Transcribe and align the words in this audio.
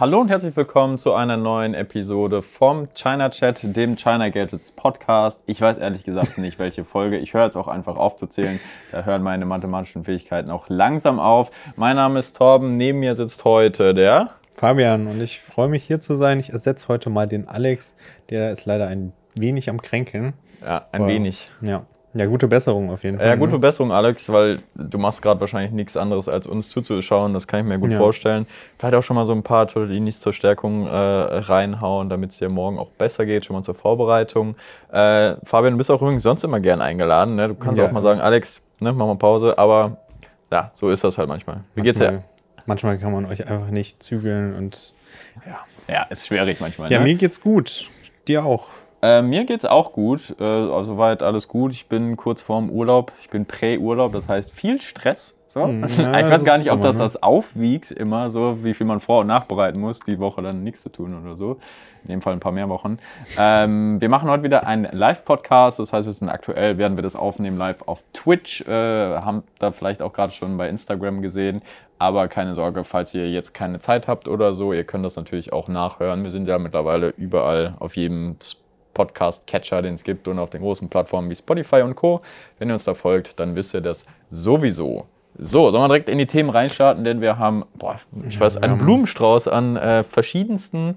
Hallo 0.00 0.20
und 0.20 0.28
herzlich 0.28 0.54
willkommen 0.54 0.96
zu 0.96 1.12
einer 1.12 1.36
neuen 1.36 1.74
Episode 1.74 2.40
vom 2.42 2.86
China 2.94 3.30
Chat, 3.30 3.74
dem 3.76 3.96
China 3.96 4.28
Gadgets 4.28 4.70
Podcast. 4.70 5.42
Ich 5.46 5.60
weiß 5.60 5.78
ehrlich 5.78 6.04
gesagt 6.04 6.38
nicht, 6.38 6.56
welche 6.60 6.84
Folge. 6.84 7.18
Ich 7.18 7.34
höre 7.34 7.46
jetzt 7.46 7.56
auch 7.56 7.66
einfach 7.66 7.96
aufzuzählen. 7.96 8.60
Da 8.92 9.02
hören 9.02 9.24
meine 9.24 9.44
mathematischen 9.44 10.04
Fähigkeiten 10.04 10.52
auch 10.52 10.66
langsam 10.68 11.18
auf. 11.18 11.50
Mein 11.74 11.96
Name 11.96 12.20
ist 12.20 12.36
Torben. 12.36 12.70
Neben 12.70 13.00
mir 13.00 13.16
sitzt 13.16 13.44
heute 13.44 13.92
der 13.92 14.30
Fabian 14.56 15.08
und 15.08 15.20
ich 15.20 15.40
freue 15.40 15.66
mich 15.66 15.82
hier 15.82 15.98
zu 15.98 16.14
sein. 16.14 16.38
Ich 16.38 16.50
ersetze 16.50 16.86
heute 16.86 17.10
mal 17.10 17.26
den 17.26 17.48
Alex. 17.48 17.96
Der 18.30 18.52
ist 18.52 18.66
leider 18.66 18.86
ein 18.86 19.12
wenig 19.34 19.68
am 19.68 19.82
Kränkeln. 19.82 20.34
Ja, 20.64 20.86
ein 20.92 21.02
Aber, 21.02 21.10
wenig. 21.10 21.50
Ja. 21.60 21.86
Ja, 22.14 22.24
gute 22.24 22.48
Besserung 22.48 22.90
auf 22.90 23.04
jeden 23.04 23.18
Fall. 23.18 23.26
Ja, 23.26 23.34
gute 23.34 23.52
ne? 23.52 23.58
Besserung, 23.58 23.92
Alex, 23.92 24.32
weil 24.32 24.60
du 24.74 24.98
machst 24.98 25.20
gerade 25.20 25.40
wahrscheinlich 25.40 25.72
nichts 25.72 25.96
anderes, 25.96 26.28
als 26.28 26.46
uns 26.46 26.70
zuzuschauen. 26.70 27.34
Das 27.34 27.46
kann 27.46 27.60
ich 27.60 27.66
mir 27.66 27.78
gut 27.78 27.90
ja. 27.90 27.98
vorstellen. 27.98 28.46
Vielleicht 28.78 28.94
auch 28.94 29.02
schon 29.02 29.16
mal 29.16 29.26
so 29.26 29.32
ein 29.32 29.42
paar 29.42 29.68
Tortellinis 29.68 30.20
zur 30.20 30.32
Stärkung 30.32 30.86
äh, 30.86 30.90
reinhauen, 30.90 32.08
damit 32.08 32.30
es 32.30 32.38
dir 32.38 32.48
morgen 32.48 32.78
auch 32.78 32.90
besser 32.90 33.26
geht, 33.26 33.44
schon 33.44 33.54
mal 33.54 33.62
zur 33.62 33.74
Vorbereitung. 33.74 34.56
Äh, 34.90 35.34
Fabian, 35.44 35.74
du 35.74 35.78
bist 35.78 35.90
auch 35.90 36.00
übrigens 36.00 36.22
sonst 36.22 36.44
immer 36.44 36.60
gern 36.60 36.80
eingeladen. 36.80 37.36
Ne? 37.36 37.48
Du 37.48 37.54
kannst 37.54 37.78
ja. 37.78 37.86
auch 37.86 37.92
mal 37.92 38.00
sagen, 38.00 38.20
Alex, 38.20 38.62
ne, 38.80 38.92
mach 38.92 39.06
mal 39.06 39.16
Pause. 39.16 39.58
Aber 39.58 39.98
ja, 40.50 40.70
so 40.74 40.88
ist 40.88 41.04
das 41.04 41.18
halt 41.18 41.28
manchmal. 41.28 41.60
Wie 41.74 41.82
geht's 41.82 41.98
dir? 41.98 42.22
Manchmal 42.64 42.98
kann 42.98 43.12
man 43.12 43.26
euch 43.26 43.46
einfach 43.46 43.70
nicht 43.70 44.02
zügeln 44.02 44.54
und 44.54 44.94
ja. 45.46 45.58
Ja, 45.88 46.02
ist 46.04 46.26
schwierig 46.26 46.60
manchmal. 46.60 46.90
Ja, 46.90 46.98
ne? 46.98 47.04
mir 47.04 47.14
geht's 47.14 47.40
gut. 47.40 47.88
Dir 48.26 48.44
auch. 48.44 48.66
Äh, 49.00 49.22
mir 49.22 49.44
geht's 49.44 49.64
auch 49.64 49.92
gut. 49.92 50.34
Äh, 50.40 50.44
also 50.44 50.84
soweit 50.84 51.22
alles 51.22 51.48
gut. 51.48 51.72
Ich 51.72 51.86
bin 51.86 52.16
kurz 52.16 52.42
vorm 52.42 52.70
Urlaub. 52.70 53.12
Ich 53.20 53.30
bin 53.30 53.46
Prä-Urlaub, 53.46 54.12
das 54.12 54.28
heißt 54.28 54.50
viel 54.50 54.80
Stress. 54.80 55.38
So. 55.48 55.64
Hm, 55.64 55.82
ja, 55.98 56.20
ich 56.20 56.30
weiß 56.30 56.44
gar 56.44 56.58
nicht, 56.58 56.70
ob 56.70 56.82
das 56.82 56.96
ne? 56.96 57.02
das 57.02 57.22
aufwiegt, 57.22 57.90
immer 57.90 58.30
so, 58.30 58.62
wie 58.62 58.74
viel 58.74 58.86
man 58.86 59.00
vor- 59.00 59.20
und 59.20 59.28
nachbereiten 59.28 59.80
muss, 59.80 60.00
die 60.00 60.18
Woche 60.18 60.42
dann 60.42 60.62
nichts 60.62 60.82
zu 60.82 60.90
tun 60.90 61.18
oder 61.20 61.36
so. 61.36 61.58
In 62.04 62.10
dem 62.10 62.20
Fall 62.20 62.34
ein 62.34 62.40
paar 62.40 62.52
mehr 62.52 62.68
Wochen. 62.68 62.98
Ähm, 63.38 64.00
wir 64.00 64.08
machen 64.08 64.28
heute 64.28 64.42
wieder 64.42 64.66
einen 64.66 64.88
Live-Podcast. 64.92 65.78
Das 65.78 65.92
heißt, 65.92 66.06
wir 66.06 66.12
sind 66.12 66.28
aktuell, 66.28 66.78
werden 66.78 66.96
wir 66.96 67.02
das 67.02 67.16
aufnehmen 67.16 67.56
live 67.56 67.82
auf 67.86 68.02
Twitch. 68.12 68.62
Äh, 68.62 68.72
haben 68.72 69.42
da 69.58 69.72
vielleicht 69.72 70.02
auch 70.02 70.12
gerade 70.12 70.32
schon 70.32 70.56
bei 70.56 70.68
Instagram 70.68 71.22
gesehen. 71.22 71.62
Aber 71.98 72.28
keine 72.28 72.54
Sorge, 72.54 72.84
falls 72.84 73.14
ihr 73.14 73.28
jetzt 73.30 73.54
keine 73.54 73.80
Zeit 73.80 74.06
habt 74.06 74.28
oder 74.28 74.52
so, 74.52 74.72
ihr 74.72 74.84
könnt 74.84 75.04
das 75.04 75.16
natürlich 75.16 75.52
auch 75.52 75.66
nachhören. 75.68 76.22
Wir 76.22 76.30
sind 76.30 76.46
ja 76.46 76.58
mittlerweile 76.58 77.08
überall 77.16 77.74
auf 77.80 77.96
jedem 77.96 78.36
Podcast-Catcher, 78.98 79.80
den 79.80 79.94
es 79.94 80.02
gibt 80.02 80.26
und 80.26 80.38
auf 80.38 80.50
den 80.50 80.60
großen 80.60 80.88
Plattformen 80.88 81.30
wie 81.30 81.36
Spotify 81.36 81.82
und 81.82 81.94
Co. 81.94 82.20
Wenn 82.58 82.68
ihr 82.68 82.74
uns 82.74 82.84
da 82.84 82.94
folgt, 82.94 83.38
dann 83.38 83.54
wisst 83.54 83.74
ihr 83.74 83.80
das 83.80 84.04
sowieso. 84.28 85.06
So, 85.38 85.70
sollen 85.70 85.84
wir 85.84 85.88
direkt 85.88 86.08
in 86.08 86.18
die 86.18 86.26
Themen 86.26 86.50
reinstarten, 86.50 87.04
denn 87.04 87.20
wir 87.20 87.38
haben, 87.38 87.64
boah, 87.74 88.00
ich 88.28 88.40
weiß, 88.40 88.56
einen 88.56 88.78
Blumenstrauß 88.78 89.46
an 89.46 89.76
äh, 89.76 90.02
verschiedensten 90.02 90.96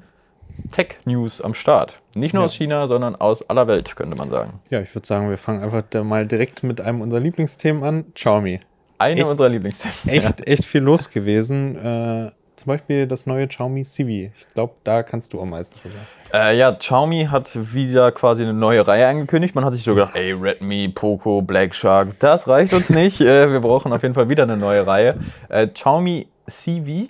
Tech-News 0.71 1.41
am 1.41 1.53
Start. 1.53 2.01
Nicht 2.15 2.33
nur 2.33 2.41
ja. 2.41 2.45
aus 2.45 2.53
China, 2.53 2.87
sondern 2.87 3.15
aus 3.15 3.47
aller 3.49 3.67
Welt, 3.67 3.95
könnte 3.95 4.17
man 4.17 4.31
sagen. 4.31 4.59
Ja, 4.71 4.81
ich 4.81 4.93
würde 4.95 5.07
sagen, 5.07 5.29
wir 5.29 5.37
fangen 5.37 5.61
einfach 5.61 5.83
mal 6.03 6.25
direkt 6.25 6.63
mit 6.63 6.81
einem 6.81 7.01
unserer 7.01 7.21
Lieblingsthemen 7.21 7.83
an, 7.83 8.05
Xiaomi. 8.15 8.61
Eine 8.97 9.21
echt, 9.21 9.29
unserer 9.29 9.49
Lieblingsthemen. 9.49 10.17
Echt, 10.17 10.47
echt 10.47 10.65
viel 10.65 10.81
los 10.81 11.11
gewesen. 11.11 11.75
Äh, 11.77 12.31
zum 12.61 12.69
Beispiel 12.69 13.07
das 13.07 13.25
neue 13.25 13.47
Xiaomi 13.47 13.83
Civi. 13.83 14.31
Ich 14.37 14.49
glaube, 14.53 14.73
da 14.83 15.03
kannst 15.03 15.33
du 15.33 15.41
am 15.41 15.49
meisten 15.49 15.79
zu 15.79 15.89
sagen. 15.89 16.05
Äh, 16.33 16.57
ja, 16.57 16.71
Xiaomi 16.71 17.27
hat 17.29 17.51
wieder 17.73 18.11
quasi 18.11 18.43
eine 18.43 18.53
neue 18.53 18.87
Reihe 18.87 19.07
angekündigt. 19.07 19.55
Man 19.55 19.65
hat 19.65 19.73
sich 19.73 19.83
so 19.83 19.95
gedacht, 19.95 20.15
ey, 20.15 20.31
Redmi, 20.33 20.89
Poco, 20.89 21.41
Black 21.41 21.75
Shark, 21.75 22.19
das 22.19 22.47
reicht 22.47 22.73
uns 22.73 22.89
nicht. 22.89 23.19
äh, 23.21 23.51
wir 23.51 23.59
brauchen 23.59 23.91
auf 23.91 24.03
jeden 24.03 24.13
Fall 24.13 24.29
wieder 24.29 24.43
eine 24.43 24.57
neue 24.57 24.85
Reihe. 24.85 25.19
Äh, 25.49 25.67
Xiaomi 25.67 26.27
Civi 26.49 27.09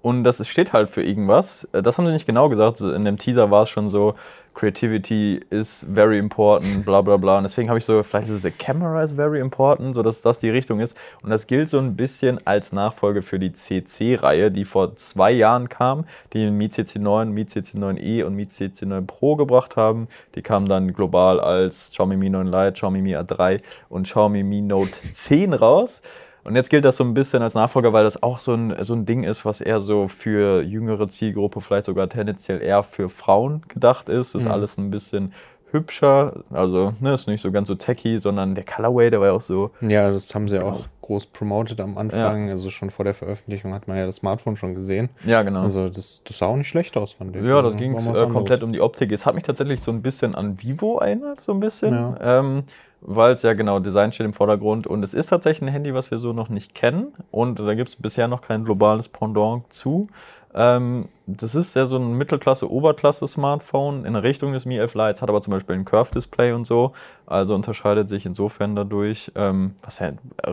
und 0.00 0.22
das 0.22 0.46
steht 0.46 0.72
halt 0.72 0.90
für 0.90 1.02
irgendwas. 1.02 1.68
Äh, 1.72 1.82
das 1.82 1.98
haben 1.98 2.06
sie 2.06 2.12
nicht 2.12 2.26
genau 2.26 2.48
gesagt. 2.48 2.80
In 2.80 3.04
dem 3.04 3.18
Teaser 3.18 3.50
war 3.50 3.62
es 3.62 3.70
schon 3.70 3.90
so, 3.90 4.14
Creativity 4.54 5.40
is 5.50 5.84
very 5.92 6.18
important, 6.18 6.84
bla 6.84 7.02
bla 7.02 7.16
bla. 7.16 7.38
Und 7.38 7.42
deswegen 7.42 7.68
habe 7.68 7.78
ich 7.78 7.84
so, 7.84 8.02
vielleicht 8.02 8.28
so, 8.28 8.38
the 8.38 8.50
camera 8.50 9.02
is 9.02 9.12
very 9.12 9.40
important, 9.40 9.94
so 9.94 10.02
dass 10.02 10.22
das 10.22 10.38
die 10.38 10.50
Richtung 10.50 10.80
ist. 10.80 10.96
Und 11.22 11.30
das 11.30 11.46
gilt 11.46 11.68
so 11.68 11.78
ein 11.78 11.96
bisschen 11.96 12.38
als 12.46 12.72
Nachfolge 12.72 13.22
für 13.22 13.38
die 13.38 13.52
CC-Reihe, 13.52 14.50
die 14.50 14.64
vor 14.64 14.96
zwei 14.96 15.32
Jahren 15.32 15.68
kam, 15.68 16.04
die 16.32 16.38
den 16.38 16.56
Mi 16.56 16.66
CC9, 16.66 17.26
Mi 17.26 17.42
CC9e 17.42 18.24
und 18.24 18.34
Mi 18.34 18.44
CC9 18.44 19.06
Pro 19.06 19.36
gebracht 19.36 19.76
haben. 19.76 20.08
Die 20.34 20.42
kamen 20.42 20.68
dann 20.68 20.92
global 20.92 21.40
als 21.40 21.90
Xiaomi 21.90 22.16
Mi 22.16 22.30
9 22.30 22.46
Lite, 22.46 22.72
Xiaomi 22.72 23.02
Mi 23.02 23.16
A3 23.16 23.60
und 23.88 24.04
Xiaomi 24.04 24.42
Mi 24.42 24.60
Note 24.60 24.92
10 25.12 25.52
raus. 25.52 26.00
Und 26.44 26.56
jetzt 26.56 26.70
gilt 26.70 26.84
das 26.84 26.96
so 26.96 27.04
ein 27.04 27.14
bisschen 27.14 27.42
als 27.42 27.54
Nachfolger, 27.54 27.92
weil 27.92 28.04
das 28.04 28.22
auch 28.22 28.38
so 28.38 28.54
ein, 28.54 28.76
so 28.82 28.94
ein 28.94 29.06
Ding 29.06 29.22
ist, 29.22 29.44
was 29.44 29.60
eher 29.60 29.80
so 29.80 30.08
für 30.08 30.62
jüngere 30.62 31.08
Zielgruppe, 31.08 31.60
vielleicht 31.60 31.86
sogar 31.86 32.08
tendenziell 32.08 32.62
eher 32.62 32.82
für 32.82 33.08
Frauen 33.08 33.62
gedacht 33.68 34.08
ist. 34.08 34.34
Ist 34.34 34.44
mhm. 34.44 34.50
alles 34.50 34.76
ein 34.76 34.90
bisschen 34.90 35.32
hübscher, 35.74 36.44
also 36.50 36.94
ne, 37.00 37.14
ist 37.14 37.26
nicht 37.26 37.42
so 37.42 37.50
ganz 37.50 37.68
so 37.68 37.74
techy, 37.74 38.18
sondern 38.18 38.54
der 38.54 38.64
Colorway, 38.64 39.10
der 39.10 39.20
war 39.20 39.26
ja 39.26 39.32
auch 39.34 39.40
so. 39.40 39.72
Ja, 39.80 40.10
das 40.10 40.32
haben 40.34 40.48
sie 40.48 40.58
genau. 40.58 40.70
auch 40.70 40.86
groß 41.02 41.26
promoted 41.26 41.80
am 41.80 41.98
Anfang. 41.98 42.46
Ja. 42.46 42.52
Also 42.52 42.70
schon 42.70 42.90
vor 42.90 43.04
der 43.04 43.12
Veröffentlichung 43.12 43.74
hat 43.74 43.88
man 43.88 43.96
ja 43.98 44.06
das 44.06 44.16
Smartphone 44.16 44.56
schon 44.56 44.74
gesehen. 44.74 45.10
Ja, 45.26 45.42
genau. 45.42 45.62
Also 45.62 45.88
das, 45.88 46.22
das 46.24 46.38
sah 46.38 46.46
auch 46.46 46.56
nicht 46.56 46.68
schlecht 46.68 46.96
aus, 46.96 47.12
fand 47.12 47.36
ich. 47.36 47.44
Ja, 47.44 47.60
das 47.60 47.76
ging 47.76 47.94
äh, 47.96 48.28
komplett 48.28 48.62
um 48.62 48.72
die 48.72 48.80
Optik. 48.80 49.12
Es 49.12 49.26
hat 49.26 49.34
mich 49.34 49.44
tatsächlich 49.44 49.82
so 49.82 49.90
ein 49.90 50.00
bisschen 50.00 50.34
an 50.34 50.62
Vivo 50.62 50.98
erinnert, 50.98 51.40
so 51.40 51.52
ein 51.52 51.60
bisschen. 51.60 51.92
Ja. 51.92 52.38
Ähm, 52.38 52.62
weil 53.04 53.32
es 53.32 53.42
ja 53.42 53.52
genau 53.52 53.78
Design 53.78 54.12
steht 54.12 54.24
im 54.24 54.32
Vordergrund 54.32 54.86
und 54.86 55.02
es 55.02 55.14
ist 55.14 55.26
tatsächlich 55.26 55.68
ein 55.68 55.72
Handy, 55.72 55.94
was 55.94 56.10
wir 56.10 56.18
so 56.18 56.32
noch 56.32 56.48
nicht 56.48 56.74
kennen 56.74 57.12
und 57.30 57.60
da 57.60 57.74
gibt 57.74 57.90
es 57.90 57.96
bisher 57.96 58.28
noch 58.28 58.40
kein 58.40 58.64
globales 58.64 59.08
Pendant 59.08 59.72
zu. 59.72 60.08
Ähm, 60.54 61.08
das 61.26 61.54
ist 61.54 61.74
ja 61.74 61.86
so 61.86 61.96
ein 61.96 62.14
Mittelklasse-Oberklasse-Smartphone 62.14 64.04
in 64.04 64.14
Richtung 64.16 64.52
des 64.52 64.64
Mi 64.66 64.76
11 64.76 64.94
Lite, 64.94 65.20
hat 65.20 65.28
aber 65.28 65.42
zum 65.42 65.52
Beispiel 65.52 65.74
ein 65.74 65.84
Curve-Display 65.84 66.52
und 66.52 66.66
so, 66.66 66.92
also 67.26 67.54
unterscheidet 67.54 68.08
sich 68.08 68.24
insofern 68.24 68.76
dadurch, 68.76 69.32
ähm, 69.34 69.74
was 69.82 69.98
ja 69.98 70.12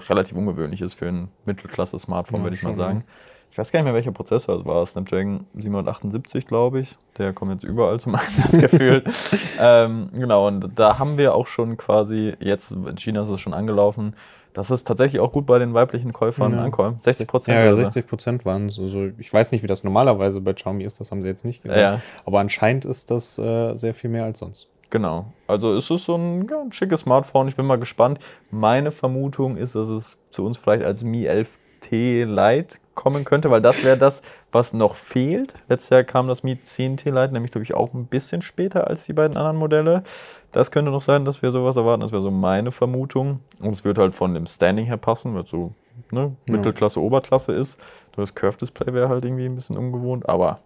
relativ 0.09 0.35
ungewöhnlich 0.35 0.81
ist 0.81 0.95
für 0.95 1.07
ein 1.07 1.29
Mittelklasse-Smartphone, 1.45 2.39
ja, 2.39 2.43
würde 2.43 2.55
ich 2.55 2.63
mal 2.63 2.75
sagen. 2.75 3.05
Ja. 3.07 3.13
Ich 3.51 3.57
weiß 3.57 3.71
gar 3.71 3.79
nicht 3.79 3.85
mehr, 3.85 3.93
welcher 3.93 4.13
Prozessor 4.13 4.59
es 4.59 4.65
war. 4.65 4.85
Snapdragon 4.85 5.45
778, 5.55 6.47
glaube 6.47 6.79
ich. 6.79 6.95
Der 7.17 7.33
kommt 7.33 7.51
jetzt 7.51 7.65
überall 7.65 7.99
zum 7.99 8.15
Einsatz 8.15 8.51
gefühlt. 8.51 9.05
ähm, 9.59 10.09
genau, 10.13 10.47
und 10.47 10.71
da 10.75 10.99
haben 10.99 11.17
wir 11.17 11.35
auch 11.35 11.47
schon 11.47 11.75
quasi, 11.75 12.33
jetzt 12.39 12.71
in 12.71 12.97
China 12.97 13.23
ist 13.23 13.29
es 13.29 13.41
schon 13.41 13.53
angelaufen, 13.53 14.15
dass 14.53 14.69
es 14.69 14.83
tatsächlich 14.83 15.19
auch 15.19 15.31
gut 15.33 15.45
bei 15.45 15.59
den 15.59 15.73
weiblichen 15.73 16.13
Käufern 16.13 16.53
ja. 16.53 16.63
ankommt. 16.63 17.03
60 17.03 17.27
Prozent. 17.27 17.57
Ja, 17.57 17.65
ja 17.65 17.75
60 17.75 18.07
Prozent 18.07 18.45
waren 18.45 18.67
es. 18.67 18.79
Also 18.79 19.09
ich 19.17 19.31
weiß 19.31 19.51
nicht, 19.51 19.63
wie 19.63 19.67
das 19.67 19.83
normalerweise 19.83 20.39
bei 20.39 20.53
Xiaomi 20.53 20.83
ist, 20.83 20.99
das 20.99 21.11
haben 21.11 21.21
sie 21.21 21.27
jetzt 21.27 21.45
nicht 21.45 21.63
gesagt. 21.63 21.79
Ja. 21.79 22.01
Aber 22.25 22.39
anscheinend 22.39 22.85
ist 22.85 23.11
das 23.11 23.37
äh, 23.37 23.75
sehr 23.75 23.93
viel 23.93 24.09
mehr 24.09 24.23
als 24.23 24.39
sonst. 24.39 24.69
Genau. 24.89 25.25
Also 25.47 25.73
es 25.75 25.89
ist 25.89 26.05
so 26.05 26.15
ein, 26.15 26.47
ja, 26.49 26.61
ein 26.61 26.71
schickes 26.71 27.01
Smartphone. 27.01 27.47
Ich 27.47 27.55
bin 27.55 27.65
mal 27.65 27.79
gespannt. 27.79 28.19
Meine 28.49 28.91
Vermutung 28.91 29.55
ist, 29.55 29.75
dass 29.75 29.87
es 29.87 30.17
zu 30.31 30.45
uns 30.45 30.57
vielleicht 30.57 30.83
als 30.83 31.03
Mi 31.03 31.29
11T 31.29 32.25
Lite 32.25 32.77
kommen 32.95 33.23
könnte, 33.23 33.49
weil 33.51 33.61
das 33.61 33.83
wäre 33.83 33.97
das, 33.97 34.21
was 34.51 34.73
noch 34.73 34.95
fehlt. 34.95 35.53
Letztes 35.69 35.89
Jahr 35.89 36.03
kam 36.03 36.27
das 36.27 36.43
Mi 36.43 36.53
10T 36.53 37.05
Lite, 37.05 37.33
nämlich 37.33 37.51
glaube 37.51 37.63
ich 37.63 37.73
auch 37.73 37.93
ein 37.93 38.05
bisschen 38.05 38.41
später 38.41 38.87
als 38.87 39.05
die 39.05 39.13
beiden 39.13 39.37
anderen 39.37 39.57
Modelle. 39.57 40.03
Das 40.51 40.71
könnte 40.71 40.91
noch 40.91 41.01
sein, 41.01 41.25
dass 41.25 41.41
wir 41.41 41.51
sowas 41.51 41.77
erwarten. 41.77 42.01
Das 42.01 42.11
wäre 42.11 42.21
so 42.21 42.31
meine 42.31 42.71
Vermutung. 42.71 43.39
Und 43.61 43.71
es 43.71 43.83
wird 43.85 43.97
halt 43.97 44.15
von 44.15 44.33
dem 44.33 44.45
Standing 44.45 44.85
her 44.85 44.97
passen, 44.97 45.33
weil 45.33 45.43
es 45.43 45.49
so 45.49 45.73
ne, 46.11 46.35
Mittelklasse, 46.45 47.01
Oberklasse 47.01 47.53
ist. 47.53 47.79
Das 48.15 48.35
Curve 48.35 48.57
Display 48.57 48.93
wäre 48.93 49.09
halt 49.09 49.23
irgendwie 49.23 49.45
ein 49.45 49.55
bisschen 49.55 49.77
ungewohnt, 49.77 50.27
aber 50.27 50.59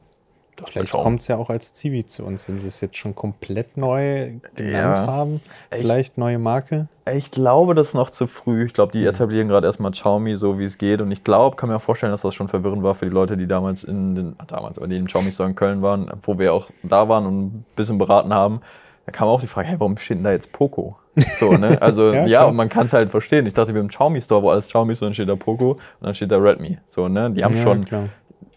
das 0.55 0.69
Vielleicht 0.69 0.93
kommt 0.93 1.21
es 1.21 1.27
ja 1.27 1.37
auch 1.37 1.49
als 1.49 1.73
Zivi 1.73 2.05
zu 2.05 2.23
uns, 2.23 2.47
wenn 2.47 2.59
sie 2.59 2.67
es 2.67 2.79
jetzt 2.79 2.97
schon 2.97 3.13
komplett 3.13 3.75
neu 3.77 4.33
genannt 4.55 4.99
ja, 4.99 5.07
haben. 5.07 5.41
Vielleicht 5.69 6.11
echt, 6.11 6.17
neue 6.17 6.39
Marke. 6.39 6.87
Ich 7.13 7.31
glaube, 7.31 7.75
das 7.75 7.89
ist 7.89 7.93
noch 7.93 8.09
zu 8.09 8.25
früh. 8.27 8.65
Ich 8.65 8.73
glaube, 8.73 8.93
die 8.93 9.01
mhm. 9.01 9.07
etablieren 9.07 9.47
gerade 9.47 9.67
erstmal 9.67 9.91
Xiaomi 9.91 10.35
so, 10.35 10.57
wie 10.57 10.63
es 10.63 10.77
geht. 10.77 11.01
Und 11.01 11.11
ich 11.11 11.23
glaube, 11.23 11.55
kann 11.57 11.69
mir 11.69 11.75
auch 11.75 11.81
vorstellen, 11.81 12.11
dass 12.11 12.21
das 12.21 12.33
schon 12.33 12.47
verwirrend 12.47 12.83
war 12.83 12.95
für 12.95 13.05
die 13.05 13.11
Leute, 13.11 13.35
die 13.35 13.47
damals 13.47 13.83
in 13.83 14.15
den, 14.15 14.35
ah, 14.37 14.45
damals, 14.47 14.77
aber 14.77 14.87
die 14.87 14.97
im 14.97 15.07
Xiaomi 15.07 15.31
Store 15.31 15.49
in 15.49 15.55
Köln 15.55 15.81
waren, 15.81 16.09
wo 16.23 16.39
wir 16.39 16.53
auch 16.53 16.69
da 16.83 17.09
waren 17.09 17.25
und 17.25 17.45
ein 17.45 17.65
bisschen 17.75 17.97
beraten 17.97 18.33
haben. 18.33 18.61
Da 19.05 19.11
kam 19.11 19.27
auch 19.27 19.41
die 19.41 19.47
Frage, 19.47 19.67
hey, 19.67 19.79
warum 19.79 19.97
steht 19.97 20.17
denn 20.17 20.23
da 20.23 20.31
jetzt 20.31 20.51
Poco? 20.51 20.95
So, 21.37 21.51
ne? 21.51 21.77
Also 21.81 22.11
ja, 22.11 22.25
ja 22.25 22.45
und 22.45 22.55
man 22.55 22.69
kann 22.69 22.87
es 22.87 22.93
halt 22.93 23.11
verstehen. 23.11 23.45
Ich 23.45 23.53
dachte, 23.53 23.73
wir 23.73 23.79
haben 23.79 23.83
einen 23.83 23.89
Xiaomi 23.89 24.21
Store, 24.21 24.41
wo 24.41 24.49
alles 24.49 24.67
Xiaomi 24.67 24.93
ist, 24.93 25.01
und 25.01 25.07
dann 25.07 25.13
steht 25.13 25.29
da 25.29 25.35
Poco 25.35 25.71
und 25.71 25.79
dann 26.01 26.13
steht 26.13 26.31
da 26.31 26.37
Redmi. 26.37 26.79
So, 26.87 27.07
ne? 27.07 27.29
Die 27.31 27.43
haben 27.43 27.55
ja, 27.55 27.61
schon 27.61 27.85
klar 27.85 28.09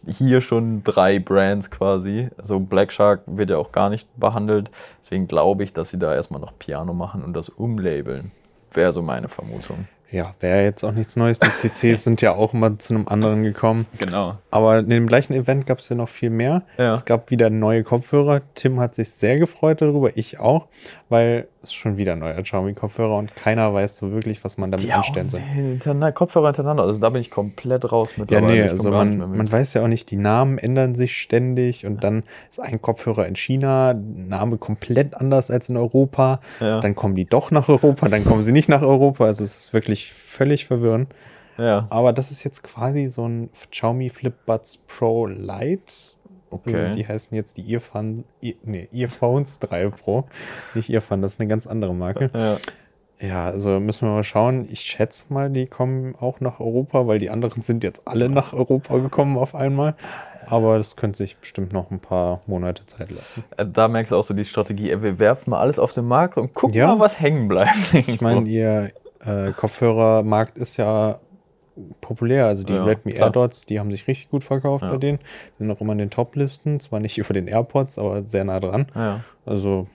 hier 0.07 0.41
schon 0.41 0.83
drei 0.85 1.19
Brands 1.19 1.71
quasi. 1.71 2.29
Also 2.39 2.61
Black 2.61 2.93
Shark 2.93 3.23
wird 3.27 3.51
ja 3.51 3.59
auch 3.59 3.73
gar 3.73 3.91
nicht 3.91 4.09
behandelt. 4.19 4.71
Deswegen 5.03 5.29
glaube 5.29 5.65
ich, 5.65 5.73
dass 5.73 5.91
sie 5.91 5.99
da 5.99 6.15
erstmal 6.15 6.41
noch 6.41 6.59
Piano 6.59 6.95
machen 6.95 7.23
und 7.23 7.35
das 7.35 7.49
umlabeln. 7.49 8.31
Wäre 8.73 8.93
so 8.93 9.03
meine 9.03 9.29
Vermutung. 9.29 9.89
Ja, 10.11 10.35
wäre 10.41 10.63
jetzt 10.63 10.85
auch 10.85 10.93
nichts 10.93 11.17
Neues. 11.17 11.39
Die 11.39 11.51
CCs 11.51 12.05
sind 12.05 12.23
ja 12.23 12.33
auch 12.33 12.55
immer 12.55 12.79
zu 12.79 12.95
einem 12.95 13.09
anderen 13.09 13.43
gekommen. 13.43 13.87
Genau. 13.99 14.39
Aber 14.51 14.79
in 14.79 14.89
dem 14.89 15.07
gleichen 15.07 15.35
Event 15.35 15.67
gab 15.67 15.81
es 15.81 15.89
ja 15.91 15.97
noch 15.97 16.09
viel 16.09 16.31
mehr. 16.31 16.63
Ja. 16.79 16.93
Es 16.93 17.05
gab 17.05 17.31
wieder 17.31 17.51
neue 17.51 17.83
Kopfhörer. 17.83 18.41
Tim 18.55 18.81
hat 18.81 18.95
sich 18.95 19.11
sehr 19.11 19.39
gefreut 19.39 19.83
darüber, 19.83 20.17
ich 20.17 20.39
auch, 20.39 20.69
weil 21.11 21.49
ist 21.63 21.75
schon 21.75 21.97
wieder 21.97 22.13
ein 22.13 22.21
neuer 22.21 22.41
Xiaomi-Kopfhörer 22.43 23.17
und 23.17 23.35
keiner 23.35 23.75
weiß 23.75 23.97
so 23.97 24.13
wirklich, 24.13 24.45
was 24.45 24.59
man 24.59 24.71
damit 24.71 24.91
anstellen 24.93 25.29
soll. 25.29 25.41
Hintereinander, 25.41 26.13
Kopfhörer 26.13 26.47
hintereinander, 26.49 26.85
also 26.85 26.99
da 27.01 27.11
bin 27.11 27.21
ich 27.21 27.31
komplett 27.31 27.91
raus 27.91 28.11
Ja, 28.17 28.21
mittlerweile. 28.23 28.55
nee, 28.55 28.63
also 28.69 28.91
man, 28.91 29.19
mit. 29.19 29.29
man 29.39 29.53
weiß 29.53 29.75
ja 29.75 29.83
auch 29.83 29.89
nicht, 29.89 30.11
die 30.11 30.17
Namen 30.17 30.59
ändern 30.59 30.95
sich 30.95 31.17
ständig 31.17 31.85
und 31.87 32.05
dann 32.05 32.23
ist 32.51 32.61
ein 32.61 32.81
Kopfhörer 32.81 33.27
in 33.27 33.35
China, 33.37 33.95
Name 33.95 34.59
komplett 34.59 35.15
anders 35.17 35.51
als 35.51 35.69
in 35.69 35.77
Europa. 35.77 36.41
Ja. 36.61 36.81
Dann 36.81 36.95
kommen 36.95 37.15
die 37.17 37.25
doch 37.25 37.51
nach 37.51 37.69
Europa, 37.69 38.09
dann 38.09 38.25
kommen 38.25 38.43
sie 38.43 38.53
nicht 38.53 38.69
nach 38.69 38.83
Europa. 38.83 39.25
Also 39.25 39.43
es 39.45 39.59
ist 39.65 39.73
wirklich 39.73 40.13
völlig 40.13 40.65
verwirrend. 40.67 41.13
ja, 41.59 41.87
Aber 41.91 42.13
das 42.13 42.31
ist 42.31 42.45
jetzt 42.45 42.63
quasi 42.63 43.09
so 43.09 43.27
ein 43.27 43.51
Xiaomi 43.71 44.11
Flipbuds 44.11 44.77
Pro 44.87 45.27
Lite. 45.27 45.83
Okay. 46.51 46.75
Also 46.87 46.95
die 46.95 47.07
heißen 47.07 47.37
jetzt 47.37 47.57
die 47.57 47.73
Earphone, 47.75 48.25
Ear, 48.43 48.55
nee, 48.65 48.89
Earphones 48.93 49.59
3 49.61 49.89
Pro. 49.91 50.25
Nicht 50.75 50.91
Earphone, 50.91 51.23
das 51.23 51.35
ist 51.35 51.41
eine 51.41 51.49
ganz 51.49 51.67
andere 51.67 51.95
Marke. 51.95 52.31
ja. 52.35 52.57
Ja, 53.21 53.47
also 53.47 53.81
müssen 53.81 54.07
wir 54.07 54.13
mal 54.15 54.23
schauen. 54.23 54.69
Ich 54.71 54.79
schätze 54.79 55.33
mal, 55.33 55.51
die 55.51 55.67
kommen 55.67 56.15
auch 56.21 56.39
nach 56.39 56.61
Europa, 56.61 57.09
weil 57.09 57.19
die 57.19 57.31
anderen 57.31 57.63
sind 57.63 57.83
jetzt 57.83 58.07
alle 58.07 58.29
nach 58.29 58.53
Europa 58.53 58.97
gekommen 58.99 59.37
auf 59.37 59.57
einmal. 59.57 59.97
Aber 60.47 60.79
das 60.79 60.95
könnte 60.95 61.19
sich 61.19 61.37
bestimmt 61.37 61.73
noch 61.73 61.91
ein 61.91 61.99
paar 61.99 62.43
Monate 62.47 62.87
Zeit 62.87 63.11
lassen. 63.11 63.43
Äh, 63.57 63.67
Da 63.67 63.89
merkst 63.89 64.13
du 64.13 64.17
auch 64.17 64.23
so 64.23 64.35
die 64.35 64.45
Strategie, 64.45 64.93
ey, 64.93 65.03
wir 65.03 65.19
werfen 65.19 65.51
mal 65.51 65.59
alles 65.59 65.81
auf 65.81 65.93
den 65.95 66.05
Markt 66.05 66.39
und 66.39 66.55
gucken 66.55 66.77
Ja. 66.79 66.87
mal, 66.87 67.01
was 67.01 67.19
hängen 67.19 67.49
bleibt. 67.49 67.93
Ich 67.93 68.21
meine, 68.21 68.49
ihr 68.49 68.93
äh, 69.27 69.51
Kopfhörermarkt 69.51 70.57
ist 70.57 70.77
ja 70.77 71.19
populär. 72.01 72.47
Also 72.47 72.65
die 72.65 72.73
Ja, 72.73 72.85
Redmi 72.85 73.13
klar. 73.13 73.27
AirDots, 73.29 73.67
die 73.67 73.79
haben 73.81 73.91
sich 73.91 74.07
richtig 74.09 74.31
gut 74.31 74.45
verkauft 74.45 74.85
Ja. 74.85 74.91
bei 74.91 74.97
denen. 74.97 75.19
Sind 75.59 75.71
auch 75.71 75.81
immer 75.81 75.93
in 75.93 75.99
den 75.99 76.11
Top-Listen. 76.11 76.81
Zwar 76.81 77.01
nicht 77.01 77.19
über 77.19 77.35
den 77.35 77.47
AirPods, 77.49 77.99
aber 77.99 78.23
sehr 78.25 78.45
nah 78.45 78.61
dran. 78.61 78.87
ja. 78.95 79.21
Also, 79.47 79.87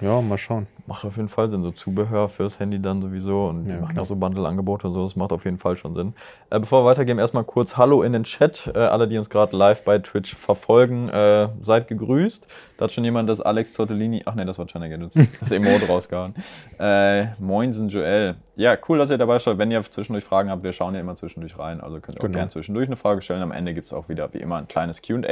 ja, 0.00 0.20
mal 0.20 0.38
schauen. 0.38 0.66
Macht 0.86 1.04
auf 1.04 1.16
jeden 1.16 1.28
Fall 1.28 1.50
Sinn, 1.50 1.62
so 1.62 1.70
Zubehör 1.70 2.28
fürs 2.28 2.58
Handy 2.58 2.80
dann 2.80 3.00
sowieso 3.02 3.46
und 3.46 3.64
die 3.64 3.70
Ja, 3.70 3.78
machen 3.80 3.92
klar. 3.92 4.02
auch 4.02 4.06
so 4.06 4.16
Bundle-Angebote 4.16 4.88
und 4.88 4.94
so, 4.94 5.04
das 5.04 5.14
macht 5.16 5.32
auf 5.32 5.44
jeden 5.44 5.58
Fall 5.58 5.76
schon 5.76 5.94
Sinn. 5.94 6.14
Äh, 6.50 6.58
bevor 6.60 6.82
wir 6.82 6.86
weitergehen, 6.90 7.18
erstmal 7.18 7.44
kurz 7.44 7.76
Hallo 7.76 8.02
in 8.02 8.12
den 8.12 8.24
Chat, 8.24 8.70
äh, 8.74 8.78
alle, 8.78 9.06
die 9.08 9.18
uns 9.18 9.30
gerade 9.30 9.56
live 9.56 9.84
bei 9.84 9.98
Twitch 9.98 10.34
verfolgen, 10.34 11.08
äh, 11.10 11.48
seid 11.62 11.86
gegrüßt. 11.88 12.46
Da 12.78 12.84
hat 12.84 12.92
schon 12.92 13.04
jemand 13.04 13.28
das 13.28 13.40
Alex 13.40 13.72
Tortellini, 13.74 14.22
ach 14.24 14.34
nee, 14.34 14.44
das 14.44 14.58
war 14.58 14.66
China 14.66 14.86
das 15.40 15.50
Emote 15.52 15.86
rausgehauen. 15.86 16.34
Äh, 16.78 17.26
Moinsen 17.38 17.88
Joel. 17.88 18.36
Ja, 18.56 18.76
cool, 18.88 18.98
dass 18.98 19.10
ihr 19.10 19.18
dabei 19.18 19.38
seid. 19.38 19.58
Wenn 19.58 19.70
ihr 19.70 19.82
zwischendurch 19.82 20.24
Fragen 20.24 20.50
habt, 20.50 20.62
wir 20.62 20.72
schauen 20.72 20.94
ja 20.94 21.00
immer 21.00 21.14
zwischendurch 21.16 21.58
rein, 21.58 21.80
also 21.80 22.00
könnt 22.00 22.16
ihr 22.16 22.20
auch 22.20 22.24
Genau. 22.26 22.38
gerne 22.38 22.50
zwischendurch 22.50 22.86
eine 22.88 22.96
Frage 22.96 23.22
stellen. 23.22 23.42
Am 23.42 23.52
Ende 23.52 23.74
gibt 23.74 23.86
es 23.86 23.92
auch 23.92 24.08
wieder 24.08 24.32
wie 24.34 24.38
immer 24.38 24.56
ein 24.56 24.66
kleines 24.68 25.02
Q&A. 25.02 25.26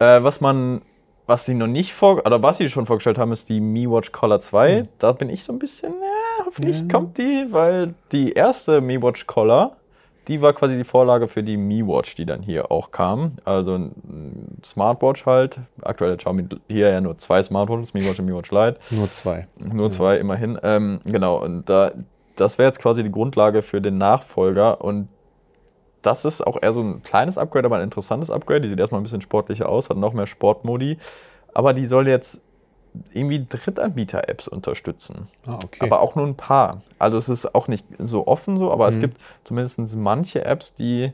Äh, 0.00 0.22
was 0.22 0.40
man, 0.40 0.82
was 1.26 1.46
sie 1.46 1.54
noch 1.54 1.66
nicht 1.66 1.94
vor, 1.94 2.24
oder 2.24 2.42
was 2.42 2.58
sie 2.58 2.68
schon 2.68 2.86
vorgestellt 2.86 3.18
haben, 3.18 3.32
ist 3.32 3.48
die 3.48 3.60
Mi 3.60 3.90
Watch 3.90 4.12
Collar 4.12 4.40
2. 4.40 4.78
Hm. 4.80 4.88
Da 4.98 5.12
bin 5.12 5.30
ich 5.30 5.44
so 5.44 5.52
ein 5.52 5.58
bisschen, 5.58 5.92
ja, 5.92 6.44
hoffentlich 6.46 6.88
kommt 6.88 7.18
die, 7.18 7.46
weil 7.50 7.94
die 8.12 8.32
erste 8.32 8.80
Mi 8.80 9.00
Watch 9.00 9.26
Collar, 9.26 9.76
die 10.28 10.40
war 10.40 10.52
quasi 10.52 10.76
die 10.76 10.84
Vorlage 10.84 11.28
für 11.28 11.42
die 11.42 11.56
Mi 11.56 11.86
Watch, 11.86 12.14
die 12.14 12.26
dann 12.26 12.42
hier 12.42 12.70
auch 12.70 12.90
kam. 12.90 13.32
Also 13.44 13.76
ein 13.76 14.58
Smartwatch 14.64 15.26
halt. 15.26 15.58
Aktuell 15.82 16.12
hat 16.12 16.18
Xiaomi 16.20 16.46
hier 16.68 16.90
ja 16.90 17.00
nur 17.00 17.18
zwei 17.18 17.42
Smartwatches, 17.42 17.94
Mi 17.94 18.06
Watch 18.06 18.18
und 18.18 18.26
Mi 18.26 18.34
Watch 18.34 18.50
Lite. 18.50 18.78
Nur 18.90 19.10
zwei. 19.10 19.46
Nur 19.58 19.90
zwei 19.90 20.16
immerhin. 20.16 20.58
Ähm, 20.62 21.00
genau, 21.04 21.42
und 21.42 21.68
da, 21.68 21.92
das 22.36 22.58
wäre 22.58 22.68
jetzt 22.68 22.80
quasi 22.80 23.02
die 23.02 23.12
Grundlage 23.12 23.62
für 23.62 23.80
den 23.80 23.98
Nachfolger. 23.98 24.82
Und 24.82 25.08
das 26.06 26.24
ist 26.24 26.46
auch 26.46 26.56
eher 26.62 26.72
so 26.72 26.80
ein 26.82 27.02
kleines 27.02 27.38
Upgrade, 27.38 27.66
aber 27.66 27.76
ein 27.76 27.82
interessantes 27.82 28.30
Upgrade. 28.30 28.60
Die 28.62 28.68
sieht 28.68 28.78
erstmal 28.80 29.00
ein 29.00 29.04
bisschen 29.04 29.20
sportlicher 29.20 29.68
aus, 29.68 29.90
hat 29.90 29.96
noch 29.96 30.12
mehr 30.12 30.26
Sportmodi. 30.26 30.98
Aber 31.54 31.72
die 31.72 31.86
soll 31.86 32.08
jetzt 32.08 32.42
irgendwie 33.12 33.44
Drittanbieter-Apps 33.48 34.46
unterstützen. 34.48 35.28
Ah, 35.46 35.58
okay. 35.64 35.78
Aber 35.80 36.00
auch 36.00 36.14
nur 36.14 36.26
ein 36.26 36.36
paar. 36.36 36.82
Also 36.98 37.16
es 37.18 37.28
ist 37.28 37.54
auch 37.54 37.66
nicht 37.68 37.84
so 37.98 38.26
offen 38.26 38.56
so, 38.56 38.70
aber 38.70 38.86
es 38.88 38.96
Mhm. 38.96 39.00
gibt 39.00 39.20
zumindest 39.44 39.78
manche 39.96 40.44
Apps, 40.44 40.74
die. 40.74 41.12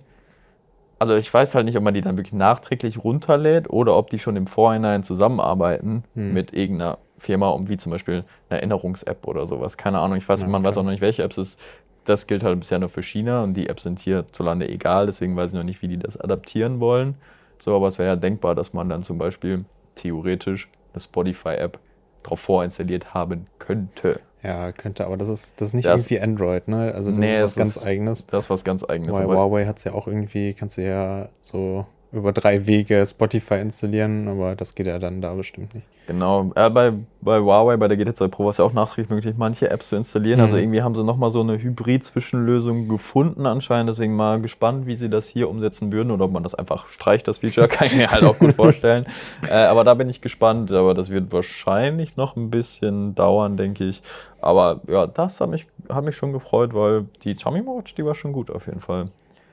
Also 0.99 1.15
ich 1.17 1.33
weiß 1.33 1.55
halt 1.55 1.65
nicht, 1.65 1.79
ob 1.79 1.83
man 1.83 1.95
die 1.95 2.03
dann 2.03 2.19
wirklich 2.19 2.35
nachträglich 2.35 3.03
runterlädt 3.03 3.71
oder 3.71 3.97
ob 3.97 4.11
die 4.11 4.19
schon 4.19 4.37
im 4.37 4.47
Vorhinein 4.47 5.03
zusammenarbeiten 5.03 6.05
Mhm. 6.15 6.35
mit 6.35 6.53
irgendeiner 6.53 6.99
Firma, 7.17 7.49
um 7.49 7.69
wie 7.71 7.79
zum 7.79 7.93
Beispiel 7.93 8.25
eine 8.51 8.59
Erinnerungs-App 8.61 9.27
oder 9.27 9.47
sowas. 9.47 9.79
Keine 9.79 9.99
Ahnung, 10.01 10.19
ich 10.19 10.29
weiß, 10.29 10.43
Ja, 10.43 10.47
man 10.49 10.63
weiß 10.63 10.73
klar. 10.75 10.83
auch 10.83 10.85
noch 10.85 10.91
nicht, 10.93 11.01
welche 11.01 11.23
Apps 11.23 11.39
es. 11.39 11.57
Das 12.05 12.27
gilt 12.27 12.43
halt 12.43 12.59
bisher 12.59 12.79
nur 12.79 12.89
für 12.89 13.03
China 13.03 13.43
und 13.45 13.55
die 13.55 13.69
Apps 13.69 13.83
sind 13.85 13.99
hierzulande 14.01 14.69
egal, 14.69 15.07
deswegen 15.07 15.37
weiß 15.37 15.51
ich 15.53 15.57
noch 15.57 15.65
nicht, 15.65 15.83
wie 15.83 15.89
die 15.89 15.99
das 15.99 16.17
adaptieren 16.19 16.81
wollen. 16.81 17.15
So, 17.59 17.77
aber 17.77 17.89
es 17.89 17.99
wäre 17.99 18.09
ja 18.09 18.17
denkbar, 18.17 18.55
dass 18.55 18.73
man 18.73 18.89
dann 18.89 19.03
zum 19.03 19.19
Beispiel 19.19 19.65
theoretisch 19.97 20.69
eine 20.95 21.01
Spotify-App 21.01 21.79
drauf 22.23 22.41
vorinstalliert 22.41 23.13
haben 23.15 23.47
könnte. 23.59 24.21
ja, 24.43 24.73
könnte, 24.73 25.05
aber 25.05 25.19
das 25.19 25.29
ist, 25.29 25.61
das 25.61 25.69
ist 25.69 25.75
nicht 25.75 25.85
Das- 25.87 26.01
irgendwie 26.07 26.21
Android, 26.23 26.67
ne? 26.69 26.93
Also 26.95 27.11
das 27.11 27.19
Nee, 27.21 27.35
ist 27.37 27.43
was 27.43 27.51
es 27.51 27.57
ganz 27.57 27.77
ist- 27.77 27.85
eigenes. 27.87 28.27
Das 28.27 28.47
ist 28.47 28.51
was 28.51 28.65
ganz 28.65 28.83
eigenes. 28.89 29.15
Weil 29.15 29.27
Huawei 29.27 29.67
hat 29.67 29.77
es 29.77 29.85
ja 29.85 29.93
auch 29.93 30.07
irgendwie, 30.07 30.55
kannst 30.55 30.79
du 30.79 30.83
ja 30.87 31.29
so 31.43 31.87
über 32.13 32.33
drei 32.33 32.67
Wege 32.67 33.05
Spotify 33.07 33.55
installieren, 33.61 34.27
aber 34.29 34.57
das 34.57 34.75
geht 34.75 34.87
ja 34.87 34.99
dann 34.99 35.21
da 35.21 35.35
bestimmt 35.35 35.75
nicht. 35.75 35.87
Genau, 36.07 36.51
äh, 36.57 36.69
bei, 36.69 36.93
bei 37.21 37.39
Huawei, 37.39 37.77
bei 37.77 37.87
der 37.87 37.97
GT2 37.97 38.27
Pro 38.29 38.45
war 38.45 38.51
es 38.51 38.59
ja 38.59 38.65
auch 38.65 38.73
nachträglich 38.73 39.11
möglich, 39.11 39.35
manche 39.39 39.71
Apps 39.71 39.91
zu 39.91 39.97
installieren. 39.97 40.41
Also 40.41 40.57
Mhm. 40.57 40.63
irgendwie 40.63 40.83
haben 40.83 40.97
sie 40.97 41.05
nochmal 41.05 41.31
so 41.31 41.41
eine 41.41 41.57
Hybrid-Zwischenlösung 41.63 42.89
gefunden 42.89 43.47
anscheinend. 43.47 43.91
Deswegen 43.91 44.17
mal 44.17 44.41
gespannt, 44.41 44.87
wie 44.87 44.97
sie 44.97 45.09
das 45.09 45.29
hier 45.29 45.49
umsetzen 45.49 45.93
würden 45.93 46.11
oder 46.11 46.25
ob 46.25 46.33
man 46.33 46.43
das 46.43 46.57
einfach 46.57 46.89
streicht, 46.89 47.29
das 47.29 47.39
Feature. 47.39 47.69
Kann 47.69 47.87
ich 47.87 47.95
mir 47.95 48.11
halt 48.11 48.25
auch 48.25 48.39
gut 48.39 48.55
vorstellen. 48.55 49.07
Äh, 49.49 49.55
aber 49.55 49.85
da 49.85 49.95
bin 49.95 50.09
ich 50.11 50.21
gespannt. 50.21 50.73
Aber 50.73 50.95
das 50.95 51.11
wird 51.11 51.33
wahrscheinlich 51.33 52.17
noch 52.17 52.35
ein 52.37 52.51
bisschen 52.51 53.15
dauern, 53.15 53.57
denke 53.57 53.85
ich. 53.85 54.03
Aber 54.41 54.81
ja, 54.89 55.07
das 55.07 55.41
hat 55.41 55.51
mich, 55.51 55.67
hat 55.89 56.05
mich 56.05 56.17
schon 56.17 56.33
gefreut, 56.33 56.75
weil 56.75 57.05
die 57.23 57.35
Xiaomi 57.35 57.65
Watch, 57.67 57.95
die 57.95 58.05
war 58.05 58.15
schon 58.15 58.33
gut 58.33 58.51
auf 58.51 58.67
jeden 58.67 58.81
Fall. 58.81 59.07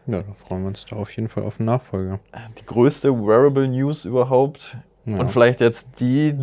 Ja, 0.07 0.21
da 0.23 0.31
freuen 0.33 0.63
wir 0.63 0.67
uns 0.69 0.85
da 0.85 0.95
auf 0.95 1.11
jeden 1.15 1.27
Fall 1.27 1.43
auf 1.43 1.57
den 1.57 1.65
Nachfolger. 1.65 2.19
Die 2.59 2.65
größte 2.65 3.13
Wearable 3.13 3.67
News 3.67 4.05
überhaupt. 4.05 4.77
Ja. 5.07 5.19
Und 5.19 5.31
vielleicht 5.31 5.61
jetzt 5.61 5.87
die 6.01 6.35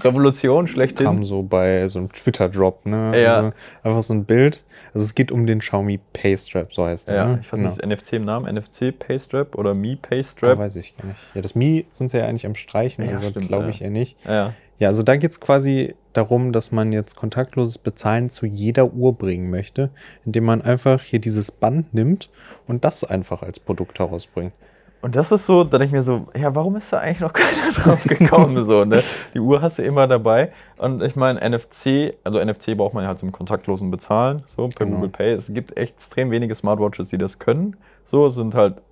Revolution 0.00 0.68
schlechthin. 0.68 1.06
Kam 1.06 1.24
so 1.24 1.42
bei 1.42 1.88
so 1.88 1.98
einem 1.98 2.12
Twitter-Drop, 2.12 2.86
ne? 2.86 3.20
Ja. 3.20 3.36
Also 3.36 3.52
einfach 3.82 4.02
so 4.02 4.14
ein 4.14 4.24
Bild. 4.24 4.62
Also 4.94 5.04
es 5.04 5.16
geht 5.16 5.32
um 5.32 5.44
den 5.44 5.58
Xiaomi 5.58 5.98
Paystrap, 6.12 6.72
so 6.72 6.86
heißt 6.86 7.08
der. 7.08 7.16
Ja, 7.16 7.26
ne? 7.26 7.38
ich 7.42 7.52
weiß 7.52 7.58
nicht, 7.58 7.78
ist 7.78 7.84
NFC 7.84 8.12
im 8.14 8.24
Namen? 8.24 8.54
NFC 8.54 8.96
Paystrap 8.96 9.56
oder 9.56 9.74
Mi 9.74 9.96
Da 10.00 10.08
Paystrap? 10.08 10.56
weiß 10.56 10.76
ich 10.76 10.96
gar 10.96 11.06
nicht. 11.06 11.18
Ja, 11.34 11.40
das 11.40 11.56
Mi 11.56 11.84
sind 11.90 12.12
sie 12.12 12.18
ja 12.18 12.26
eigentlich 12.26 12.46
am 12.46 12.54
Streichen, 12.54 13.04
Ja, 13.04 13.16
also 13.16 13.32
glaube 13.32 13.64
ja. 13.64 13.70
ich 13.70 13.82
eher 13.82 13.90
nicht. 13.90 14.16
Ja. 14.24 14.54
Ja, 14.82 14.88
also 14.88 15.04
da 15.04 15.14
geht 15.14 15.30
es 15.30 15.38
quasi 15.38 15.94
darum, 16.12 16.50
dass 16.50 16.72
man 16.72 16.90
jetzt 16.90 17.14
kontaktloses 17.14 17.78
Bezahlen 17.78 18.30
zu 18.30 18.46
jeder 18.46 18.92
Uhr 18.92 19.12
bringen 19.12 19.48
möchte, 19.48 19.90
indem 20.26 20.42
man 20.42 20.60
einfach 20.60 21.02
hier 21.02 21.20
dieses 21.20 21.52
Band 21.52 21.94
nimmt 21.94 22.30
und 22.66 22.84
das 22.84 23.04
einfach 23.04 23.44
als 23.44 23.60
Produkt 23.60 24.00
herausbringt. 24.00 24.52
Und 25.00 25.14
das 25.14 25.30
ist 25.30 25.46
so, 25.46 25.62
da 25.62 25.78
denke 25.78 25.84
ich 25.84 25.92
mir 25.92 26.02
so, 26.02 26.26
ja, 26.36 26.52
warum 26.56 26.74
ist 26.74 26.92
da 26.92 26.98
eigentlich 26.98 27.20
noch 27.20 27.32
keiner 27.32 27.72
drauf 27.72 28.02
gekommen? 28.02 28.64
so, 28.64 28.84
ne? 28.84 29.04
Die 29.34 29.38
Uhr 29.38 29.62
hast 29.62 29.78
du 29.78 29.82
immer 29.82 30.08
dabei. 30.08 30.50
Und 30.78 31.00
ich 31.00 31.14
meine, 31.14 31.38
NFC, 31.48 32.14
also 32.24 32.44
NFC 32.44 32.76
braucht 32.76 32.94
man 32.94 33.04
ja 33.04 33.08
halt 33.10 33.20
zum 33.20 33.30
kontaktlosen 33.30 33.88
Bezahlen, 33.92 34.42
so 34.46 34.66
per 34.66 34.84
Genau. 34.84 34.96
Google 34.96 35.10
Pay. 35.10 35.32
Es 35.34 35.54
gibt 35.54 35.76
extrem 35.76 36.32
wenige 36.32 36.56
Smartwatches, 36.56 37.08
die 37.10 37.18
das 37.18 37.38
können. 37.38 37.76
So, 38.04 38.26
es 38.26 38.34
sind 38.34 38.56
halt 38.56 38.82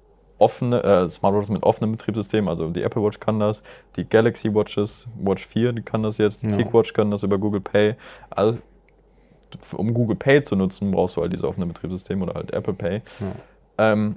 offene, 0.40 0.82
äh, 0.82 1.08
Smartwatches 1.10 1.50
mit 1.50 1.62
offenem 1.62 1.92
Betriebssystem, 1.92 2.48
also 2.48 2.68
die 2.70 2.82
Apple 2.82 3.02
Watch 3.02 3.20
kann 3.20 3.38
das, 3.38 3.62
die 3.96 4.04
Galaxy 4.04 4.52
Watches, 4.54 5.06
Watch 5.22 5.46
4, 5.46 5.72
die 5.72 5.82
kann 5.82 6.02
das 6.02 6.18
jetzt, 6.18 6.42
die 6.42 6.48
Ja. 6.48 6.56
TicWatch 6.56 6.92
kann 6.92 7.10
das 7.10 7.22
über 7.22 7.38
Google 7.38 7.60
Pay. 7.60 7.94
Also, 8.30 8.58
um 9.76 9.92
Google 9.94 10.16
Pay 10.16 10.42
zu 10.42 10.56
nutzen, 10.56 10.90
brauchst 10.90 11.16
du 11.16 11.22
halt 11.22 11.32
dieses 11.32 11.44
offene 11.44 11.66
Betriebssystem 11.66 12.22
oder 12.22 12.34
halt 12.34 12.52
Apple 12.52 12.74
Pay. 12.74 13.02
Ja. 13.20 13.92
Ähm, 13.92 14.16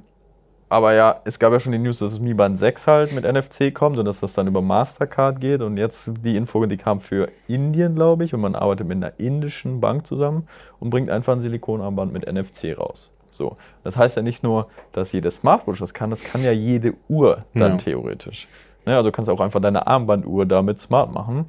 aber 0.69 0.93
ja, 0.95 1.21
es 1.25 1.37
gab 1.37 1.53
ja 1.53 1.59
schon 1.59 1.71
die 1.71 1.77
News, 1.77 1.99
dass 1.99 2.13
das 2.13 2.19
Mi 2.19 2.33
Band 2.33 2.57
6 2.57 2.87
halt 2.87 3.13
mit 3.13 3.25
NFC 3.25 3.71
kommt 3.71 3.99
und 3.99 4.05
dass 4.05 4.21
das 4.21 4.33
dann 4.33 4.47
über 4.47 4.61
Mastercard 4.61 5.39
geht. 5.39 5.61
Und 5.61 5.77
jetzt 5.77 6.11
die 6.23 6.35
Info, 6.35 6.65
die 6.65 6.77
kam 6.77 6.99
für 6.99 7.29
Indien, 7.47 7.93
glaube 7.93 8.23
ich. 8.23 8.33
Und 8.33 8.41
man 8.41 8.55
arbeitet 8.55 8.87
mit 8.87 8.97
einer 8.97 9.13
indischen 9.19 9.79
Bank 9.81 10.07
zusammen 10.07 10.47
und 10.79 10.89
bringt 10.89 11.11
einfach 11.11 11.33
ein 11.33 11.41
Silikonarmband 11.41 12.11
mit 12.11 12.25
NFC 12.25 12.75
raus. 12.75 13.11
So. 13.33 13.57
Das 13.83 13.97
heißt 13.97 14.15
ja 14.17 14.21
nicht 14.23 14.43
nur, 14.43 14.67
dass 14.91 15.11
jede 15.11 15.31
Smartwatch 15.31 15.79
das 15.79 15.93
kann, 15.93 16.09
das 16.11 16.23
kann 16.23 16.43
ja 16.43 16.51
jede 16.51 16.93
Uhr 17.09 17.45
dann 17.53 17.71
Ja. 17.73 17.77
theoretisch. 17.77 18.47
Ne, 18.85 18.95
also 18.95 19.09
du 19.09 19.11
kannst 19.11 19.29
auch 19.31 19.39
einfach 19.39 19.61
deine 19.61 19.87
Armbanduhr 19.87 20.45
damit 20.45 20.79
smart 20.79 21.11
machen, 21.13 21.45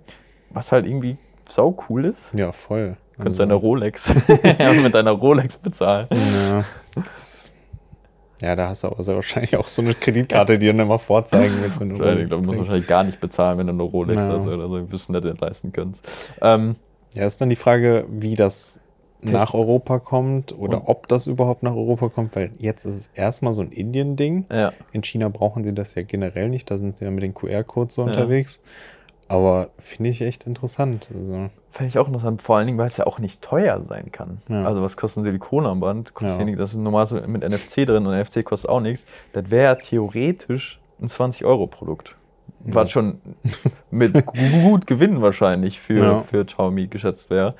was 0.51 0.73
halt 0.73 0.87
irgendwie 0.87 1.17
sau 1.49 1.77
cool 1.89 2.05
ist. 2.05 2.33
Ja, 2.39 2.53
voll. 2.53 2.97
Du 3.17 3.23
kannst 3.25 3.39
deine 3.39 3.55
Rolex 3.55 4.13
mit 4.83 4.95
deiner 4.95 5.11
Rolex 5.13 5.57
bezahlen. 5.59 6.07
ja, 6.13 6.65
das, 6.95 7.51
ja, 8.41 8.57
da 8.57 8.69
hast 8.69 8.83
du 8.85 8.91
sehr 9.03 9.15
wahrscheinlich 9.15 9.57
auch 9.57 9.69
so 9.69 9.83
eine 9.83 9.95
Kreditkarte, 9.95 10.59
die 10.59 10.67
dann 10.67 10.81
immer 10.81 10.99
vorzeigen 10.99 11.55
willst, 11.61 11.81
wenn 11.81 11.91
du 11.91 11.95
Ich 11.97 12.01
glaube, 12.01 12.15
du 12.15 12.19
Rolex 12.19 12.31
musst 12.37 12.47
trägst. 12.49 12.59
wahrscheinlich 12.61 12.87
gar 12.89 13.05
nicht 13.05 13.21
bezahlen, 13.21 13.59
wenn 13.59 13.67
du 13.67 13.73
eine 13.73 13.83
Rolex 13.83 14.21
Ja. 14.27 14.29
hast 14.33 14.47
oder 14.47 14.69
so. 14.69 14.79
Dass 14.81 15.07
du 15.07 15.13
das 15.21 15.41
leisten 15.41 15.73
kannst. 15.73 16.33
Ähm, 16.41 16.77
Ja, 17.15 17.27
ist 17.27 17.41
dann 17.41 17.51
die 17.51 17.57
Frage, 17.57 18.07
wie 18.09 18.35
das 18.35 18.81
nach 19.25 19.55
Europa 19.55 19.99
kommt 19.99 20.57
oder 20.59 20.79
Und- 20.83 20.89
ob 20.89 21.09
das 21.09 21.27
überhaupt 21.27 21.63
nach 21.63 21.75
Europa 21.75 22.09
kommt, 22.09 22.35
weil 22.37 22.53
jetzt 22.59 22.85
ist 22.85 22.97
es 22.97 23.07
erstmal 23.15 23.55
so 23.55 23.63
ein 23.63 23.71
Indien-Ding. 23.73 24.47
ja. 24.53 24.73
In 24.93 25.03
China 25.03 25.29
brauchen 25.29 25.65
sie 25.65 25.73
das 25.75 25.95
ja 25.95 26.03
generell 26.03 26.49
nicht, 26.49 26.71
da 26.71 26.79
sind 26.79 26.99
sie 26.99 27.05
ja 27.05 27.11
mit 27.11 27.23
den 27.23 27.35
QR-Codes 27.35 27.95
so 27.97 28.03
Ja. 28.03 28.09
unterwegs. 28.09 28.61
Aber 29.27 29.71
finde 29.79 30.11
ich 30.11 30.21
echt 30.21 30.47
interessant. 30.47 31.09
Also, 31.19 31.49
Fände 31.71 31.89
ich 31.89 31.99
auch 31.99 32.07
interessant, 32.07 32.41
vor 32.41 32.57
allen 32.59 32.67
Dingen, 32.69 32.79
weil 32.79 32.87
es 32.87 32.99
ja 32.99 33.07
auch 33.07 33.19
nicht 33.19 33.43
teuer 33.43 33.83
sein 33.83 34.13
kann. 34.13 34.39
Ja. 34.49 34.65
Also 34.65 34.81
was 34.83 34.97
kostet 34.97 35.23
ein 35.23 35.25
Silikonarmband? 35.25 36.15
Kostet 36.15 36.47
Ja. 36.47 36.53
ja. 36.53 36.57
das 36.57 36.71
ist 36.75 36.79
normal 36.79 37.07
so 37.09 37.17
mit 37.27 37.43
NFC 37.43 37.85
drin 37.85 38.07
und 38.07 38.15
NFC 38.15 38.45
kostet 38.45 38.71
auch 38.71 38.79
nichts. 38.81 39.07
Das 39.33 39.51
wäre 39.51 39.65
ja 39.65 39.75
theoretisch 39.75 40.79
ein 41.03 41.09
20-Euro-Produkt. 41.09 42.15
Was 42.67 42.91
schon 42.93 43.19
mit 43.91 44.13
gu- 44.25 44.33
gut 44.63 44.87
Gewinn 44.87 45.21
wahrscheinlich 45.21 45.81
für, 45.81 46.05
Ja. 46.05 46.21
für 46.21 46.45
Xiaomi 46.45 46.87
geschätzt 46.87 47.29
wäre. 47.29 47.55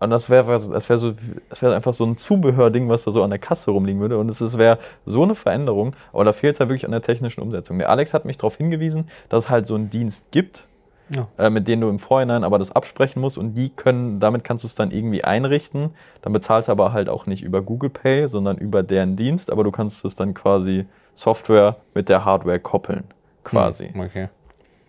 Und 0.00 0.10
das 0.10 0.30
wäre 0.30 0.60
das 0.70 0.88
wär 0.88 0.98
so, 0.98 1.14
das 1.48 1.60
wäre 1.60 1.74
einfach 1.74 1.92
so 1.92 2.04
ein 2.04 2.16
Zubehörding, 2.16 2.88
was 2.88 3.04
da 3.04 3.10
so 3.10 3.22
an 3.22 3.30
der 3.30 3.38
Kasse 3.38 3.70
rumliegen 3.70 4.00
würde. 4.00 4.18
Und 4.18 4.28
es 4.28 4.58
wäre 4.58 4.78
so 5.04 5.24
eine 5.24 5.34
Veränderung, 5.34 5.94
aber 6.12 6.24
da 6.24 6.32
fehlt 6.32 6.54
es 6.54 6.60
halt 6.60 6.68
wirklich 6.70 6.84
an 6.84 6.92
der 6.92 7.02
technischen 7.02 7.40
Umsetzung. 7.40 7.78
Der 7.78 7.90
Alex 7.90 8.14
hat 8.14 8.24
mich 8.24 8.38
darauf 8.38 8.56
hingewiesen, 8.56 9.08
dass 9.28 9.44
es 9.44 9.50
halt 9.50 9.66
so 9.66 9.74
einen 9.74 9.90
Dienst 9.90 10.24
gibt, 10.30 10.64
ja. 11.10 11.26
äh, 11.36 11.50
mit 11.50 11.66
denen 11.66 11.82
du 11.82 11.88
im 11.88 11.98
Vorhinein 11.98 12.44
aber 12.44 12.58
das 12.58 12.70
absprechen 12.70 13.20
musst 13.20 13.38
und 13.38 13.54
die 13.54 13.70
können, 13.70 14.20
damit 14.20 14.44
kannst 14.44 14.62
du 14.62 14.68
es 14.68 14.74
dann 14.76 14.90
irgendwie 14.92 15.24
einrichten. 15.24 15.90
Dann 16.22 16.32
bezahlst 16.32 16.68
du 16.68 16.72
aber 16.72 16.92
halt 16.92 17.08
auch 17.08 17.26
nicht 17.26 17.42
über 17.42 17.62
Google 17.62 17.90
Pay, 17.90 18.28
sondern 18.28 18.56
über 18.56 18.84
deren 18.84 19.16
Dienst, 19.16 19.50
aber 19.50 19.64
du 19.64 19.72
kannst 19.72 20.04
es 20.04 20.14
dann 20.14 20.32
quasi 20.34 20.86
Software 21.14 21.76
mit 21.94 22.08
der 22.08 22.24
Hardware 22.24 22.60
koppeln, 22.60 23.04
quasi. 23.42 23.88
Hm, 23.88 24.00
Okay. 24.00 24.28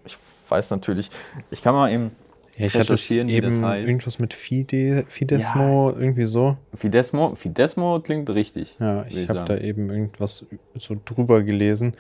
Ich 0.06 0.18
weiß 0.50 0.72
natürlich, 0.72 1.10
ich 1.52 1.62
kann 1.62 1.74
mal 1.76 1.92
eben 1.92 2.12
Ja, 2.60 2.66
ich 2.68 2.76
hatte 2.78 2.94
es 2.94 3.10
wie 3.10 3.18
das 3.18 3.30
eben 3.30 3.66
heißt. 3.66 3.88
irgendwas 3.88 4.20
mit 4.20 4.34
Fide, 4.34 5.06
Fidesmo, 5.08 5.92
irgendwie 5.98 6.26
so. 6.26 6.58
Fidesmo, 6.76 7.34
Fidesmo 7.36 8.00
klingt 8.02 8.30
richtig. 8.30 8.76
Ja, 8.80 9.06
ich 9.08 9.30
habe 9.30 9.46
da 9.46 9.58
eben 9.58 9.90
irgendwas 9.90 10.46
so 10.76 10.96
drüber 11.06 11.42
gelesen. 11.42 11.96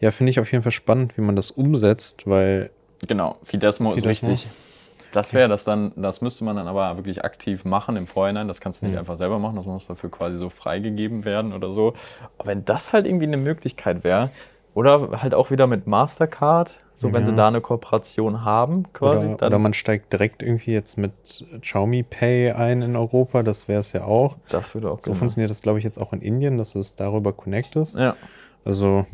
Ja, 0.00 0.12
finde 0.12 0.30
ich 0.30 0.38
auf 0.40 0.50
jeden 0.52 0.62
Fall 0.62 0.72
spannend, 0.72 1.18
wie 1.18 1.20
man 1.22 1.34
das 1.36 1.50
umsetzt, 1.50 2.26
weil 2.26 2.70
Genau, 3.06 3.36
Fidesmo, 3.42 3.90
ist 3.92 4.02
Fidesmo. 4.04 4.30
richtig. 4.30 4.50
Das 5.12 5.34
wäre 5.34 5.48
das 5.48 5.64
dann, 5.64 5.92
das 5.96 6.20
müsste 6.20 6.44
man 6.44 6.56
dann 6.56 6.66
aber 6.68 6.96
wirklich 6.96 7.24
aktiv 7.24 7.64
machen 7.64 7.96
im 7.96 8.06
Vorhinein. 8.06 8.48
Das 8.48 8.60
kannst 8.60 8.82
du 8.82 8.86
nicht 8.86 8.94
Mhm. 8.94 9.00
einfach 9.00 9.16
selber 9.16 9.38
machen, 9.38 9.56
das 9.56 9.66
muss 9.66 9.86
dafür 9.86 10.10
quasi 10.10 10.36
so 10.36 10.48
freigegeben 10.48 11.24
werden 11.24 11.52
oder 11.52 11.70
so. 11.72 11.94
Aber 12.38 12.48
wenn 12.48 12.64
das 12.64 12.92
halt 12.92 13.06
irgendwie 13.06 13.26
eine 13.26 13.36
Möglichkeit 13.36 14.04
wäre, 14.04 14.30
oder 14.74 15.22
halt 15.22 15.34
auch 15.34 15.50
wieder 15.52 15.66
mit 15.68 15.86
Mastercard, 15.86 16.80
so 16.96 17.12
wenn 17.12 17.22
Ja. 17.22 17.30
sie 17.30 17.34
da 17.34 17.48
eine 17.48 17.60
Kooperation 17.60 18.44
haben, 18.44 18.84
quasi, 18.92 19.26
oder, 19.26 19.36
dann 19.36 19.48
oder 19.48 19.58
man 19.58 19.74
steigt 19.74 20.12
direkt 20.12 20.42
irgendwie 20.42 20.72
jetzt 20.72 20.96
mit 20.96 21.12
Xiaomi 21.60 22.02
Pay 22.04 22.52
ein 22.52 22.82
in 22.82 22.96
Europa, 22.96 23.42
das 23.42 23.66
wäre 23.68 23.80
es 23.80 23.92
ja 23.92 24.04
auch. 24.04 24.36
das 24.48 24.74
würde 24.74 24.90
auch 24.90 25.00
So 25.00 25.10
Sinn 25.10 25.14
funktioniert 25.16 25.50
das, 25.50 25.62
glaube 25.62 25.78
ich, 25.78 25.84
jetzt 25.84 25.98
auch 25.98 26.12
in 26.12 26.20
Indien, 26.22 26.56
dass 26.58 26.74
es 26.74 26.94
darüber 26.94 27.32
connectest. 27.32 27.96
Ja. 27.96 28.14
Also 28.64 29.06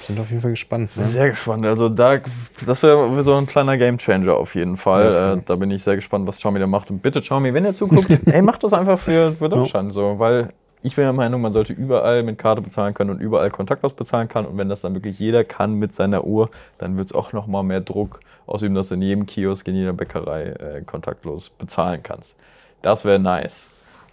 sind 0.00 0.18
auf 0.20 0.30
jeden 0.30 0.40
Fall 0.40 0.52
gespannt. 0.52 0.96
Ne? 0.96 1.06
Sehr 1.06 1.30
gespannt. 1.30 1.66
Also 1.66 1.88
da, 1.88 2.18
das 2.64 2.82
wäre 2.84 3.22
so 3.22 3.34
ein 3.34 3.46
kleiner 3.46 3.76
Gamechanger 3.76 4.34
auf 4.36 4.54
jeden 4.54 4.76
Fall. 4.76 5.12
Ja, 5.12 5.32
äh, 5.34 5.40
da 5.44 5.56
bin 5.56 5.70
ich 5.72 5.82
sehr 5.82 5.96
gespannt, 5.96 6.26
was 6.28 6.36
Xiaomi 6.36 6.60
da 6.60 6.68
macht. 6.68 6.88
Und 6.90 7.02
bitte 7.02 7.20
Xiaomi, 7.20 7.52
wenn 7.52 7.64
ihr 7.64 7.74
zuguckt, 7.74 8.08
ey, 8.26 8.40
macht 8.42 8.62
das 8.62 8.72
einfach 8.72 8.98
für, 8.98 9.32
für 9.32 9.48
Deutschland 9.48 9.92
so, 9.92 10.18
weil 10.20 10.50
ich 10.82 10.96
bin 10.96 11.04
der 11.04 11.12
Meinung, 11.12 11.40
man 11.40 11.52
sollte 11.52 11.72
überall 11.72 12.22
mit 12.22 12.38
Karte 12.38 12.62
bezahlen 12.62 12.94
können 12.94 13.10
und 13.10 13.20
überall 13.20 13.50
kontaktlos 13.50 13.92
bezahlen 13.92 14.28
kann. 14.28 14.46
Und 14.46 14.56
wenn 14.58 14.68
das 14.68 14.80
dann 14.80 14.94
wirklich 14.94 15.18
jeder 15.18 15.44
kann 15.44 15.74
mit 15.74 15.92
seiner 15.92 16.24
Uhr, 16.24 16.50
dann 16.78 16.96
wird 16.96 17.10
es 17.10 17.14
auch 17.16 17.32
noch 17.32 17.46
mal 17.46 17.62
mehr 17.62 17.80
Druck 17.80 18.20
ausüben, 18.46 18.74
dass 18.74 18.88
du 18.88 18.94
in 18.94 19.02
jedem 19.02 19.26
Kiosk, 19.26 19.66
in 19.68 19.74
jeder 19.74 19.92
Bäckerei 19.92 20.44
äh, 20.44 20.82
kontaktlos 20.82 21.50
bezahlen 21.50 22.02
kannst. 22.02 22.36
Das 22.82 23.04
wäre 23.04 23.18
nice. 23.18 23.70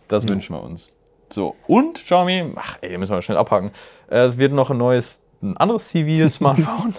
Das 0.08 0.28
wünschen 0.28 0.56
wir 0.56 0.64
uns. 0.64 0.92
So, 1.32 1.56
und 1.68 1.96
Xiaomi, 2.04 2.54
ach 2.56 2.78
ey, 2.82 2.98
müssen 2.98 3.14
wir 3.14 3.22
schnell 3.22 3.38
abhaken. 3.38 3.72
Es 4.08 4.38
wird 4.38 4.54
noch 4.54 4.70
ein 4.70 4.78
neues, 4.78 5.20
ein 5.42 5.58
anderes 5.58 5.90
CV-Smartphone, 5.90 6.94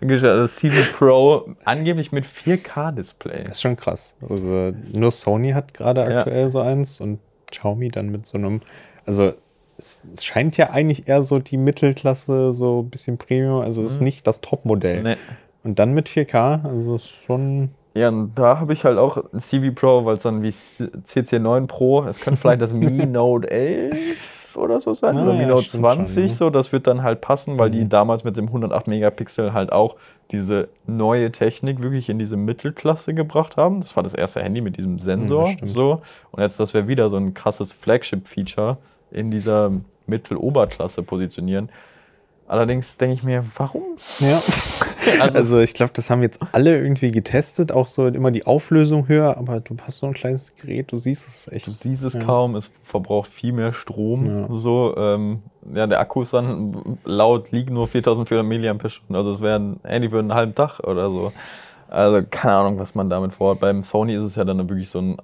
das 0.00 0.56
CV 0.56 0.74
Pro, 0.98 1.54
angeblich 1.64 2.10
mit 2.12 2.24
4K-Display. 2.24 3.42
Das 3.44 3.52
ist 3.52 3.62
schon 3.62 3.76
krass. 3.76 4.16
Also 4.28 4.72
nur 4.94 5.10
Sony 5.12 5.52
hat 5.52 5.74
gerade 5.74 6.00
Ja. 6.08 6.18
aktuell 6.18 6.50
so 6.50 6.60
eins 6.60 7.00
und 7.00 7.20
Xiaomi 7.50 7.88
dann 7.88 8.10
mit 8.10 8.26
so 8.26 8.36
einem, 8.38 8.60
also 9.08 9.32
es, 9.78 10.06
es 10.14 10.24
scheint 10.24 10.56
ja 10.56 10.70
eigentlich 10.70 11.08
eher 11.08 11.22
so 11.22 11.38
die 11.38 11.56
Mittelklasse, 11.56 12.52
so 12.52 12.80
ein 12.82 12.90
bisschen 12.90 13.18
Premium, 13.18 13.60
also 13.62 13.82
ist 13.82 14.00
nicht 14.00 14.26
das 14.26 14.40
Topmodell. 14.40 15.02
Nee. 15.02 15.16
Und 15.64 15.78
dann 15.78 15.92
mit 15.92 16.08
4K, 16.08 16.62
also 16.64 16.96
ist 16.96 17.08
schon, 17.08 17.70
Ja, 17.96 18.08
und 18.08 18.34
da 18.36 18.58
habe 18.60 18.72
ich 18.72 18.84
halt 18.84 18.98
auch 18.98 19.16
ein 19.32 19.40
CV 19.40 19.72
Pro, 19.74 20.04
weil 20.04 20.16
es 20.16 20.22
dann 20.22 20.42
wie 20.42 20.50
C- 20.52 20.84
CC9 21.04 21.66
Pro, 21.66 22.04
es 22.04 22.20
könnte 22.20 22.40
vielleicht 22.40 22.60
das 22.60 22.74
Mi 22.78 23.06
Note 23.06 23.50
11 23.50 24.56
oder 24.56 24.80
so 24.80 24.94
sein, 24.94 25.16
Ah, 25.16 25.22
oder 25.24 25.32
Mi 25.34 25.42
ja, 25.42 25.48
Note 25.48 25.64
stimmt 25.68 25.82
20 25.84 26.14
schon, 26.14 26.22
ne? 26.24 26.28
so, 26.30 26.50
das 26.50 26.72
wird 26.72 26.86
dann 26.86 27.02
halt 27.02 27.20
passen, 27.20 27.58
weil 27.58 27.70
die 27.70 27.84
Mhm. 27.84 27.88
damals 27.90 28.24
mit 28.24 28.36
dem 28.36 28.46
108 28.48 28.86
Megapixel 28.88 29.52
halt 29.52 29.70
auch 29.72 29.96
diese 30.32 30.68
neue 30.86 31.30
Technik 31.32 31.82
wirklich 31.82 32.08
in 32.08 32.18
diese 32.18 32.36
Mittelklasse 32.36 33.14
gebracht 33.14 33.56
haben. 33.56 33.80
Das 33.80 33.94
war 33.96 34.02
das 34.02 34.14
erste 34.14 34.42
Handy 34.42 34.60
mit 34.60 34.76
diesem 34.76 34.98
Sensor, 34.98 35.46
Ja, 35.46 35.52
stimmt. 35.52 35.70
so. 35.72 36.02
Und 36.32 36.42
jetzt, 36.42 36.58
das 36.60 36.74
wäre 36.74 36.88
wieder 36.88 37.10
so 37.10 37.16
ein 37.16 37.34
krasses 37.34 37.72
Flagship-Feature 37.72 38.78
in 39.10 39.30
dieser 39.30 39.72
Mittel-Oberklasse 40.06 41.02
positionieren. 41.02 41.68
Allerdings 42.46 42.96
denke 42.96 43.14
ich 43.14 43.22
mir, 43.24 43.44
warum? 43.56 43.82
ja. 44.20 44.40
Also- 45.20 45.38
Also, 45.38 45.60
ich 45.60 45.72
glaube, 45.72 45.92
das 45.94 46.10
haben 46.10 46.20
jetzt 46.22 46.38
alle 46.52 46.76
irgendwie 46.76 47.10
getestet, 47.10 47.72
auch 47.72 47.86
so 47.86 48.08
immer 48.08 48.30
die 48.30 48.44
Auflösung 48.46 49.08
höher, 49.08 49.38
aber 49.38 49.60
du 49.60 49.74
hast 49.82 50.00
so 50.00 50.06
ein 50.06 50.12
kleines 50.12 50.54
Gerät, 50.56 50.92
du 50.92 50.96
siehst 50.98 51.26
es 51.26 51.48
echt. 51.50 51.66
Du 51.66 51.72
siehst 51.72 52.04
es 52.04 52.12
Ja. 52.12 52.20
kaum, 52.24 52.56
es 52.56 52.70
verbraucht 52.84 53.30
viel 53.32 53.52
mehr 53.54 53.72
Strom. 53.72 54.26
Ja. 54.26 54.46
So, 54.50 54.94
ähm, 54.98 55.42
ja, 55.74 55.86
der 55.86 56.00
Akku 56.00 56.20
ist 56.22 56.34
dann 56.34 56.98
laut 57.04 57.52
liegt 57.52 57.70
nur 57.70 57.88
4400 57.88 58.44
mAh. 59.08 59.16
Also 59.16 59.32
es 59.32 59.40
wäre 59.40 59.58
ein 59.58 59.80
Handy 59.82 60.10
für 60.10 60.18
einen 60.18 60.34
halben 60.34 60.54
Tag 60.54 60.80
oder 60.80 61.08
so. 61.08 61.32
Also 61.88 62.20
keine 62.28 62.56
Ahnung, 62.56 62.78
was 62.78 62.94
man 62.94 63.08
damit 63.08 63.32
vorhat. 63.34 63.60
Beim 63.60 63.84
Sony 63.84 64.14
ist 64.14 64.22
es 64.24 64.36
ja 64.36 64.44
dann 64.44 64.58
wirklich 64.68 64.90
so 64.90 65.00
ein 65.00 65.16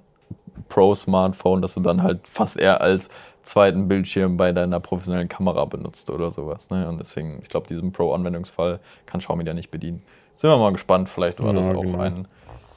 Pro-Smartphone, 0.69 1.61
das 1.61 1.73
du 1.75 1.79
dann 1.81 2.01
halt 2.01 2.27
fast 2.27 2.57
eher 2.57 2.81
als 2.81 3.09
zweiten 3.45 3.87
Bildschirm 3.87 4.37
bei 4.37 4.51
deiner 4.51 4.79
professionellen 4.79 5.29
Kamera 5.29 5.65
benutzt 5.65 6.09
oder 6.09 6.31
sowas. 6.31 6.69
Ne? 6.69 6.87
Und 6.89 6.99
deswegen, 6.99 7.39
ich 7.41 7.49
glaube, 7.49 7.67
diesen 7.67 7.91
Pro-Anwendungsfall 7.91 8.79
kann 9.05 9.19
Xiaomi 9.21 9.45
ja 9.45 9.53
nicht 9.53 9.71
bedienen. 9.71 10.01
Sind 10.35 10.49
wir 10.49 10.57
mal 10.57 10.71
gespannt, 10.73 11.07
vielleicht 11.09 11.39
war 11.39 11.47
Ja, 11.47 11.53
das 11.53 11.69
auch 11.69 11.81
genau. 11.83 11.99
ein 11.99 12.27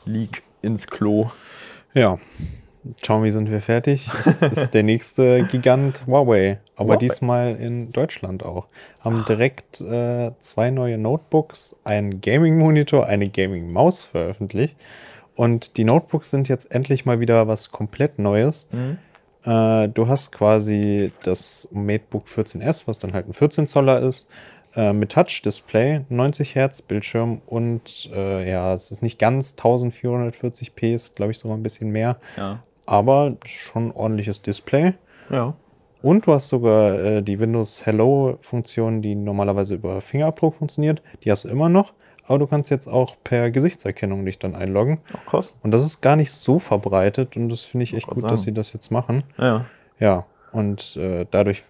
Leak 0.05 0.43
ins 0.63 0.87
Klo. 0.87 1.31
Ja. 1.95 2.19
Xiaomi 3.03 3.31
sind 3.33 3.51
wir 3.51 3.61
fertig. 3.61 4.09
Es 4.25 4.41
ist 4.43 4.73
der 4.73 4.83
nächste 4.83 5.45
Gigant 5.45 6.07
Huawei, 6.07 6.59
aber 6.77 6.91
Huawei. 6.91 6.97
diesmal 6.99 7.57
in 7.57 7.91
Deutschland 7.93 8.45
auch. 8.45 8.67
Haben 9.01 9.25
direkt 9.27 9.81
äh, 9.81 10.31
zwei 10.41 10.71
neue 10.71 10.97
Notebooks, 10.97 11.77
einen 11.85 12.21
Gaming-Monitor, 12.21 13.07
eine 13.07 13.29
Gaming-Maus 13.29 14.05
veröffentlicht. 14.05 14.77
Und 15.35 15.77
die 15.77 15.85
Notebooks 15.85 16.31
sind 16.31 16.49
jetzt 16.49 16.71
endlich 16.73 17.05
mal 17.05 17.21
wieder 17.21 17.47
was 17.49 17.71
komplett 17.71 18.19
Neues. 18.19 18.67
Äh, 19.45 19.89
du 19.89 20.09
hast 20.09 20.33
quasi 20.33 21.13
das 21.23 21.69
MateBook 21.73 22.27
14S, 22.27 22.87
was 22.87 22.99
dann 22.99 23.13
halt 23.13 23.29
ein 23.29 23.33
14 23.33 23.67
Zoller 23.67 24.01
ist, 24.01 24.29
äh, 24.75 24.93
mit 24.93 25.13
Touch-Display, 25.13 26.03
90 26.09 26.55
Hertz 26.55 26.83
Bildschirm 26.83 27.41
und 27.47 28.11
äh, 28.13 28.51
ja, 28.51 28.73
es 28.75 28.91
ist 28.91 29.03
nicht 29.03 29.19
ganz 29.19 29.55
1440p, 29.59 30.95
ist 30.95 31.17
glaube 31.17 31.33
ich 31.33 31.39
sogar 31.39 31.57
ein 31.57 31.63
bisschen 31.63 31.91
mehr, 31.91 32.17
Ja. 32.37 32.63
aber 32.87 33.37
schon 33.45 33.89
ein 33.89 33.93
ordentliches 33.93 34.43
Display. 34.43 34.95
Ja. 35.31 35.55
Und 36.01 36.27
du 36.27 36.33
hast 36.35 36.49
sogar 36.49 36.99
äh, 36.99 37.23
die 37.23 37.39
Windows 37.41 37.85
Hello-Funktion, 37.85 39.03
die 39.03 39.15
normalerweise 39.17 39.75
über 39.75 40.01
Fingerabdruck 40.01 40.55
funktioniert, 40.55 41.03
die 41.25 41.31
hast 41.33 41.45
du 41.45 41.49
immer 41.49 41.69
noch. 41.69 41.93
Aber 42.29 42.39
du 42.39 42.47
kannst 42.47 42.71
jetzt 42.71 42.87
auch 42.87 43.17
per 43.25 43.51
Gesichtserkennung 43.51 44.25
dich 44.25 44.39
dann 44.39 44.55
einloggen. 44.55 44.99
Ach, 45.15 45.27
krass. 45.27 45.59
Und 45.63 45.73
das 45.73 45.85
ist 45.85 46.01
gar 46.03 46.15
nicht 46.15 46.31
so 46.31 46.59
verbreitet 46.59 47.37
und 47.37 47.49
das 47.49 47.63
finde 47.63 47.85
ich 47.85 47.95
echt 47.95 48.07
gut, 48.07 48.21
sagen. 48.21 48.29
dass 48.29 48.43
sie 48.43 48.53
das 48.53 48.73
jetzt 48.75 48.91
machen. 48.91 49.25
Ja. 49.39 49.65
Ja, 49.99 50.27
und 50.53 50.97
äh, 50.97 51.27
dadurch 51.31 51.63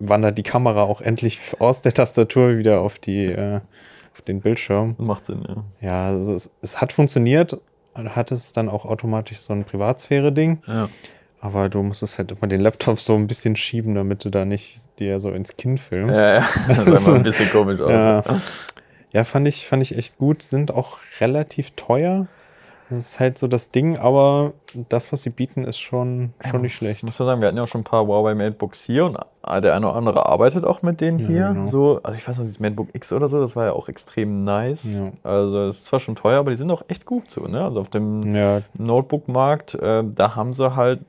wandert 0.00 0.36
die 0.38 0.42
Kamera 0.42 0.82
auch 0.82 1.00
endlich 1.00 1.38
aus 1.60 1.82
der 1.82 1.92
Tastatur 1.94 2.58
wieder 2.58 2.80
auf, 2.80 2.98
die, 2.98 3.26
äh, 3.26 3.60
auf 4.12 4.22
den 4.22 4.40
Bildschirm. 4.40 4.94
Macht 4.98 5.26
Sinn, 5.26 5.42
ja. 5.46 5.64
Ja, 5.80 6.06
also 6.08 6.34
es, 6.34 6.50
es 6.62 6.80
hat 6.80 6.92
funktioniert, 6.92 7.60
hat 7.94 8.32
es 8.32 8.52
dann 8.52 8.68
auch 8.68 8.84
automatisch 8.86 9.38
so 9.38 9.52
ein 9.52 9.64
Privatsphäre-Ding, 9.64 10.62
Ja. 10.66 10.88
aber 11.40 11.68
du 11.68 11.82
musstest 11.82 12.18
halt 12.18 12.32
immer 12.32 12.46
den 12.48 12.60
Laptop 12.60 13.00
so 13.00 13.14
ein 13.14 13.26
bisschen 13.26 13.54
schieben, 13.56 13.94
damit 13.94 14.24
du 14.24 14.30
da 14.30 14.44
nicht 14.44 14.98
dir 14.98 15.20
so 15.20 15.30
ins 15.30 15.56
Kinn 15.56 15.78
filmst. 15.78 16.14
Ja, 16.16 16.38
ja. 16.40 16.44
Das 16.86 17.04
sah 17.04 17.10
mal 17.12 17.16
ein 17.18 17.22
bisschen 17.22 17.50
komisch 17.50 17.80
aus. 17.80 17.90
Ja. 17.90 18.22
Ja, 19.12 19.24
fand 19.24 19.46
ich, 19.48 19.66
fand 19.66 19.82
ich 19.82 19.96
echt 19.96 20.18
gut. 20.18 20.42
Sind 20.42 20.70
auch 20.72 20.98
relativ 21.20 21.70
teuer. 21.72 22.26
Das 22.88 23.00
ist 23.00 23.18
halt 23.18 23.36
so 23.36 23.48
das 23.48 23.68
Ding, 23.70 23.96
aber 23.96 24.52
das, 24.88 25.10
was 25.12 25.22
sie 25.22 25.30
bieten, 25.30 25.64
ist 25.64 25.80
schon, 25.80 26.32
schon 26.48 26.62
nicht 26.62 26.76
schlecht. 26.76 26.98
Ich 26.98 27.02
muss 27.02 27.16
sagen, 27.16 27.40
wir 27.40 27.48
hatten 27.48 27.56
ja 27.56 27.64
auch 27.64 27.68
schon 27.68 27.80
ein 27.80 27.84
paar 27.84 28.06
Huawei 28.06 28.36
MateBooks 28.36 28.84
hier 28.84 29.06
und 29.06 29.18
der 29.44 29.74
eine 29.74 29.88
oder 29.88 29.96
andere 29.96 30.26
arbeitet 30.26 30.64
auch 30.64 30.82
mit 30.82 31.00
denen 31.00 31.18
Ja, 31.18 31.26
hier. 31.26 31.48
genau. 31.48 31.64
So, 31.64 32.00
also 32.04 32.16
ich 32.16 32.28
weiß 32.28 32.36
noch, 32.38 32.44
dieses 32.44 32.60
MateBook 32.60 32.90
X 32.92 33.12
oder 33.12 33.26
so, 33.26 33.40
das 33.40 33.56
war 33.56 33.64
ja 33.64 33.72
auch 33.72 33.88
extrem 33.88 34.44
nice. 34.44 35.00
Ja. 35.00 35.10
Also 35.28 35.62
es 35.64 35.78
ist 35.78 35.86
zwar 35.86 35.98
schon 35.98 36.14
teuer, 36.14 36.38
aber 36.38 36.52
die 36.52 36.56
sind 36.56 36.70
auch 36.70 36.84
echt 36.86 37.06
gut 37.06 37.28
so, 37.28 37.48
ne? 37.48 37.64
Also 37.64 37.80
auf 37.80 37.88
dem 37.88 38.32
Ja, 38.36 38.62
Notebook-Markt, 38.74 39.74
äh, 39.74 40.04
da 40.04 40.36
haben 40.36 40.54
sie 40.54 40.76
halt, 40.76 41.00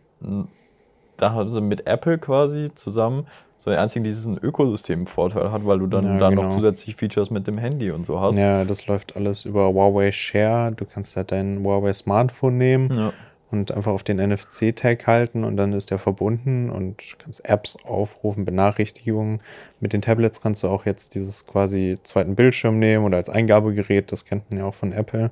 da 1.18 1.32
haben 1.32 1.50
sie 1.50 1.62
mit 1.62 1.86
Apple 1.86 2.18
quasi 2.18 2.72
zusammen 2.74 3.28
so 3.60 3.70
der 3.72 3.82
einzige, 3.82 4.04
die 4.04 4.10
diesen 4.12 4.38
Ökosystem-Vorteil 4.38 5.52
hat, 5.52 5.66
weil 5.66 5.80
du 5.80 5.88
dann, 5.88 6.04
Ja, 6.06 6.18
dann 6.20 6.36
genau. 6.36 6.44
noch 6.50 6.56
zusätzlich 6.56 6.96
Features 6.96 7.30
mit 7.32 7.48
dem 7.48 7.58
Handy 7.58 7.92
und 7.92 8.06
so 8.06 8.20
hast. 8.22 8.38
Ja, 8.38 8.64
das 8.66 8.88
läuft 8.88 9.16
alles 9.16 9.46
über 9.46 9.68
Huawei 9.74 10.12
Share. 10.12 10.72
Du 10.72 10.86
kannst 10.86 11.16
halt 11.18 11.32
dein 11.32 11.64
Huawei 11.64 11.92
Smartphone 11.94 12.58
nehmen 12.58 12.90
Ja. 12.94 13.14
und 13.52 13.72
einfach 13.72 13.92
auf 13.92 14.04
den 14.04 14.18
NFC-Tag 14.20 15.08
halten 15.08 15.44
und 15.44 15.58
dann 15.58 15.74
ist 15.74 15.90
der 15.92 16.00
verbunden 16.00 16.70
und 16.70 16.98
du 17.02 17.16
kannst 17.18 17.44
Apps 17.50 17.78
aufrufen, 17.84 18.46
Benachrichtigungen. 18.46 19.42
Mit 19.80 19.94
den 19.94 20.02
Tablets 20.02 20.42
kannst 20.42 20.64
du 20.64 20.68
auch 20.70 20.86
jetzt 20.86 21.16
dieses 21.16 21.46
quasi 21.48 21.98
zweiten 22.04 22.36
Bildschirm 22.36 22.78
nehmen 22.80 23.06
oder 23.06 23.18
als 23.18 23.30
Eingabegerät. 23.30 24.12
Das 24.12 24.26
kennt 24.26 24.50
man 24.50 24.60
ja 24.60 24.66
auch 24.66 24.74
von 24.76 24.94
Apple. 24.94 25.32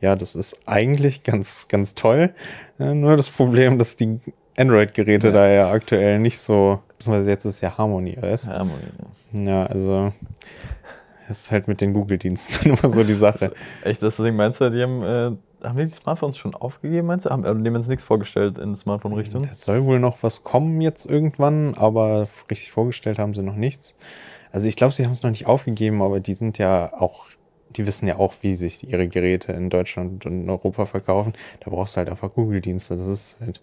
Ja, 0.00 0.16
das 0.16 0.34
ist 0.34 0.60
eigentlich 0.66 1.22
ganz, 1.22 1.66
ganz 1.68 1.94
toll. 1.94 2.34
Äh, 2.78 2.92
nur 2.94 3.16
das 3.16 3.30
Problem, 3.30 3.78
dass 3.78 3.96
die 3.96 4.18
Android-Geräte 4.56 5.28
Ja. 5.28 5.32
da 5.32 5.48
ja 5.48 5.70
aktuell 5.70 6.18
nicht 6.18 6.38
so, 6.38 6.80
beziehungsweise 7.04 7.30
jetzt 7.30 7.44
ist 7.44 7.60
ja 7.60 7.76
Harmony 7.76 8.16
OS. 8.20 8.46
Ja, 8.46 8.66
Ja, 9.32 9.66
also 9.66 10.12
das 11.28 11.42
ist 11.42 11.52
halt 11.52 11.68
mit 11.68 11.80
den 11.80 11.92
Google-Diensten 11.92 12.70
immer 12.70 12.88
so 12.88 13.02
die 13.02 13.14
Sache. 13.14 13.52
echt, 13.82 14.02
deswegen 14.02 14.36
meinst 14.36 14.60
du, 14.60 14.70
die 14.70 14.82
haben, 14.82 15.02
äh, 15.02 15.66
haben 15.66 15.78
die 15.78 15.84
die 15.84 15.90
Smartphones 15.90 16.38
schon 16.38 16.54
aufgegeben, 16.54 17.06
meinst 17.06 17.26
du? 17.26 17.30
Haben, 17.30 17.44
haben 17.44 17.62
die 17.62 17.70
jetzt 17.70 17.88
nichts 17.88 18.04
vorgestellt 18.04 18.58
in 18.58 18.74
Smartphone-Richtung? 18.74 19.46
Es 19.50 19.62
soll 19.62 19.84
wohl 19.84 20.00
noch 20.00 20.22
was 20.22 20.44
kommen 20.44 20.80
jetzt 20.80 21.04
irgendwann, 21.04 21.74
aber 21.74 22.26
richtig 22.50 22.70
vorgestellt 22.72 23.18
haben 23.18 23.34
sie 23.34 23.42
noch 23.42 23.56
nichts. 23.56 23.94
Also 24.50 24.68
ich 24.68 24.76
glaube, 24.76 24.94
sie 24.94 25.04
haben 25.04 25.12
es 25.12 25.22
noch 25.22 25.30
nicht 25.30 25.46
aufgegeben, 25.46 26.00
aber 26.00 26.20
die 26.20 26.34
sind 26.34 26.58
ja 26.58 26.92
auch, 26.94 27.24
die 27.70 27.86
wissen 27.86 28.06
ja 28.06 28.16
auch, 28.16 28.34
wie 28.40 28.54
sich 28.54 28.88
ihre 28.88 29.08
Geräte 29.08 29.52
in 29.52 29.68
Deutschland 29.68 30.24
und 30.26 30.42
in 30.42 30.50
Europa 30.50 30.86
verkaufen. 30.86 31.32
Da 31.60 31.70
brauchst 31.70 31.96
du 31.96 31.98
halt 31.98 32.08
einfach 32.08 32.32
Google-Dienste. 32.32 32.96
Das 32.96 33.08
ist 33.08 33.36
halt. 33.40 33.60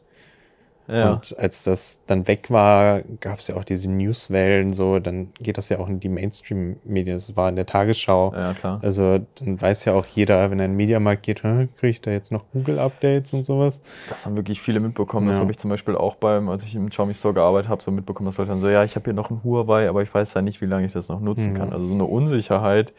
Ja. 0.92 1.14
Und 1.14 1.36
als 1.40 1.64
das 1.64 2.02
dann 2.08 2.28
weg 2.28 2.52
war, 2.52 3.02
gab 3.22 3.40
es 3.40 3.48
ja 3.48 3.56
auch 3.56 3.64
diese 3.64 3.90
Newswellen, 3.90 4.74
so, 4.74 5.00
dann 5.00 5.30
geht 5.40 5.58
das 5.58 5.70
ja 5.70 5.80
auch 5.80 5.88
in 5.88 6.00
die 6.02 6.10
Mainstream-Medien. 6.10 7.16
Das 7.16 7.36
war 7.38 7.48
in 7.50 7.56
der 7.56 7.66
Tagesschau. 7.66 8.34
ja, 8.36 8.54
klar. 8.54 8.80
Also 8.84 9.20
dann 9.40 9.62
weiß 9.62 9.86
ja 9.86 9.94
auch 9.94 10.06
jeder, 10.06 10.52
wenn 10.52 10.60
er 10.60 10.66
in 10.66 10.72
den 10.72 10.78
Mediamarkt 10.78 11.24
geht, 11.24 11.42
kriege 11.42 11.68
ich 11.82 12.02
da 12.02 12.12
jetzt 12.12 12.32
noch 12.32 12.44
Google-Updates 12.54 13.34
und 13.34 13.44
sowas. 13.46 13.82
Das 14.10 14.26
haben 14.26 14.36
wirklich 14.36 14.62
viele 14.62 14.80
mitbekommen. 14.80 15.28
Das 15.28 15.38
Ja. 15.38 15.42
habe 15.42 15.52
ich 15.52 15.58
zum 15.60 15.70
Beispiel 15.70 15.96
auch 15.96 16.16
beim, 16.16 16.50
als 16.50 16.64
ich 16.64 16.76
im 16.76 16.90
Xiaomi 16.90 17.14
Store 17.14 17.34
gearbeitet 17.34 17.70
habe, 17.70 17.82
so 17.82 17.92
mitbekommen, 17.92 18.26
dass 18.28 18.38
Leute 18.38 18.50
dann 18.52 18.62
so, 18.62 18.70
ja, 18.70 18.84
ich 18.84 18.96
habe 18.96 19.06
hier 19.06 19.14
noch 19.14 19.30
ein 19.32 19.42
Huawei, 19.44 19.88
aber 19.88 20.02
ich 20.04 20.14
weiß 20.14 20.34
ja 20.34 20.42
nicht, 20.42 20.60
wie 20.62 20.66
lange 20.66 20.86
ich 20.86 20.94
das 20.94 21.08
noch 21.08 21.22
nutzen 21.22 21.54
Mhm. 21.54 21.58
kann. 21.58 21.74
Also 21.74 21.86
so 21.88 21.94
eine 21.94 22.06
Unsicherheit, 22.06 22.94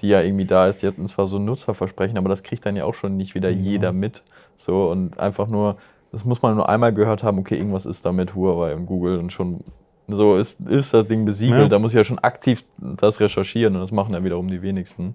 die 0.00 0.08
ja 0.08 0.20
irgendwie 0.20 0.44
da 0.44 0.68
ist. 0.68 0.82
Die 0.82 0.86
hatten 0.86 1.08
zwar 1.08 1.26
so 1.26 1.38
ein 1.38 1.44
Nutzerversprechen, 1.44 2.18
aber 2.18 2.28
das 2.28 2.42
kriegt 2.42 2.64
dann 2.66 2.76
ja 2.76 2.84
auch 2.84 2.94
schon 2.94 3.16
nicht 3.16 3.34
wieder 3.34 3.50
Ja. 3.50 3.56
jeder 3.56 3.92
mit. 3.92 4.22
So 4.56 4.90
und 4.90 5.18
einfach 5.18 5.48
nur, 5.48 5.76
das 6.12 6.24
muss 6.24 6.42
man 6.42 6.56
nur 6.56 6.68
einmal 6.68 6.92
gehört 6.92 7.22
haben, 7.22 7.38
okay, 7.38 7.56
irgendwas 7.56 7.86
ist 7.86 8.04
da 8.04 8.12
mit 8.12 8.34
Huawei 8.34 8.74
und 8.74 8.86
Google 8.86 9.18
und 9.18 9.32
schon 9.32 9.60
so 10.10 10.36
ist, 10.36 10.58
ist 10.60 10.94
das 10.94 11.06
Ding 11.06 11.24
besiegelt. 11.26 11.60
Ja. 11.62 11.68
Da 11.68 11.78
muss 11.78 11.92
ich 11.92 11.96
ja 11.96 12.04
schon 12.04 12.18
aktiv 12.18 12.64
das 12.78 13.20
recherchieren 13.20 13.74
und 13.74 13.82
das 13.82 13.92
machen 13.92 14.12
dann 14.14 14.24
wiederum 14.24 14.48
die 14.48 14.62
wenigsten. 14.62 15.14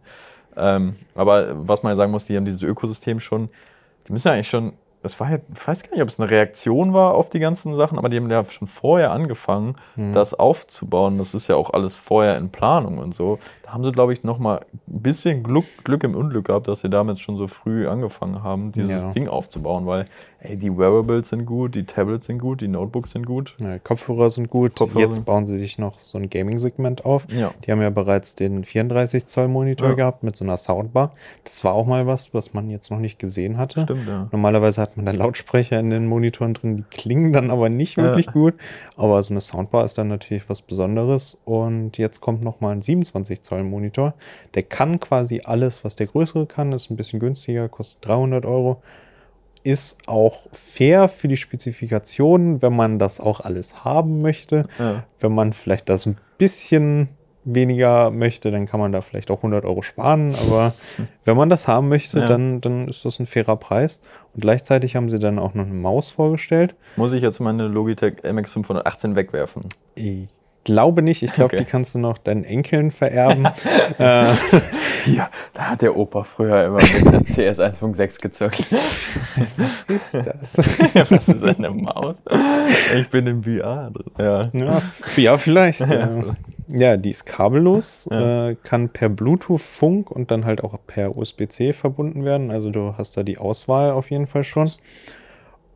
Ähm, 0.56 0.96
aber 1.16 1.68
was 1.68 1.82
man 1.82 1.92
ja 1.92 1.96
sagen 1.96 2.12
muss, 2.12 2.26
die 2.26 2.38
haben 2.38 2.46
dieses 2.46 2.62
Ökosystem 2.62 3.20
schon, 3.20 3.50
die 4.08 4.12
müssen 4.14 4.28
ja 4.28 4.36
eigentlich 4.36 4.50
schon, 4.50 4.74
das 5.02 5.20
war 5.20 5.32
ja, 5.32 5.38
ich 5.54 5.68
weiß 5.68 5.82
gar 5.84 5.94
nicht, 5.94 6.02
ob 6.04 6.10
es 6.10 6.20
eine 6.20 6.30
Reaktion 6.30 6.94
war 6.94 7.16
auf 7.16 7.30
die 7.30 7.40
ganzen 7.40 7.76
Sachen, 7.76 7.98
aber 7.98 8.08
die 8.08 8.18
haben 8.18 8.30
ja 8.30 8.46
schon 8.46 8.68
vorher 8.68 9.12
angefangen, 9.12 9.76
Mhm. 9.96 10.14
das 10.14 10.34
aufzubauen. 10.36 11.18
Das 11.18 11.34
ist 11.34 11.48
ja 11.50 11.56
auch 11.56 11.72
alles 11.74 11.98
vorher 11.98 12.38
in 12.38 12.50
Planung 12.52 13.00
und 13.00 13.16
so. 13.16 13.40
Da 13.64 13.74
haben 13.74 13.84
sie, 13.84 13.92
glaube 13.92 14.14
ich, 14.14 14.24
nochmal 14.24 14.60
ein 14.88 15.02
bisschen 15.02 15.42
Glück, 15.44 15.66
Glück 15.84 16.04
im 16.04 16.14
Unglück 16.16 16.46
gehabt, 16.46 16.68
dass 16.68 16.82
sie 16.82 16.90
damit 16.90 17.20
schon 17.20 17.36
so 17.36 17.48
früh 17.48 17.88
angefangen 17.88 18.44
haben, 18.44 18.72
dieses 18.72 19.02
Ja. 19.02 19.12
Ding 19.12 19.28
aufzubauen, 19.28 19.88
weil, 19.88 20.06
ey, 20.44 20.58
die 20.58 20.78
Wearables 20.78 21.30
sind 21.30 21.46
gut, 21.46 21.76
die 21.76 21.86
Tablets 21.86 22.26
sind 22.28 22.40
gut, 22.40 22.62
die 22.62 22.68
Notebooks 22.68 23.12
sind 23.12 23.26
gut. 23.26 23.56
Ja, 23.60 23.80
Kopfhörer 23.80 24.30
sind 24.30 24.50
gut. 24.50 24.76
Kopfhörer 24.76 25.06
Jetzt 25.06 25.16
sind- 25.16 25.26
bauen 25.26 25.46
sie 25.46 25.58
sich 25.58 25.78
noch 25.80 25.98
so 26.00 26.18
ein 26.18 26.30
Gaming-Segment 26.30 27.06
auf. 27.06 27.26
Ja. 27.32 27.54
Die 27.66 27.72
haben 27.72 27.82
ja 27.82 27.90
bereits 27.90 28.36
den 28.36 28.64
34 28.64 29.26
Zoll 29.26 29.48
Monitor 29.48 29.90
Ja. 29.90 29.96
gehabt 29.96 30.24
mit 30.24 30.36
so 30.36 30.44
einer 30.46 30.58
Soundbar. 30.58 31.14
Das 31.44 31.64
war 31.64 31.74
auch 31.74 31.86
mal 31.86 32.06
was, 32.08 32.34
was 32.34 32.54
man 32.54 32.70
jetzt 32.70 32.92
noch 32.92 33.00
nicht 33.00 33.20
gesehen 33.20 33.58
hatte. 33.58 33.82
Stimmt, 33.82 34.08
ja. 34.08 34.28
Normalerweise 34.32 34.82
hat 34.82 34.98
man 34.98 35.06
dann 35.06 35.16
Lautsprecher 35.16 35.80
in 35.80 35.90
den 35.90 36.06
Monitoren 36.08 36.54
drin, 36.54 36.78
die 36.78 36.84
klingen 36.84 37.34
dann 37.34 37.50
aber 37.50 37.70
nicht 37.70 37.98
wirklich 37.98 38.28
gut. 38.28 38.54
Aber 38.98 39.24
so 39.24 39.34
eine 39.34 39.42
Soundbar 39.42 39.86
ist 39.86 39.98
dann 39.98 40.10
natürlich 40.10 40.50
was 40.50 40.62
Besonderes. 40.62 41.38
Und 41.46 41.98
jetzt 41.98 42.22
kommt 42.22 42.44
noch 42.44 42.60
mal 42.62 42.72
ein 42.72 42.82
27 42.82 43.42
Zoll 43.42 43.64
Monitor. 43.64 44.14
Der 44.56 44.64
kann 44.64 45.00
quasi 45.00 45.42
alles, 45.46 45.84
was 45.86 45.96
der 45.96 46.08
größere 46.08 46.46
kann, 46.46 46.74
ist 46.74 46.92
ein 46.92 46.98
bisschen 46.98 47.20
günstiger, 47.20 47.70
kostet 47.70 48.08
300 48.08 48.46
Euro. 48.46 48.82
Ist 49.64 49.98
auch 50.08 50.48
fair 50.52 51.08
für 51.08 51.28
die 51.28 51.38
Spezifikationen, 51.38 52.62
wenn 52.62 52.76
man 52.76 53.00
das 53.00 53.20
auch 53.20 53.40
alles 53.40 53.84
haben 53.86 54.22
möchte. 54.22 54.68
ja. 54.80 55.04
Wenn 55.20 55.34
man 55.34 55.54
vielleicht 55.54 55.88
das 55.90 56.06
ein 56.06 56.18
bisschen 56.38 57.10
weniger 57.46 58.10
möchte, 58.12 58.52
dann 58.52 58.66
kann 58.66 58.80
man 58.80 58.92
da 58.94 59.02
vielleicht 59.02 59.30
auch 59.32 59.38
100 59.38 59.66
Euro 59.66 59.82
sparen. 59.82 60.34
Aber 60.48 60.74
wenn 61.26 61.38
man 61.38 61.50
das 61.50 61.68
haben 61.68 61.90
möchte, 61.90 62.20
Ja. 62.20 62.26
dann, 62.26 62.62
dann 62.62 62.88
ist 62.88 63.04
das 63.06 63.20
ein 63.20 63.26
fairer 63.26 63.56
Preis. 63.58 64.02
Und 64.34 64.42
gleichzeitig 64.42 64.96
haben 64.96 65.10
sie 65.10 65.20
dann 65.20 65.40
auch 65.40 65.54
noch 65.54 65.66
eine 65.66 65.74
Maus 65.74 66.10
vorgestellt. 66.10 66.76
Muss 66.96 67.14
ich 67.14 67.22
jetzt 67.22 67.40
meine 67.40 67.68
Logitech 67.68 68.16
MX518 68.24 69.16
wegwerfen? 69.16 69.64
Ich 70.66 70.74
glaube 70.74 71.02
nicht. 71.02 71.24
Ich 71.24 71.34
glaube, 71.34 71.56
Okay. 71.56 71.66
die 71.66 71.70
kannst 71.70 71.94
du 71.94 72.00
noch 72.00 72.18
deinen 72.18 72.46
Enkeln 72.46 72.90
vererben. 72.92 73.46
äh, 74.00 74.26
Ja, 75.06 75.30
da 75.54 75.72
hat 75.72 75.82
der 75.82 75.98
Opa 75.98 76.24
früher 76.24 76.64
immer 76.64 76.78
mit 76.82 77.36
der 77.38 77.52
CS 77.54 77.60
1.6 77.60 78.22
gezockt. 78.22 78.66
was 79.58 79.82
ist 79.90 80.14
das? 80.16 80.58
Was 80.94 81.12
ist 81.28 81.44
eine 81.60 81.70
Maus? 81.72 82.16
Ich 82.98 83.10
bin 83.10 83.28
im 83.28 83.44
VR 83.44 83.92
drin. 83.92 84.12
Ja. 84.18 84.50
ja, 84.54 84.82
ja, 85.18 85.38
vielleicht. 85.38 85.82
ja. 85.82 86.10
ja, 86.70 86.96
die 86.96 87.10
ist 87.12 87.26
kabellos, 87.26 88.08
Ja. 88.10 88.48
äh, 88.52 88.56
kann 88.64 88.88
per 88.88 89.10
Bluetooth, 89.10 89.60
Funk 89.62 90.10
und 90.12 90.32
dann 90.32 90.46
halt 90.46 90.64
auch 90.64 90.78
per 90.88 91.18
USB-C 91.18 91.74
verbunden 91.74 92.24
werden. 92.24 92.52
Also 92.52 92.70
du 92.70 92.96
hast 92.98 93.18
da 93.18 93.24
die 93.24 93.38
Auswahl 93.38 93.92
auf 93.92 94.10
jeden 94.12 94.28
Fall 94.28 94.46
schon. 94.46 94.72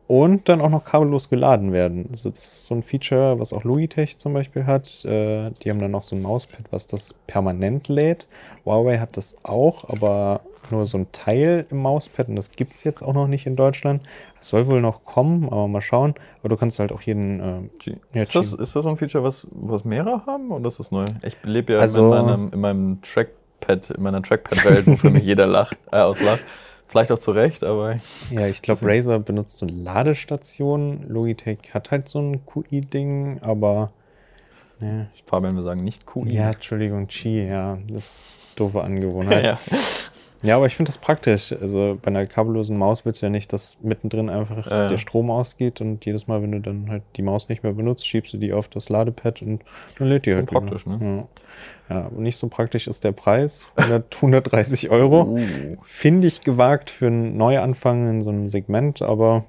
Und 0.08 0.48
dann 0.48 0.62
auch 0.62 0.70
noch 0.70 0.84
kabellos 0.86 1.28
geladen 1.28 1.70
werden. 1.72 2.06
Also 2.10 2.30
das 2.30 2.38
ist 2.42 2.66
so 2.66 2.74
ein 2.74 2.82
Feature, 2.82 3.38
was 3.38 3.52
auch 3.52 3.62
Logitech 3.62 4.16
zum 4.16 4.32
Beispiel 4.32 4.64
hat. 4.64 5.04
Äh, 5.04 5.50
die 5.62 5.68
haben 5.70 5.78
dann 5.80 5.90
noch 5.90 6.02
so 6.02 6.16
ein 6.16 6.22
Mauspad, 6.22 6.62
was 6.70 6.86
das 6.86 7.14
permanent 7.26 7.88
lädt. 7.88 8.26
Huawei 8.64 8.98
hat 8.98 9.18
das 9.18 9.36
auch, 9.42 9.86
aber 9.90 10.40
nur 10.70 10.86
so 10.86 10.96
ein 10.96 11.12
Teil 11.12 11.66
im 11.70 11.82
Mauspad 11.82 12.28
und 12.28 12.36
das 12.36 12.52
gibt 12.52 12.74
es 12.76 12.84
jetzt 12.84 13.02
auch 13.02 13.12
noch 13.12 13.26
nicht 13.26 13.46
in 13.46 13.54
Deutschland. 13.54 14.02
Das 14.38 14.48
soll 14.48 14.66
wohl 14.66 14.80
noch 14.80 15.04
kommen, 15.04 15.44
aber 15.44 15.68
mal 15.68 15.82
schauen. 15.82 16.14
Aber 16.40 16.48
du 16.48 16.56
kannst 16.56 16.78
halt 16.78 16.90
auch 16.90 17.02
jeden 17.02 17.40
ähm, 17.40 17.70
Ja, 18.14 18.22
Ist, 18.22 18.34
das, 18.34 18.54
ist 18.54 18.74
das 18.76 18.84
so 18.84 18.88
ein 18.88 18.96
Feature, 18.96 19.22
was, 19.22 19.46
was 19.50 19.84
mehrere 19.84 20.24
haben 20.24 20.50
oder 20.50 20.68
ist 20.68 20.78
das 20.78 20.90
neu? 20.90 21.04
Ich 21.22 21.36
lebe 21.42 21.74
ja 21.74 21.80
Also- 21.80 22.04
in, 22.04 22.08
meinem, 22.26 22.50
in 22.54 22.60
meinem 22.60 23.02
Trackpad, 23.02 23.90
in 23.90 24.02
meiner 24.02 24.22
Trackpad-Welt, 24.22 24.86
wofür 24.86 25.10
mich 25.10 25.24
jeder 25.24 25.46
lacht, 25.46 25.76
äh, 25.92 25.98
auslacht. 25.98 26.40
Vielleicht 26.88 27.12
auch 27.12 27.18
zu 27.18 27.32
Recht, 27.32 27.64
aber 27.64 27.96
Ja, 28.30 28.46
ich 28.46 28.62
glaube, 28.62 28.80
Razer 28.82 29.18
benutzt 29.18 29.58
so 29.58 29.66
Ladestationen. 29.66 31.08
Logitech 31.08 31.58
hat 31.72 31.90
halt 31.90 32.08
so 32.08 32.20
ein 32.20 32.44
QI-Ding, 32.46 33.40
aber. 33.42 33.92
Ne. 34.80 35.08
Fabian 35.26 35.56
wir 35.56 35.62
sagen 35.62 35.84
nicht 35.84 36.06
QI. 36.06 36.32
Ja, 36.34 36.50
Entschuldigung, 36.50 37.06
Qi, 37.08 37.46
ja, 37.46 37.78
das 37.88 38.04
ist 38.04 38.32
doofe 38.56 38.82
Angewohnheit. 38.84 39.44
ja. 39.44 39.58
Ja, 40.42 40.56
aber 40.56 40.66
ich 40.66 40.76
finde 40.76 40.90
das 40.90 40.98
praktisch. 40.98 41.52
Also 41.52 41.98
bei 42.00 42.08
einer 42.08 42.24
kabellosen 42.26 42.78
Maus 42.78 43.04
willst 43.04 43.22
du 43.22 43.26
ja 43.26 43.30
nicht, 43.30 43.52
dass 43.52 43.78
mittendrin 43.82 44.28
einfach 44.30 44.70
Ja. 44.70 44.88
der 44.88 44.98
Strom 44.98 45.30
ausgeht 45.30 45.80
und 45.80 46.04
jedes 46.04 46.26
Mal, 46.28 46.42
wenn 46.42 46.52
du 46.52 46.60
dann 46.60 46.88
halt 46.90 47.02
die 47.16 47.22
Maus 47.22 47.48
nicht 47.48 47.62
mehr 47.64 47.72
benutzt, 47.72 48.06
schiebst 48.06 48.32
du 48.32 48.36
die 48.38 48.52
auf 48.52 48.68
das 48.68 48.88
Ladepad 48.88 49.42
und 49.42 49.62
dann 49.98 50.08
lädt 50.08 50.26
die 50.26 50.30
Schon 50.30 50.38
halt. 50.40 50.50
wieder. 50.50 50.60
praktisch, 50.60 50.86
ne? 50.86 51.26
Ja. 51.90 51.96
ja, 52.02 52.10
nicht 52.16 52.36
so 52.36 52.46
praktisch 52.48 52.86
ist 52.86 53.02
der 53.02 53.12
Preis. 53.12 53.66
100, 53.76 54.14
130 54.16 54.90
Euro. 54.90 55.22
Uh. 55.24 55.40
Finde 55.82 56.28
ich 56.28 56.42
gewagt 56.42 56.90
für 56.90 57.08
einen 57.08 57.36
Neuanfang 57.36 58.08
in 58.08 58.22
so 58.22 58.30
einem 58.30 58.48
Segment, 58.48 59.02
aber 59.02 59.44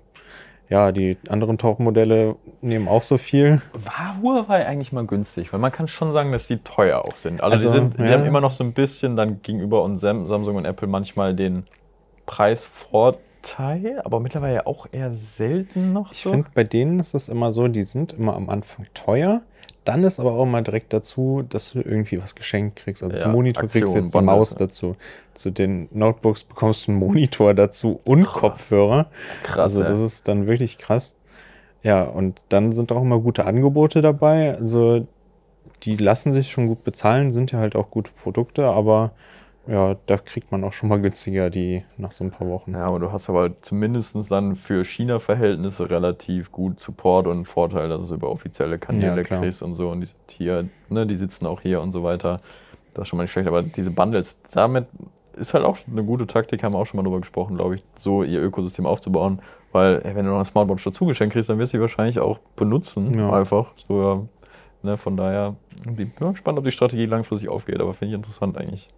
ja, 0.70 0.92
die 0.92 1.18
anderen 1.30 1.58
Top-Modelle 1.58 2.36
nehmen 2.62 2.88
auch 2.88 3.02
so 3.02 3.18
viel. 3.18 3.62
War 3.74 4.22
Huawei 4.22 4.66
eigentlich 4.68 4.92
mal 4.92 5.06
günstig? 5.06 5.52
Weil 5.52 5.60
man 5.60 5.72
kann 5.72 5.88
schon 5.88 6.14
sagen, 6.14 6.32
dass 6.32 6.48
die 6.48 6.58
teuer 6.58 7.00
auch 7.00 7.16
sind. 7.16 7.42
Also, 7.42 7.56
Also, 7.56 7.68
die, 7.68 7.74
sind, 7.74 7.98
die 7.98 8.04
ja. 8.04 8.12
haben 8.12 8.26
immer 8.26 8.40
noch 8.40 8.52
so 8.52 8.64
ein 8.64 8.74
bisschen 8.74 9.16
dann 9.16 9.42
gegenüber 9.42 9.84
uns 9.84 10.02
Sam, 10.02 10.28
Samsung 10.28 10.58
und 10.58 10.66
Apple 10.66 10.88
manchmal 10.88 11.36
den 11.36 11.66
Preisvorteil, 12.28 14.02
aber 14.06 14.20
mittlerweile 14.20 14.68
auch 14.68 14.86
eher 14.92 15.12
selten 15.14 15.92
noch 15.94 16.12
Ich 16.12 16.20
so. 16.22 16.30
finde, 16.32 16.50
bei 16.54 16.64
denen 16.64 17.00
ist 17.00 17.16
das 17.16 17.30
immer 17.30 17.52
so, 17.52 17.68
die 17.68 17.84
sind 17.84 18.14
immer 18.14 18.36
am 18.36 18.50
Anfang 18.50 18.86
teuer. 18.94 19.42
Dann 19.86 20.04
ist 20.04 20.20
aber 20.20 20.34
auch 20.34 20.46
mal 20.46 20.62
direkt 20.62 20.94
dazu, 20.94 21.44
dass 21.48 21.72
du 21.72 21.80
irgendwie 21.80 22.22
was 22.22 22.36
geschenkt 22.36 22.78
kriegst. 22.78 23.02
Also 23.02 23.16
Ja, 23.16 23.22
zum 23.22 23.32
Monitor 23.32 23.64
kriegst 23.64 23.76
du 23.76 23.80
Aktion, 23.80 24.04
jetzt 24.06 24.16
eine 24.16 24.26
Bundles, 24.26 24.40
Maus 24.40 24.52
ja. 24.52 24.58
dazu. 24.58 24.96
Zu 25.34 25.52
den 25.52 25.88
Notebooks 25.92 26.44
bekommst 26.44 26.88
du 26.88 26.92
einen 26.92 27.00
Monitor 27.00 27.54
dazu 27.54 28.00
und 28.04 28.26
Kopfhörer. 28.26 29.08
Krass, 29.44 29.76
also 29.76 29.84
das 29.84 30.00
ist 30.00 30.28
dann 30.28 30.48
wirklich 30.48 30.78
krass. 30.78 31.16
Ja, 31.82 32.04
und 32.04 32.42
dann 32.50 32.72
sind 32.74 32.92
auch 32.92 33.02
immer 33.02 33.20
gute 33.20 33.46
Angebote 33.46 34.02
dabei. 34.02 34.56
Also 34.56 35.08
die 35.84 35.96
lassen 35.96 36.34
sich 36.34 36.52
schon 36.52 36.68
gut 36.68 36.84
bezahlen, 36.84 37.32
sind 37.32 37.52
ja 37.52 37.60
halt 37.60 37.76
auch 37.76 37.90
gute 37.90 38.12
Produkte, 38.12 38.66
aber 38.66 39.12
ja, 39.70 39.96
da 40.08 40.18
kriegt 40.18 40.52
man 40.52 40.64
auch 40.64 40.74
schon 40.74 40.90
mal 40.90 41.00
günstiger 41.00 41.52
die 41.52 41.84
nach 41.98 42.12
so 42.12 42.24
ein 42.24 42.32
paar 42.32 42.48
Wochen. 42.48 42.74
Ja, 42.74 42.86
aber 42.86 43.00
du 43.00 43.12
hast 43.12 43.30
aber 43.30 43.52
zumindest 43.62 44.16
dann 44.32 44.56
für 44.56 44.84
China-Verhältnisse 44.84 45.92
relativ 45.92 46.52
gut 46.52 46.80
Support 46.80 47.28
und 47.28 47.34
einen 47.34 47.46
Vorteil, 47.46 47.88
dass 47.88 48.08
du 48.08 48.16
über 48.16 48.32
offizielle 48.32 48.80
Kanäle 48.80 49.18
Ja, 49.18 49.24
kriegst 49.24 49.62
und 49.62 49.76
so. 49.76 49.90
Und 49.90 50.02
die 50.02 50.08
sind 50.08 50.20
hier, 50.32 50.70
ne, 50.90 51.06
die 51.06 51.16
sitzen 51.16 51.46
auch 51.46 51.62
hier 51.62 51.82
und 51.82 51.92
so 51.92 52.04
weiter. 52.04 52.40
Das 52.96 53.04
ist 53.04 53.10
schon 53.10 53.18
mal 53.18 53.24
nicht 53.24 53.32
schlecht. 53.32 53.48
Aber 53.48 53.62
diese 53.62 53.92
Bundles, 53.92 54.42
damit 54.52 54.88
ist 55.36 55.54
halt 55.54 55.66
auch 55.66 55.78
eine 55.90 56.04
gute 56.04 56.26
Taktik, 56.26 56.64
haben 56.64 56.74
wir 56.74 56.80
auch 56.80 56.88
schon 56.88 56.98
mal 56.98 57.04
drüber 57.04 57.20
gesprochen, 57.20 57.56
glaube 57.56 57.76
ich, 57.76 57.84
so 57.98 58.24
ihr 58.24 58.42
Ökosystem 58.42 58.88
aufzubauen. 58.88 59.40
Weil, 59.72 60.02
ey, 60.04 60.16
wenn 60.16 60.26
du 60.26 60.32
noch 60.32 60.38
eine 60.38 60.46
Smartwatch 60.46 60.84
dazu 60.84 61.06
geschenkt 61.06 61.34
kriegst, 61.34 61.48
dann 61.48 61.60
wirst 61.60 61.74
du 61.74 61.78
sie 61.78 61.82
wahrscheinlich 61.82 62.20
auch 62.20 62.40
benutzen. 62.56 63.18
Ja. 63.20 63.32
Einfach. 63.32 63.72
So, 63.88 64.02
ja, 64.02 64.22
ne, 64.82 64.98
von 64.98 65.16
daher, 65.16 65.56
ich 65.86 65.96
bin 65.96 66.12
mal 66.20 66.32
gespannt, 66.32 66.58
ob 66.58 66.66
die 66.66 66.72
Strategie 66.72 67.06
langfristig 67.06 67.50
aufgeht, 67.50 67.80
aber 67.80 67.94
finde 67.94 68.14
ich 68.14 68.16
interessant 68.16 68.58
eigentlich. 68.58 68.90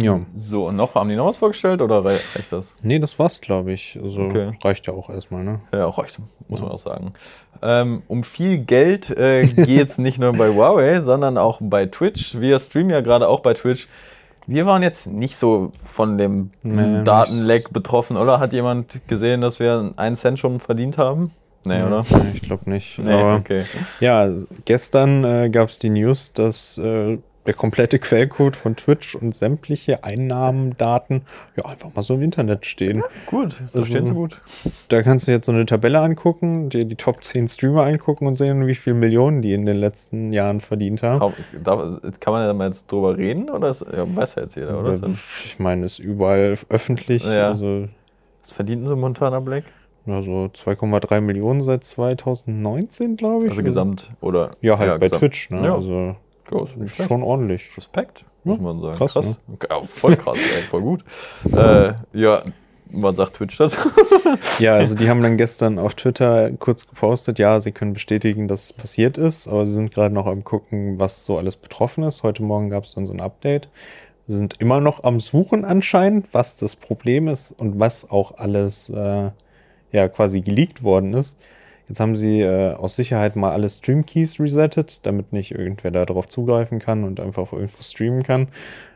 Ja. 0.00 0.20
So, 0.34 0.68
und 0.68 0.76
noch, 0.76 0.94
haben 0.94 1.08
die 1.08 1.16
noch 1.16 1.26
was 1.26 1.36
vorgestellt 1.36 1.82
oder 1.82 2.04
rei- 2.04 2.20
reicht 2.34 2.50
das? 2.52 2.74
Nee, 2.82 2.98
das 2.98 3.18
war's, 3.18 3.40
glaube 3.40 3.72
ich. 3.72 3.98
Also 4.02 4.22
Okay. 4.22 4.52
reicht 4.64 4.86
ja 4.86 4.94
auch 4.94 5.10
erstmal, 5.10 5.44
ne? 5.44 5.60
Ja, 5.72 5.86
auch 5.86 5.98
reicht, 5.98 6.18
muss 6.48 6.60
man 6.60 6.70
auch 6.70 6.78
sagen. 6.78 7.12
Ähm, 7.62 8.02
um 8.08 8.24
viel 8.24 8.58
Geld 8.58 9.10
äh, 9.10 9.44
geht 9.46 9.88
es 9.90 9.98
nicht 9.98 10.18
nur 10.18 10.32
bei 10.32 10.48
Huawei, 10.48 11.00
sondern 11.00 11.36
auch 11.36 11.58
bei 11.60 11.86
Twitch. 11.86 12.40
Wir 12.40 12.58
streamen 12.58 12.90
ja 12.90 13.00
gerade 13.02 13.28
auch 13.28 13.40
bei 13.40 13.54
Twitch. 13.54 13.88
Wir 14.46 14.66
waren 14.66 14.82
jetzt 14.82 15.06
nicht 15.06 15.36
so 15.36 15.70
von 15.78 16.18
dem 16.18 16.50
Nee, 16.62 17.04
Datenleck 17.04 17.72
betroffen, 17.72 18.16
oder? 18.16 18.40
Hat 18.40 18.52
jemand 18.52 19.00
gesehen, 19.06 19.40
dass 19.40 19.60
wir 19.60 19.92
einen 19.96 20.16
Cent 20.16 20.38
schon 20.38 20.58
verdient 20.58 20.98
haben? 20.98 21.30
Nee, 21.64 21.80
oder? 21.80 22.02
Nee, 22.10 22.32
ich 22.34 22.42
glaube 22.42 22.68
nicht. 22.68 22.98
Nee, 22.98 23.12
Aber 23.12 23.36
okay. 23.36 23.60
ja, 24.00 24.28
gestern 24.64 25.22
äh, 25.22 25.48
gab 25.48 25.68
es 25.68 25.78
die 25.78 25.90
News, 25.90 26.32
dass 26.32 26.76
äh, 26.78 27.18
der 27.46 27.54
komplette 27.54 27.98
Quellcode 27.98 28.54
von 28.54 28.76
Twitch 28.76 29.14
und 29.16 29.34
sämtliche 29.34 30.04
Einnahmendaten 30.04 31.22
ja 31.56 31.64
einfach 31.68 31.92
mal 31.94 32.02
so 32.02 32.14
im 32.14 32.22
Internet 32.22 32.66
stehen. 32.66 33.02
Gut, 33.26 33.60
da 33.60 33.64
Also- 33.80 33.84
stehen 33.86 34.06
sie 34.06 34.14
gut. 34.14 34.40
Da 34.88 35.02
kannst 35.02 35.26
du 35.26 35.32
jetzt 35.32 35.46
so 35.46 35.52
eine 35.52 35.66
Tabelle 35.66 36.00
angucken, 36.00 36.68
dir 36.68 36.84
die 36.84 36.94
Top 36.94 37.24
10 37.24 37.48
Streamer 37.48 37.84
angucken 37.84 38.26
und 38.26 38.36
sehen, 38.36 38.66
wie 38.66 38.74
viele 38.76 38.94
Millionen 38.94 39.42
die 39.42 39.54
in 39.54 39.66
den 39.66 39.76
letzten 39.76 40.32
Jahren 40.32 40.60
verdient 40.60 41.02
haben. 41.02 41.32
Darf, 41.64 42.00
kann 42.20 42.32
man 42.32 42.46
da 42.46 42.52
mal 42.54 42.68
jetzt 42.68 42.90
drüber 42.90 43.16
reden? 43.16 43.50
Oder 43.50 43.70
ist, 43.70 43.84
ja, 43.92 44.04
weiß 44.14 44.36
ja 44.36 44.42
jetzt 44.42 44.54
jeder, 44.54 44.78
oder? 44.78 44.92
Ich 45.44 45.58
meine, 45.58 45.84
ist 45.86 45.98
überall 45.98 46.56
öffentlich. 46.68 47.24
Ja. 47.24 47.48
Also 47.48 47.88
Was 48.42 48.52
verdienten 48.52 48.86
sie 48.86 48.94
Montana 48.96 49.40
Black? 49.40 49.64
ja, 50.06 50.20
so 50.22 50.48
2,3 50.52 51.20
Millionen 51.20 51.62
seit 51.62 51.84
2019, 51.84 53.16
glaube 53.16 53.44
ich. 53.46 53.50
Also 53.50 53.62
gesamt, 53.62 54.12
oder? 54.20 54.50
Ja, 54.60 54.78
halt 54.78 54.92
bei 55.00 55.06
gesamt. 55.06 55.20
Twitch. 55.20 55.50
Ne? 55.50 55.64
Ja. 55.64 55.74
Also 55.74 56.16
Ja, 56.52 56.62
ist 56.64 56.76
nicht 56.76 56.94
schlecht. 56.94 57.08
schon 57.08 57.22
ordentlich. 57.22 57.70
Respekt, 57.76 58.24
muss 58.44 58.56
Ja, 58.58 58.62
man 58.62 58.80
sagen. 58.80 58.96
krass, 58.96 59.14
ne? 59.16 59.36
Okay, 59.54 59.66
ja, 59.70 59.84
voll 59.86 60.16
krass, 60.16 60.36
ey, 60.36 60.62
voll 60.62 60.82
gut. 60.82 61.04
Äh, 61.56 61.94
ja, 62.12 62.42
was 62.94 63.16
sagt 63.16 63.34
Twitch 63.34 63.56
dazu? 63.56 63.88
Ja, 64.58 64.74
also 64.76 64.94
die 64.94 65.08
haben 65.08 65.22
dann 65.22 65.36
gestern 65.38 65.78
auf 65.78 65.94
Twitter 65.94 66.50
kurz 66.58 66.86
gepostet, 66.86 67.38
ja, 67.38 67.60
sie 67.60 67.72
können 67.72 67.94
bestätigen, 67.94 68.48
dass 68.48 68.64
es 68.64 68.72
passiert 68.72 69.16
ist, 69.18 69.48
aber 69.48 69.66
sie 69.66 69.72
sind 69.72 69.92
gerade 69.94 70.14
noch 70.14 70.26
am 70.26 70.44
gucken, 70.44 70.98
was 70.98 71.24
so 71.24 71.38
alles 71.38 71.56
betroffen 71.56 72.04
ist. 72.04 72.22
Heute 72.22 72.42
Morgen 72.42 72.68
gab 72.70 72.84
es 72.84 72.94
dann 72.94 73.06
so 73.06 73.12
ein 73.14 73.20
Update. 73.20 73.68
Sie 74.28 74.36
sind 74.36 74.60
immer 74.60 74.80
noch 74.80 75.02
am 75.04 75.20
Suchen 75.20 75.64
anscheinend, 75.64 76.26
was 76.32 76.56
das 76.56 76.76
Problem 76.76 77.28
ist 77.28 77.52
und 77.58 77.80
was 77.80 78.10
auch 78.10 78.38
alles 78.38 78.88
äh, 78.90 79.30
ja 79.90 80.08
quasi 80.08 80.42
geleakt 80.42 80.82
worden 80.82 81.14
ist. 81.14 81.36
Jetzt 81.92 82.00
haben 82.00 82.16
sie 82.16 82.40
äh, 82.40 82.72
aus 82.72 82.96
Sicherheit 82.96 83.36
mal 83.36 83.52
alle 83.52 83.68
Stream-Keys 83.68 84.40
resettet, 84.40 85.04
damit 85.04 85.34
nicht 85.34 85.50
irgendwer 85.50 85.90
da 85.90 86.06
drauf 86.06 86.26
zugreifen 86.26 86.78
kann 86.78 87.04
und 87.04 87.20
einfach 87.20 87.52
irgendwo 87.52 87.82
streamen 87.82 88.22
kann. 88.22 88.48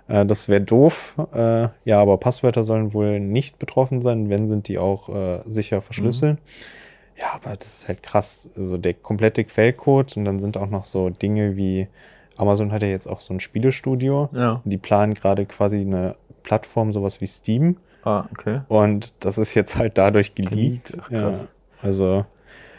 Äh, 0.08 0.24
das 0.24 0.48
wäre 0.48 0.62
doof. 0.62 1.14
Äh, 1.34 1.68
ja, 1.84 2.00
aber 2.00 2.16
Passwörter 2.16 2.64
sollen 2.64 2.94
wohl 2.94 3.20
nicht 3.20 3.58
betroffen 3.58 4.00
sein. 4.00 4.30
Wenn, 4.30 4.48
sind 4.48 4.66
die 4.68 4.78
auch 4.78 5.10
äh, 5.10 5.42
sicher 5.44 5.82
verschlüsseln. 5.82 6.38
Ja, 7.20 7.34
aber 7.34 7.54
das 7.54 7.80
ist 7.80 7.88
halt 7.88 8.02
krass. 8.02 8.48
Also 8.56 8.78
der 8.78 8.94
komplette 8.94 9.44
Quellcode 9.44 10.16
und 10.16 10.24
dann 10.24 10.40
sind 10.40 10.56
auch 10.56 10.70
noch 10.70 10.86
so 10.86 11.10
Dinge 11.10 11.54
wie 11.54 11.88
Amazon 12.38 12.72
hat 12.72 12.80
ja 12.80 12.88
jetzt 12.88 13.08
auch 13.08 13.20
so 13.20 13.34
ein 13.34 13.40
Spielestudio. 13.40 14.30
Ja. 14.32 14.62
Die 14.64 14.78
planen 14.78 15.12
gerade 15.12 15.44
quasi 15.44 15.80
eine 15.80 16.16
Plattform, 16.44 16.94
sowas 16.94 17.20
wie 17.20 17.26
Steam. 17.26 17.76
Ah, 18.04 18.24
okay. 18.32 18.62
Und 18.68 19.12
das 19.20 19.36
ist 19.36 19.52
jetzt 19.52 19.76
halt 19.76 19.98
dadurch 19.98 20.34
geleakt. 20.34 20.96
Ach, 20.98 21.10
ja, 21.10 21.20
krass. 21.20 21.46
also 21.82 22.24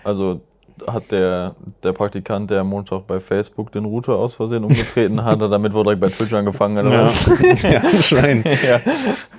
Also 0.08 0.40
hat 0.86 1.12
der, 1.12 1.56
der 1.84 1.92
Praktikant, 1.92 2.50
der 2.50 2.62
am 2.62 2.70
Montag 2.70 3.08
bei 3.08 3.20
Facebook 3.20 3.72
den 3.72 3.84
Router 3.84 4.16
aus 4.16 4.36
Versehen 4.36 4.64
umgetreten 4.64 5.24
hat, 5.24 5.42
damit 5.42 5.74
wohl 5.74 5.84
direkt 5.84 6.02
bei 6.02 6.08
Twitch 6.08 6.34
angefangen, 6.34 6.86
oder 6.86 6.96
ja, 6.96 7.04
was? 7.04 7.26
ja, 7.64 7.80
anscheinend. 7.82 8.46
ja. 8.64 8.80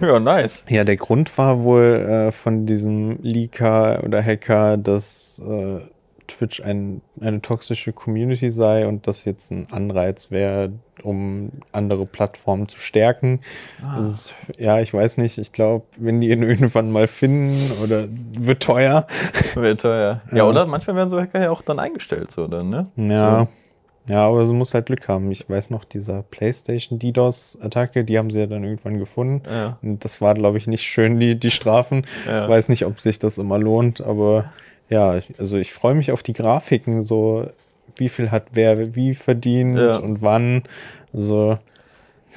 ja, 0.01 0.21
nice. 0.21 0.65
Ja, 0.69 0.85
der 0.85 0.97
Grund 0.97 1.37
war 1.39 1.63
wohl 1.63 1.83
äh, 2.29 2.33
von 2.33 2.67
diesem 2.67 3.19
Leaker 3.23 4.03
oder 4.05 4.23
Hacker, 4.23 4.77
dass 4.77 5.41
äh, 5.47 5.81
Twitch 6.29 6.63
ein, 6.63 7.01
eine 7.21 7.43
toxische 7.43 7.93
Community 7.93 8.51
sei 8.51 8.87
und 8.87 9.07
das 9.09 9.25
jetzt 9.25 9.51
ein 9.51 9.67
Anreiz 9.73 10.31
wäre, 10.31 10.71
um 11.03 11.51
andere 11.73 12.07
Plattformen 12.07 12.69
zu 12.69 12.79
stärken. 12.79 13.41
Das 13.97 14.07
ist, 14.09 14.35
ja, 14.57 14.79
ich 14.81 14.95
weiß 14.95 15.17
nicht. 15.17 15.39
Ich 15.39 15.51
glaube, 15.53 15.87
wenn 15.97 16.21
die 16.21 16.31
ihn 16.31 16.43
irgendwann 16.45 16.93
mal 16.93 17.09
finden 17.09 17.57
oder 17.83 18.05
wird 18.39 18.63
teuer. 18.63 19.07
Wird 19.55 19.81
teuer. 19.81 20.21
Ja, 20.31 20.37
Ja. 20.39 20.45
oder 20.49 20.67
manchmal 20.67 20.95
werden 20.97 21.09
so 21.11 21.21
Hacker 21.21 21.41
ja 21.43 21.51
auch 21.51 21.63
dann 21.63 21.81
eingestellt, 21.81 22.31
so 22.31 22.47
dann, 22.47 22.69
ne? 22.71 22.87
Ja. 22.97 23.49
Ja, 24.11 24.27
aber 24.27 24.47
sie 24.47 24.55
muss 24.55 24.73
halt 24.73 24.87
Glück 24.87 25.07
haben. 25.07 25.31
Ich 25.31 25.51
weiß 25.51 25.69
noch, 25.69 25.85
dieser 25.85 26.23
PlayStation 26.23 26.99
DDoS-Attacke, 26.99 28.05
die 28.05 28.17
haben 28.17 28.31
sie 28.31 28.39
ja 28.39 28.47
dann 28.47 28.65
irgendwann 28.65 28.99
gefunden. 28.99 29.43
So. 29.45 29.51
Ja. 29.55 29.79
Und 29.83 30.03
das 30.03 30.23
war, 30.23 30.33
glaube 30.33 30.57
ich, 30.57 30.67
nicht 30.67 30.85
schön, 30.85 31.21
die, 31.21 31.39
die 31.39 31.51
Strafen. 31.51 32.07
Ja. 32.27 32.49
Weiß 32.49 32.71
nicht, 32.71 32.87
ob 32.87 33.01
sich 33.01 33.19
das 33.19 33.37
immer 33.37 33.59
lohnt, 33.59 34.01
aber 34.01 34.47
ja, 34.89 35.17
ich- 35.17 35.39
also 35.39 35.57
ich 35.57 35.73
freue 35.73 35.95
mich 35.95 36.13
auf 36.13 36.23
die 36.23 36.33
Grafiken, 36.33 37.03
so 37.03 37.49
wie 37.97 38.09
viel 38.09 38.31
hat 38.31 38.47
wer 38.53 38.95
wie 38.95 39.15
verdient 39.15 39.79
Ja. 39.79 39.97
und 39.99 40.23
wann. 40.23 40.63
So, 41.13 41.59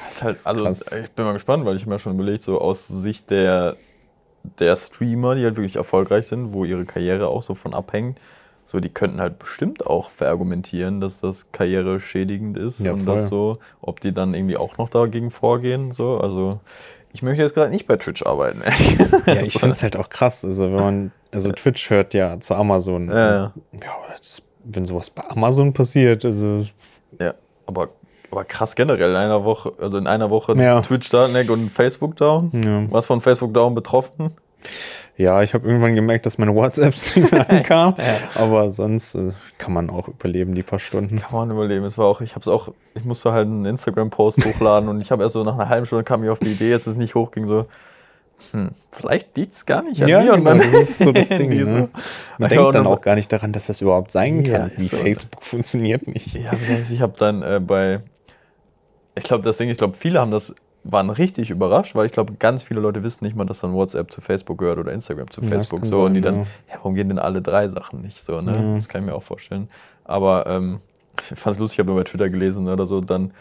Das 0.05 0.15
ist 0.15 0.21
halt, 0.23 0.39
also 0.45 0.63
krass. 0.63 0.91
ich 1.03 1.11
bin 1.11 1.25
mal 1.25 1.33
gespannt, 1.33 1.65
weil 1.65 1.75
ich 1.75 1.85
mir 1.85 1.99
schon 1.99 2.13
überlegt, 2.15 2.43
so 2.43 2.59
aus 2.59 2.87
Sicht 2.87 3.29
der, 3.29 3.75
der 4.59 4.75
Streamer, 4.75 5.35
die 5.35 5.43
halt 5.43 5.55
wirklich 5.57 5.75
erfolgreich 5.75 6.27
sind, 6.27 6.53
wo 6.53 6.65
ihre 6.65 6.85
Karriere 6.85 7.27
auch 7.27 7.41
so 7.43 7.53
von 7.53 7.73
abhängt, 7.73 8.19
so 8.65 8.79
die 8.79 8.89
könnten 8.89 9.19
halt 9.19 9.37
bestimmt 9.37 9.85
auch 9.85 10.09
verargumentieren, 10.09 11.01
dass 11.01 11.19
das 11.19 11.51
karriereschädigend 11.51 12.57
ist 12.57 12.79
Ja, 12.79 12.93
und 12.93 13.05
das 13.05 13.27
so, 13.27 13.59
ob 13.81 13.99
die 13.99 14.13
dann 14.13 14.33
irgendwie 14.33 14.57
auch 14.57 14.77
noch 14.77 14.89
dagegen 14.89 15.29
vorgehen, 15.29 15.91
so, 15.91 16.17
also 16.19 16.59
ich 17.13 17.21
möchte 17.21 17.43
jetzt 17.43 17.53
gerade 17.53 17.69
nicht 17.69 17.85
bei 17.87 17.97
Twitch 17.97 18.23
arbeiten. 18.25 18.61
ja, 19.27 19.41
ich 19.41 19.53
finde 19.59 19.71
es 19.75 19.83
halt 19.83 19.97
auch 19.97 20.09
krass. 20.09 20.45
Also 20.45 20.63
wenn 20.65 20.71
man, 20.79 21.11
also 21.31 21.51
Twitch 21.51 21.89
hört 21.89 22.13
ja 22.13 22.39
zu 22.39 22.55
Amazon. 22.55 23.09
Ja, 23.09 23.15
ja. 23.15 23.53
ja 23.73 23.91
das, 24.17 24.41
wenn 24.63 24.85
sowas 24.85 25.09
bei 25.09 25.23
Amazon 25.29 25.73
passiert, 25.73 26.25
also 26.25 26.65
Ja, 27.19 27.33
aber, 27.65 27.89
aber 28.31 28.43
krass 28.43 28.75
generell 28.75 29.11
in 29.11 29.15
einer 29.15 29.43
Woche, 29.43 29.73
also 29.79 29.97
in 29.97 30.07
einer 30.07 30.29
Woche 30.29 30.53
Ja. 30.61 30.81
Twitch 30.81 31.09
down 31.09 31.35
und 31.35 31.69
Facebook 31.71 32.15
down. 32.15 32.51
ja. 32.53 32.83
Was 32.91 33.05
von 33.05 33.21
Facebook 33.21 33.53
down 33.53 33.75
betroffen? 33.75 34.29
Ja, 35.17 35.41
ich 35.43 35.53
habe 35.53 35.67
irgendwann 35.67 35.93
gemerkt, 35.95 36.25
dass 36.25 36.37
meine 36.37 36.55
WhatsApp-Stream 36.55 37.27
ankam, 37.47 37.95
aber 38.35 38.69
sonst 38.69 39.15
äh, 39.15 39.33
kann 39.57 39.73
man 39.73 39.89
auch 39.89 40.07
überleben, 40.07 40.55
die 40.55 40.63
paar 40.63 40.79
Stunden. 40.79 41.19
Kann 41.19 41.33
man 41.37 41.51
überleben. 41.51 41.85
Es 41.85 41.97
war 41.97 42.05
auch, 42.05 42.21
ich 42.21 42.31
habe 42.31 42.41
es 42.41 42.47
auch, 42.47 42.69
ich 42.95 43.03
musste 43.03 43.31
halt 43.31 43.47
einen 43.47 43.65
Instagram-Post 43.65 44.45
hochladen 44.45 44.89
und 44.89 44.99
ich 45.01 45.11
habe 45.11 45.23
erst 45.23 45.33
so 45.33 45.43
nach 45.43 45.53
einer 45.55 45.69
halben 45.69 45.85
Stunde 45.85 46.05
kam 46.05 46.21
mir 46.21 46.31
auf 46.31 46.39
die 46.39 46.51
Idee, 46.51 46.73
als 46.73 46.87
es 46.87 46.95
nicht 46.95 47.13
hochging, 47.15 47.47
so, 47.47 47.65
hm, 48.51 48.69
vielleicht 48.91 49.35
liegt 49.37 49.53
es 49.53 49.65
gar 49.65 49.81
nicht 49.83 50.01
an 50.01 50.09
Ja, 50.09 50.19
mir 50.21 50.33
und 50.33 50.39
genau, 50.39 50.55
meinem 50.55 50.71
das 50.71 50.89
ist 50.89 50.97
so 50.99 51.11
das 51.11 51.29
Ding. 51.37 51.51
So. 51.67 51.73
Ne? 51.73 51.79
Man 51.81 51.89
Ich 51.91 52.43
hab 52.43 52.49
denkt 52.49 52.75
dann 52.75 52.87
auch 52.87 53.01
gar 53.01 53.15
nicht 53.15 53.31
daran, 53.31 53.51
dass 53.53 53.67
das 53.67 53.81
überhaupt 53.81 54.11
sein 54.11 54.43
Ja, 54.43 54.59
kann. 54.59 54.71
Wie 54.77 54.87
so. 54.87 54.97
Facebook 54.97 55.43
funktioniert 55.43 56.07
nicht. 56.07 56.35
Ja, 56.35 56.51
ich 56.89 57.01
habe 57.01 57.13
dann 57.17 57.41
äh, 57.43 57.59
bei, 57.65 58.01
ich 59.15 59.23
glaube, 59.23 59.43
das 59.43 59.57
Ding, 59.57 59.69
ich 59.69 59.77
glaube, 59.77 59.95
viele 59.97 60.19
haben 60.19 60.31
das, 60.31 60.55
waren 60.83 61.09
richtig 61.09 61.51
überrascht, 61.51 61.93
weil 61.95 62.07
ich 62.07 62.11
glaube, 62.11 62.33
ganz 62.39 62.63
viele 62.63 62.79
Leute 62.79 63.03
wissen 63.03 63.23
nicht 63.23 63.35
mal, 63.35 63.45
dass 63.45 63.59
dann 63.59 63.73
WhatsApp 63.73 64.11
zu 64.11 64.19
Facebook 64.21 64.57
gehört 64.57 64.79
oder 64.79 64.91
Instagram 64.91 65.29
zu 65.29 65.41
Ja, 65.41 65.47
Facebook. 65.47 65.81
kann 65.81 65.89
So, 65.89 66.03
und 66.05 66.13
die 66.15 66.21
sein, 66.21 66.33
dann, 66.33 66.35
ja. 66.41 66.47
ja, 66.71 66.75
warum 66.77 66.95
gehen 66.95 67.09
denn 67.09 67.19
alle 67.19 67.41
drei 67.41 67.67
Sachen 67.69 68.01
nicht 68.01 68.23
so, 68.25 68.41
ne? 68.41 68.53
Ja. 68.55 68.75
Das 68.75 68.89
kann 68.89 69.01
ich 69.01 69.07
mir 69.07 69.13
auch 69.15 69.23
vorstellen. 69.23 69.67
Aber 70.05 70.47
ähm, 70.47 70.79
ich 71.31 71.39
fand 71.39 71.55
es 71.55 71.59
lustig, 71.59 71.79
ich 71.79 71.85
habe 71.85 71.93
bei 71.93 72.03
Twitter 72.03 72.29
gelesen 72.29 72.67
oder 72.67 72.85
so, 72.85 72.99
dann 72.99 73.31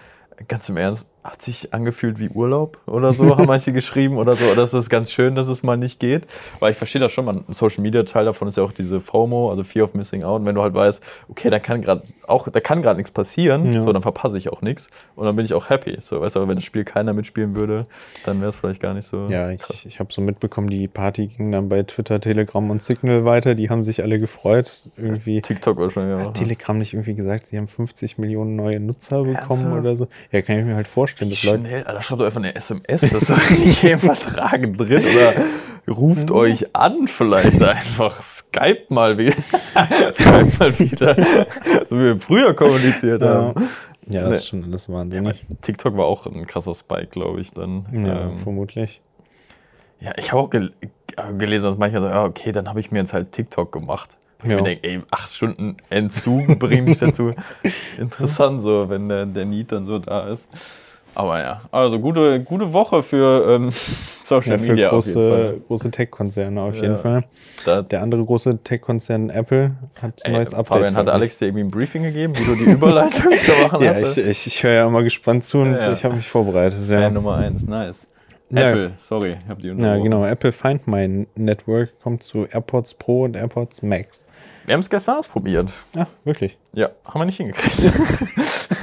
ganz 0.49 0.69
im 0.69 0.77
Ernst, 0.77 1.07
hat 1.23 1.43
sich 1.43 1.75
angefühlt 1.75 2.19
wie 2.19 2.29
Urlaub 2.31 2.79
oder 2.87 3.13
so, 3.13 3.37
haben 3.37 3.47
manche 3.47 3.73
geschrieben 3.75 4.17
oder 4.17 4.37
so. 4.37 4.45
Oder 4.47 4.65
ist 4.65 4.73
das 4.73 4.89
ganz 4.89 5.13
schön, 5.13 5.35
dass 5.35 5.49
es 5.49 5.63
mal 5.63 5.77
nicht 5.77 6.01
geht? 6.01 6.27
Weil 6.61 6.73
ich 6.73 6.79
verstehe 6.79 7.01
das 7.01 7.13
schon, 7.13 7.27
man, 7.27 7.45
ein 7.47 7.55
Social 7.55 7.83
Media 7.83 8.03
Teil 8.05 8.25
davon 8.25 8.49
ist 8.49 8.57
ja 8.57 8.63
auch 8.63 8.73
diese 8.73 9.01
FOMO, 9.01 9.51
also 9.51 9.63
Fear 9.63 9.85
of 9.85 9.95
Missing 9.95 10.23
Out. 10.25 10.41
Und 10.41 10.47
wenn 10.47 10.55
du 10.55 10.63
halt 10.63 10.73
weißt, 10.73 11.03
okay, 11.29 11.51
da 11.51 11.59
kann 11.59 11.83
gerade 11.83 12.03
auch, 12.27 12.49
da 12.49 12.61
kann 12.61 12.81
gerade 12.81 12.97
nichts 12.97 13.11
passieren, 13.11 13.71
Ja. 13.71 13.81
so, 13.81 13.93
dann 13.93 14.01
verpasse 14.03 14.39
ich 14.39 14.51
auch 14.51 14.63
nichts. 14.63 14.89
Und 15.15 15.27
dann 15.27 15.37
bin 15.37 15.45
ich 15.45 15.53
auch 15.53 15.69
happy. 15.69 15.97
So, 16.01 16.21
weißt 16.23 16.37
du, 16.37 16.41
aber 16.41 16.49
wenn 16.49 16.57
das 16.57 16.65
Spiel 16.65 16.85
keiner 16.85 17.13
mitspielen 17.13 17.55
würde, 17.55 17.83
dann 18.25 18.41
wäre 18.41 18.49
es 18.49 18.57
vielleicht 18.57 18.81
gar 18.81 18.95
nicht 18.95 19.05
so. 19.07 19.27
Ja, 19.29 19.51
ich, 19.51 19.85
ich 19.87 20.01
habe 20.01 20.11
so 20.13 20.23
mitbekommen, 20.23 20.69
die 20.71 20.89
Party 20.89 21.27
ging 21.27 21.53
dann 21.53 21.69
bei 21.69 21.83
Twitter, 21.83 22.19
Telegram 22.21 22.71
und 22.71 22.83
Signal 22.83 23.27
weiter. 23.27 23.55
Die 23.55 23.69
haben 23.69 23.85
sich 23.85 24.03
alle 24.03 24.19
gefreut. 24.19 24.89
Irgendwie 24.97 25.41
TikTok 25.43 25.77
wahrscheinlich 25.79 26.19
auch. 26.23 26.29
hat 26.29 26.35
Telegram 26.35 26.79
nicht 26.79 26.95
irgendwie 26.95 27.15
gesagt, 27.15 27.47
sie 27.49 27.59
haben 27.59 27.69
50 27.69 28.17
Millionen 28.17 28.57
neue 28.57 28.81
Nutzer 28.81 29.19
bekommen 29.23 29.37
Ernsthaft? 29.37 29.79
oder 29.81 29.95
so. 29.97 30.09
Ja, 30.33 30.41
kann 30.41 30.59
ich 30.59 30.65
mir 30.65 30.77
halt 30.77 30.89
vorstellen. 30.89 31.11
Es 31.29 31.43
Leute. 31.45 31.59
Schnell, 31.61 31.85
Alter, 31.85 32.03
schreibt 32.03 32.21
doch 32.21 32.27
einfach 32.27 32.41
eine 32.41 32.55
SMS, 32.55 33.01
das 33.01 33.13
ist 33.13 33.31
doch 33.31 33.51
nicht 33.51 33.85
im 33.85 33.99
Vertrag 33.99 34.63
drin. 34.77 35.05
Oder 35.05 35.35
ruft 35.95 36.31
euch 36.31 36.75
an 36.75 37.09
vielleicht 37.09 37.63
einfach. 37.63 38.21
Skype 38.23 38.87
mal 38.89 39.19
wieder. 39.19 39.35
Skype 40.15 40.53
mal 40.59 40.79
wieder. 40.79 41.15
So 41.89 41.97
wie 41.97 42.03
wir 42.05 42.21
früher 42.21 42.55
kommuniziert 42.55 43.23
Ja, 43.23 43.29
haben. 43.29 43.69
ja 44.09 44.29
das 44.29 44.39
ist 44.39 44.49
schon 44.49 44.65
alles 44.65 44.89
wahnsinnig. 44.89 45.45
TikTok 45.63 45.97
war 45.97 46.07
auch 46.07 46.27
ein 46.27 46.47
krasser 46.47 46.75
Spike, 46.75 47.09
glaube 47.09 47.41
ich, 47.41 47.53
dann. 47.53 47.85
Ja, 48.05 48.23
Ähm, 48.23 48.39
vermutlich. 48.39 49.01
Ja, 50.01 50.13
ich 50.17 50.33
habe 50.33 50.43
auch 50.43 50.49
gel 50.51 50.73
äh, 50.81 51.33
gelesen, 51.35 51.65
dass 51.67 51.77
manche 51.77 52.01
sagen, 52.01 52.15
ja, 52.15 52.25
okay, 52.25 52.53
dann 52.53 52.69
habe 52.69 52.81
ich 52.81 52.91
mir 52.91 53.01
jetzt 53.01 53.13
halt 53.13 53.33
TikTok 53.33 53.71
gemacht. 53.73 54.17
Wo 54.39 54.47
Ich 54.47 54.51
Ja. 54.53 54.57
mir 54.59 54.63
denke, 54.63 54.89
ey, 54.89 55.01
acht 55.11 55.31
Stunden 55.35 55.77
Entzug 55.91 56.59
bringt 56.59 56.87
mich 56.89 56.99
dazu. 56.99 57.35
Interessant 57.99 58.63
so, 58.63 58.89
wenn 58.89 59.09
der, 59.11 59.27
der 59.27 59.45
Need 59.45 59.73
dann 59.73 59.87
so 59.87 59.99
da 59.99 60.29
ist. 60.29 60.49
Aber 61.21 61.39
ja, 61.41 61.61
also 61.71 61.99
gute, 61.99 62.41
gute 62.41 62.73
Woche 62.73 63.03
für 63.03 63.47
ähm, 63.51 63.71
Social 64.25 64.53
Ja, 64.53 64.59
für 64.59 64.71
Media 64.71 64.89
große, 64.89 65.61
große 65.69 65.91
Tech-Konzerne 65.91 66.63
auf 66.63 66.77
Ja. 66.77 66.83
jeden 66.83 66.99
Fall. 66.99 67.25
Da, 67.67 67.83
Der 67.83 68.01
andere 68.03 68.25
große 68.25 68.59
Tech-Konzern 68.65 69.29
Apple 69.29 69.73
hat 70.01 70.25
ein 70.25 70.33
neues 70.33 70.55
Update. 70.55 70.69
Fabian, 70.79 70.97
hat. 70.97 71.09
Alex 71.11 71.37
dir 71.39 71.47
irgendwie 71.47 71.65
ein 71.65 71.69
Briefing 71.69 72.05
gegeben, 72.05 72.33
wie 72.39 72.45
du 72.45 72.55
die 72.55 72.71
Überleitung 72.71 73.33
zu 73.45 73.53
machen 73.63 73.83
Ja, 73.85 73.95
hast? 73.95 74.17
ich, 74.17 74.27
ich, 74.27 74.47
ich 74.47 74.63
höre 74.63 74.73
ja 74.73 74.87
immer 74.87 75.03
gespannt 75.03 75.45
zu 75.45 75.59
und 75.59 75.73
Ja, 75.75 75.83
ja. 75.85 75.93
ich 75.93 76.05
habe 76.05 76.15
mich 76.17 76.27
vorbereitet. 76.29 76.79
Ja. 76.89 77.01
Fan 77.01 77.13
Nummer 77.13 77.37
eins, 77.37 77.65
nice. 77.67 78.07
Ja. 78.49 78.71
Apple, 78.71 78.93
sorry, 78.97 79.37
ich 79.43 79.49
habe 79.49 79.61
die 79.61 79.69
ja, 79.69 79.75
unterbrochen. 79.75 80.03
genau. 80.05 80.25
Apple 80.25 80.53
Find 80.53 80.87
My 80.89 81.27
Network 81.37 81.91
kommt 82.03 82.23
zu 82.23 82.47
AirPods 82.51 82.95
Pro 82.95 83.25
und 83.25 83.37
AirPods 83.37 83.83
Max. 83.83 84.27
Wir 84.67 84.75
haben 84.75 84.81
es 84.81 84.91
gestern 84.91 85.17
ausprobiert. 85.17 85.71
Ah, 85.97 86.07
wirklich. 86.25 86.57
Ja, 86.73 86.91
haben 87.05 87.21
wir 87.21 87.25
nicht 87.27 87.39
hingekriegt. 87.39 87.93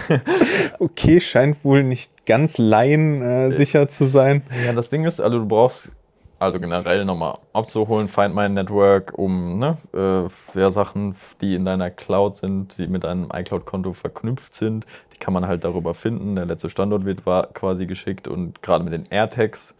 Okay, 0.79 1.19
scheint 1.19 1.63
wohl 1.65 1.83
nicht 1.83 2.25
ganz 2.25 2.57
laien 2.57 3.21
äh, 3.21 3.51
sicher 3.51 3.89
zu 3.89 4.05
sein. 4.05 4.43
Ja, 4.65 4.71
das 4.71 4.89
Ding 4.89 5.03
ist, 5.03 5.19
also 5.19 5.39
du 5.39 5.45
brauchst 5.45 5.91
also 6.39 6.59
generell 6.59 7.03
nochmal 7.03 7.39
abzuholen, 7.53 8.07
Find 8.07 8.35
My 8.35 8.47
Network, 8.47 9.17
um 9.17 9.57
ne, 9.57 9.77
äh, 9.93 10.59
ja, 10.59 10.71
Sachen, 10.71 11.15
die 11.41 11.55
in 11.55 11.65
deiner 11.65 11.89
Cloud 11.89 12.37
sind, 12.37 12.77
die 12.77 12.87
mit 12.87 13.03
deinem 13.03 13.29
iCloud-Konto 13.33 13.93
verknüpft 13.93 14.53
sind, 14.53 14.85
die 15.13 15.17
kann 15.17 15.33
man 15.33 15.47
halt 15.47 15.63
darüber 15.63 15.95
finden. 15.95 16.35
Der 16.35 16.45
letzte 16.45 16.69
Standort 16.69 17.05
wird 17.05 17.23
quasi 17.25 17.87
geschickt 17.87 18.27
und 18.27 18.61
gerade 18.61 18.83
mit 18.83 18.93
den 18.93 19.07
AirTags 19.09 19.73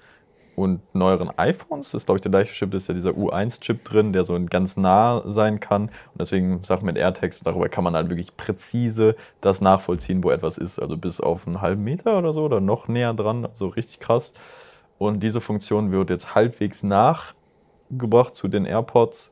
und 0.58 0.82
neueren 0.96 1.30
iPhones, 1.38 1.92
das 1.92 2.02
ist 2.02 2.06
glaube 2.08 2.18
ich 2.18 2.24
der 2.24 2.32
gleiche 2.32 2.52
Chip, 2.52 2.74
ist 2.74 2.88
ja 2.88 2.96
dieser 2.96 3.12
U1-Chip 3.12 3.84
drin, 3.84 4.12
der 4.12 4.24
so 4.24 4.36
ganz 4.50 4.76
nah 4.76 5.22
sein 5.28 5.60
kann. 5.60 5.84
Und 5.84 6.20
deswegen 6.20 6.64
Sachen 6.64 6.88
mit 6.88 6.98
AirTags, 6.98 7.42
darüber 7.42 7.70
kann 7.70 7.84
man 7.84 7.94
halt 7.94 8.10
wirklich 8.10 8.36
präzise 8.36 9.16
das 9.40 9.62
nachvollziehen, 9.62 10.24
wo 10.24 10.32
etwas 10.32 10.58
ist. 10.58 10.80
Also 10.80 10.98
bis 10.98 11.22
auf 11.22 11.46
einen 11.46 11.62
halben 11.62 11.84
Meter 11.84 12.18
oder 12.18 12.34
so 12.34 12.44
oder 12.44 12.60
noch 12.60 12.88
näher 12.88 13.14
dran, 13.14 13.46
also 13.46 13.68
richtig 13.68 14.00
krass. 14.00 14.34
Und 14.98 15.22
diese 15.22 15.42
Funktion 15.42 15.92
wird 15.92 16.10
jetzt 16.10 16.34
halbwegs 16.34 16.82
nachgebracht 16.82 18.36
zu 18.36 18.48
den 18.48 18.66
AirPods. 18.66 19.32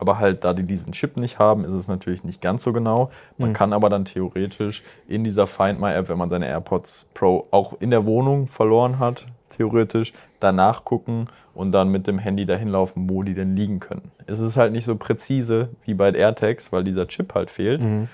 Aber 0.00 0.18
halt, 0.18 0.44
da 0.44 0.54
die 0.54 0.62
diesen 0.64 0.92
Chip 0.92 1.16
nicht 1.18 1.38
haben, 1.38 1.62
ist 1.64 1.74
es 1.74 1.86
natürlich 1.86 2.24
nicht 2.24 2.40
ganz 2.40 2.62
so 2.62 2.72
genau. 2.72 3.10
Man 3.36 3.50
Mhm. 3.50 3.52
kann 3.54 3.72
aber 3.74 3.90
dann 3.90 4.06
theoretisch 4.06 4.82
in 5.06 5.22
dieser 5.24 5.46
Find 5.46 5.78
My 5.78 5.92
App, 5.92 6.08
wenn 6.08 6.16
man 6.18 6.30
seine 6.30 6.46
AirPods 6.48 7.10
Pro 7.12 7.46
auch 7.50 7.74
in 7.80 7.90
der 7.90 8.06
Wohnung 8.06 8.48
verloren 8.48 8.98
hat, 8.98 9.26
theoretisch, 9.50 10.14
danach 10.40 10.84
gucken 10.86 11.26
und 11.54 11.72
dann 11.72 11.90
mit 11.90 12.06
dem 12.06 12.18
Handy 12.18 12.46
dahin 12.46 12.68
laufen, 12.68 13.10
wo 13.10 13.22
die 13.22 13.34
denn 13.34 13.54
liegen 13.54 13.78
können. 13.78 14.10
Es 14.26 14.38
ist 14.40 14.56
halt 14.56 14.72
nicht 14.72 14.86
so 14.86 14.96
präzise 14.96 15.68
wie 15.84 15.92
bei 15.92 16.10
AirTags, 16.12 16.72
weil 16.72 16.82
dieser 16.82 17.06
Chip 17.06 17.34
halt 17.34 17.50
fehlt. 17.50 17.82
Mhm. 17.82 18.08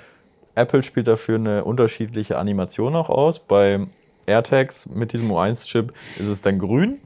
Apple 0.57 0.83
spielt 0.83 1.07
dafür 1.07 1.37
eine 1.37 1.64
unterschiedliche 1.64 2.37
Animation 2.38 2.96
auch 2.96 3.11
aus. 3.11 3.38
Bei 3.38 3.87
AirTags 4.27 4.87
mit 4.87 5.12
diesem 5.12 5.31
U1-Chip 5.31 5.92
ist 6.18 6.27
es 6.29 6.42
dann 6.42 6.59
grün. 6.59 6.99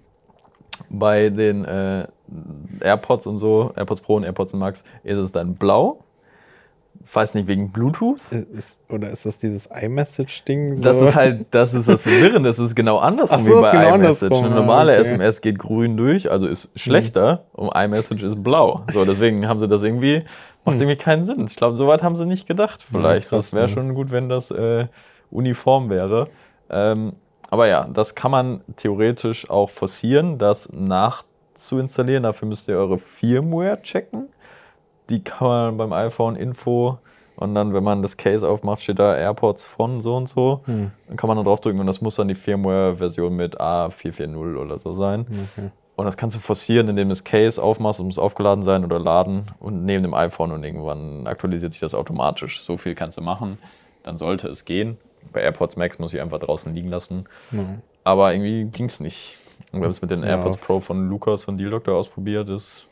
Bei 0.89 1.31
den 1.31 1.65
äh, 1.65 2.07
AirPods 2.81 3.27
und 3.27 3.39
so, 3.39 3.73
AirPods 3.77 4.01
Pro 4.01 4.17
und 4.17 4.25
AirPods 4.25 4.53
Max, 4.55 4.85
ist 5.05 5.19
es 5.19 5.33
dann 5.33 5.55
blau. 5.55 6.05
Weiß 7.13 7.35
nicht, 7.35 7.49
wegen 7.49 7.73
Bluetooth. 7.73 8.21
Äh, 8.31 8.45
Ist, 8.53 8.79
oder 8.91 9.11
ist 9.11 9.27
das 9.27 9.39
dieses 9.39 9.67
iMessage-Ding? 9.67 10.75
So? 10.75 10.85
Das 10.85 11.01
ist 11.01 11.15
halt, 11.15 11.47
das 11.51 11.75
ist 11.75 11.89
das 11.89 12.03
Verwirrende. 12.03 12.49
Das 12.49 12.59
ist 12.59 12.77
genau 12.77 12.99
andersrum 12.99 13.41
so, 13.41 13.59
wie 13.59 13.63
bei 13.63 13.71
genau 13.73 13.95
iMessage. 13.95 14.37
Eine 14.37 14.49
ja, 14.49 14.55
normale 14.55 14.93
okay. 14.93 15.01
SMS 15.03 15.41
geht 15.41 15.59
grün 15.59 15.97
durch, 15.97 16.31
also 16.31 16.47
ist 16.47 16.69
schlechter 16.77 17.45
und 17.53 17.75
iMessage 17.75 18.23
ist 18.23 18.43
blau. 18.43 18.85
So, 18.93 19.05
deswegen 19.05 19.49
haben 19.49 19.59
sie 19.59 19.67
das 19.67 19.83
irgendwie, 19.83 20.25
macht 20.65 20.77
irgendwie 20.77 20.97
keinen 20.97 21.25
Sinn. 21.25 21.47
Ich 21.47 21.57
glaube, 21.57 21.77
soweit 21.77 22.03
haben 22.03 22.17
sie 22.17 22.27
nicht 22.27 22.47
gedacht. 22.47 22.87
Vielleicht. 22.93 23.31
krass, 23.31 23.47
das 23.47 23.55
wäre 23.55 23.67
ja. 23.67 23.73
schon 23.73 23.95
gut, 23.95 24.13
wenn 24.13 24.29
das 24.29 24.51
äh, 24.51 24.87
uniform 25.31 25.89
wäre. 25.91 26.29
Ähm, 26.69 27.15
aber 27.51 27.67
ja, 27.67 27.89
das 27.93 28.15
kann 28.15 28.31
man 28.31 28.61
theoretisch 28.77 29.51
auch 29.51 29.71
forcieren, 29.71 30.39
das 30.39 30.73
nachzuinstallieren. 30.73 32.23
Dafür 32.23 32.49
müsst 32.49 32.69
ihr 32.69 32.77
eure 32.77 32.99
Firmware 32.99 33.83
checken. 33.83 34.29
Die 35.09 35.23
kann 35.23 35.49
man 35.49 35.77
beim 35.77 35.93
iPhone 35.93 36.37
Info 36.37 36.99
und 37.41 37.55
dann, 37.55 37.73
wenn 37.73 37.83
man 37.83 38.03
das 38.03 38.17
Case 38.17 38.47
aufmacht, 38.47 38.83
steht 38.83 38.99
da 38.99 39.17
AirPods 39.17 39.67
von 39.67 40.03
so 40.03 40.17
und 40.17 40.29
so. 40.29 40.61
Hm. 40.67 40.91
Dann 41.09 41.17
kann 41.17 41.27
man 41.27 41.39
da 41.39 41.43
draufdrücken 41.43 41.81
und 41.81 41.87
das 41.87 42.03
muss 42.03 42.15
dann 42.15 42.29
die 42.29 42.35
Firmware-Version 42.35 43.35
mit 43.35 43.59
A440 43.59 44.37
oder 44.57 44.79
so 44.79 44.95
sein. 44.95 45.27
Okay. 45.57 45.71
Und 45.97 46.05
das 46.05 46.17
kannst 46.19 46.37
du 46.37 46.41
forcieren, 46.41 46.89
indem 46.89 47.09
du 47.09 47.13
das 47.13 47.25
Case 47.25 47.63
aufmachst 47.63 47.99
und 48.01 48.07
muss 48.07 48.19
aufgeladen 48.19 48.63
sein 48.63 48.85
oder 48.85 48.99
laden 48.99 49.51
und 49.59 49.85
neben 49.85 50.03
dem 50.03 50.15
iPhone 50.15 50.53
und 50.53 50.65
irgendwann 50.65 51.27
aktualisiert 51.27 51.73
sich 51.73 51.81
das 51.81 51.95
automatisch. 51.95 52.63
So 52.63 52.77
viel 52.77 52.95
kannst 52.95 53.19
du 53.19 53.23
machen, 53.23 53.59
dann 54.03 54.19
sollte 54.19 54.49
es 54.49 54.65
gehen. 54.65 54.99
Bei 55.33 55.41
AirPods 55.43 55.77
Max 55.77 55.99
muss 55.99 56.13
ich 56.13 56.21
einfach 56.21 56.39
draußen 56.41 56.75
liegen 56.75 56.89
lassen. 56.89 57.25
Ja. 57.53 57.79
Aber 58.05 58.33
irgendwie 58.33 58.65
ging 58.65 58.87
es 58.87 59.01
nicht. 59.01 59.39
Und 59.73 59.81
wir 59.81 59.85
haben 59.85 59.93
es 59.93 60.03
mit 60.03 60.11
den 60.11 60.23
Ja. 60.23 60.31
AirPods 60.31 60.57
Pro 60.57 60.81
von 60.81 61.09
Lukas 61.09 61.45
von 61.45 61.57
Deal 61.57 61.71
Doctor 61.71 61.95
ausprobiert. 61.95 62.49
Das 62.49 62.87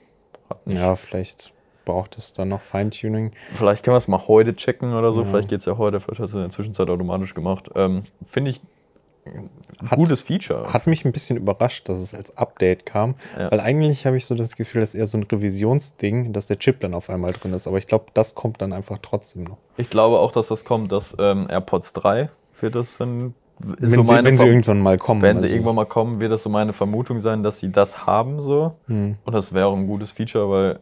hat 0.48 0.66
nicht 0.66 0.76
ja, 0.78 0.94
vielleicht 0.96 1.52
braucht 1.84 2.18
es 2.18 2.32
dann 2.34 2.48
noch 2.48 2.60
Feintuning. 2.60 3.32
Vielleicht 3.56 3.82
können 3.84 3.94
wir 3.94 3.98
es 3.98 4.08
mal 4.08 4.28
heute 4.28 4.54
checken 4.54 4.92
oder 4.94 5.12
so. 5.12 5.22
Ja. 5.22 5.28
Vielleicht 5.28 5.48
geht 5.48 5.60
es 5.60 5.66
ja 5.66 5.78
heute. 5.78 6.00
Vielleicht 6.00 6.20
hast 6.20 6.32
du 6.34 6.38
es 6.38 6.42
in 6.44 6.48
der 6.48 6.50
Zwischenzeit 6.50 6.88
automatisch 6.90 7.34
gemacht. 7.34 7.70
Ähm, 7.74 8.02
Finde 8.26 8.50
ich 8.50 8.60
Hat- 9.88 9.96
gutes 9.98 10.22
Feature. 10.22 10.72
Hat 10.72 10.86
mich 10.86 11.04
ein 11.04 11.12
bisschen 11.12 11.36
überrascht, 11.36 11.88
dass 11.88 12.00
es 12.00 12.14
als 12.14 12.36
Update 12.36 12.84
kam, 12.86 13.14
Ja. 13.38 13.50
weil 13.50 13.60
eigentlich 13.60 14.06
habe 14.06 14.16
ich 14.16 14.26
so 14.26 14.34
das 14.34 14.56
Gefühl, 14.56 14.80
dass 14.80 14.94
eher 14.94 15.06
so 15.06 15.18
ein 15.18 15.24
Revisionsding, 15.24 16.32
dass 16.32 16.46
der 16.46 16.58
Chip 16.58 16.80
dann 16.80 16.94
auf 16.94 17.10
einmal 17.10 17.32
drin 17.32 17.52
ist. 17.54 17.66
Aber 17.68 17.78
ich 17.78 17.86
glaube, 17.86 18.06
das 18.14 18.34
kommt 18.34 18.60
dann 18.62 18.72
einfach 18.72 18.98
trotzdem 19.02 19.44
noch. 19.44 19.58
Ich 19.76 19.90
glaube 19.90 20.18
auch, 20.18 20.32
dass 20.32 20.48
das 20.48 20.64
kommt, 20.64 20.90
dass 20.92 21.16
ähm, 21.18 21.46
AirPods 21.48 21.92
3 21.92 22.28
wird 22.60 22.74
das 22.74 22.98
dann. 22.98 23.34
Ist 23.60 23.82
wenn 23.82 23.90
so 23.90 24.04
sie, 24.04 24.24
wenn 24.24 24.38
sie 24.38 24.46
irgendwann 24.46 24.80
mal 24.80 24.98
kommen. 24.98 25.20
wenn 25.20 25.38
sie 25.38 25.42
also- 25.44 25.54
irgendwann 25.54 25.74
mal 25.74 25.84
kommen, 25.86 26.20
wird 26.20 26.30
das 26.30 26.44
so 26.44 26.48
meine 26.50 26.72
Vermutung 26.72 27.18
sein, 27.18 27.42
dass 27.42 27.58
sie 27.58 27.72
das 27.72 28.06
haben 28.06 28.40
so. 28.40 28.74
Hm. 28.86 29.16
Und 29.24 29.32
das 29.34 29.52
wäre 29.52 29.66
auch 29.66 29.74
ein 29.76 29.86
gutes 29.88 30.12
Feature, 30.12 30.48
weil 30.48 30.78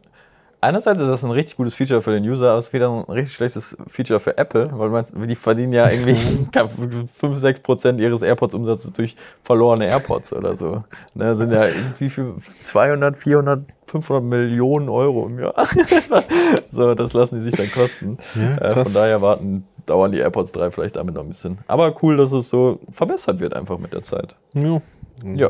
einerseits 0.61 0.99
ist 0.99 1.07
das 1.07 1.23
ein 1.23 1.31
richtig 1.31 1.57
gutes 1.57 1.75
Feature 1.75 2.01
für 2.01 2.11
den 2.11 2.23
User, 2.23 2.51
aber 2.51 2.59
es 2.59 2.67
ist 2.67 2.73
wieder 2.73 2.89
ein 2.89 3.11
richtig 3.11 3.35
schlechtes 3.35 3.77
Feature 3.87 4.19
für 4.19 4.37
Apple, 4.37 4.69
weil 4.73 4.89
man, 4.89 5.05
die 5.27 5.35
verdienen 5.35 5.73
ja 5.73 5.89
irgendwie 5.89 6.15
5, 7.19 7.37
6 7.37 7.59
Prozent 7.61 8.01
ihres 8.01 8.21
AirPods-Umsatzes 8.21 8.91
durch 8.93 9.15
verlorene 9.43 9.87
AirPods 9.87 10.33
oder 10.33 10.55
so. 10.55 10.83
Ne, 11.13 11.35
sind 11.35 11.51
ja 11.51 11.67
irgendwie 11.67 12.09
für 12.09 12.35
200, 12.63 13.17
400, 13.17 13.65
500 13.87 14.23
Millionen 14.23 14.89
Euro 14.89 15.27
im 15.27 15.39
Jahr. 15.39 15.53
so, 16.69 16.93
das 16.95 17.13
lassen 17.13 17.39
die 17.39 17.49
sich 17.49 17.55
dann 17.55 17.71
kosten. 17.71 18.17
Ja, 18.35 18.57
äh, 18.57 18.83
von 18.83 18.93
daher 18.93 19.21
warten, 19.21 19.67
dauern 19.85 20.11
die 20.11 20.19
AirPods 20.19 20.51
3 20.51 20.71
vielleicht 20.71 20.95
damit 20.95 21.15
noch 21.15 21.23
ein 21.23 21.29
bisschen. 21.29 21.59
Aber 21.67 21.93
cool, 22.01 22.17
dass 22.17 22.31
es 22.31 22.49
so 22.49 22.79
verbessert 22.91 23.39
wird 23.39 23.53
einfach 23.53 23.77
mit 23.77 23.93
der 23.93 24.01
Zeit. 24.01 24.35
Ja. 24.53 24.81
Ja. 25.23 25.49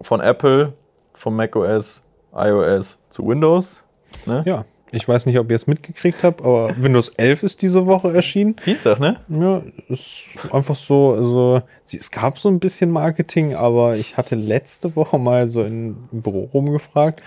Von 0.00 0.20
Apple, 0.20 0.74
von 1.14 1.34
macOS, 1.34 2.02
iOS 2.34 2.98
zu 3.08 3.26
Windows. 3.26 3.82
Ne? 4.26 4.42
ja. 4.46 4.64
Ich 4.92 5.08
weiß 5.08 5.26
nicht, 5.26 5.38
ob 5.38 5.50
ihr 5.50 5.56
es 5.56 5.66
mitgekriegt 5.66 6.22
habt, 6.22 6.40
aber 6.42 6.70
Windows 6.80 7.08
11 7.08 7.42
ist 7.42 7.62
diese 7.62 7.86
Woche 7.86 8.14
erschienen. 8.14 8.56
Dienstag, 8.64 9.00
ne? 9.00 9.20
Ja, 9.28 9.62
ist 9.88 10.28
einfach 10.52 10.76
so, 10.76 11.12
also 11.12 11.62
es 11.84 12.10
gab 12.10 12.38
so 12.38 12.48
ein 12.48 12.60
bisschen 12.60 12.90
Marketing, 12.90 13.54
aber 13.54 13.96
ich 13.96 14.16
hatte 14.16 14.36
letzte 14.36 14.94
Woche 14.94 15.18
mal 15.18 15.48
so 15.48 15.64
im 15.64 16.08
Büro 16.12 16.48
rumgefragt. 16.54 17.20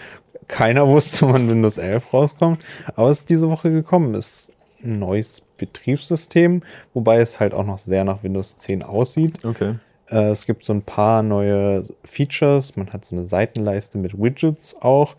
Keiner 0.47 0.87
wusste, 0.87 1.27
wann 1.31 1.49
Windows 1.49 1.77
11 1.77 2.13
rauskommt, 2.13 2.63
aber 2.95 3.09
es 3.09 3.19
ist 3.19 3.29
diese 3.29 3.49
Woche 3.49 3.71
gekommen. 3.71 4.15
Es 4.15 4.49
ist 4.49 4.53
ein 4.83 4.99
neues 4.99 5.41
Betriebssystem, 5.41 6.63
wobei 6.93 7.19
es 7.19 7.39
halt 7.39 7.53
auch 7.53 7.65
noch 7.65 7.77
sehr 7.77 8.05
nach 8.05 8.23
Windows 8.23 8.55
10 8.55 8.83
aussieht. 8.83 9.43
Okay. 9.43 9.75
Äh, 10.09 10.29
es 10.29 10.45
gibt 10.45 10.63
so 10.63 10.73
ein 10.73 10.81
paar 10.81 11.23
neue 11.23 11.83
Features. 12.03 12.75
Man 12.77 12.91
hat 12.93 13.05
so 13.05 13.15
eine 13.15 13.25
Seitenleiste 13.25 13.97
mit 13.97 14.19
Widgets 14.19 14.81
auch. 14.81 15.15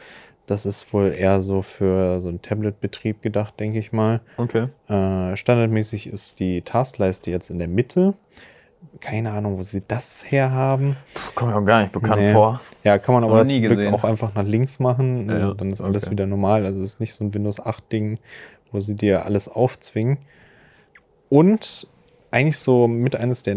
Das 0.50 0.66
ist 0.66 0.92
wohl 0.92 1.12
eher 1.16 1.42
so 1.42 1.62
für 1.62 2.20
so 2.20 2.28
einen 2.28 2.42
Tablet-Betrieb 2.42 3.22
gedacht, 3.22 3.60
denke 3.60 3.78
ich 3.78 3.92
mal. 3.92 4.20
Okay. 4.36 4.66
Äh, 4.88 5.36
standardmäßig 5.36 6.08
ist 6.08 6.40
die 6.40 6.62
Taskleiste 6.62 7.30
jetzt 7.30 7.50
in 7.50 7.60
der 7.60 7.68
Mitte. 7.68 8.14
Keine 8.98 9.30
Ahnung, 9.30 9.58
wo 9.58 9.62
sie 9.62 9.82
das 9.86 10.28
herhaben. 10.28 10.96
Kommt 11.36 11.52
mir 11.52 11.56
auch 11.58 11.64
gar 11.64 11.82
nicht 11.82 11.92
bekannt 11.92 12.20
Nee. 12.20 12.32
vor. 12.32 12.60
Ja, 12.82 12.98
kann 12.98 13.14
man 13.14 13.22
aber 13.22 13.44
nie 13.44 13.52
zum 13.52 13.62
Glück 13.62 13.76
gesehen. 13.76 13.94
auch 13.94 14.02
einfach 14.02 14.34
nach 14.34 14.42
links 14.42 14.80
machen. 14.80 15.30
Also 15.30 15.48
Ja, 15.50 15.54
dann 15.54 15.70
ist 15.70 15.80
alles 15.80 16.02
okay. 16.04 16.12
wieder 16.12 16.26
normal. 16.26 16.66
Also 16.66 16.80
es 16.80 16.94
ist 16.94 17.00
nicht 17.00 17.14
so 17.14 17.22
ein 17.24 17.32
Windows 17.32 17.60
8 17.64 17.92
Ding, 17.92 18.18
wo 18.72 18.80
sie 18.80 18.96
dir 18.96 19.24
alles 19.26 19.46
aufzwingen. 19.48 20.18
Und 21.28 21.86
eigentlich 22.32 22.58
so 22.58 22.88
mit 22.88 23.14
eines 23.14 23.44
der 23.44 23.56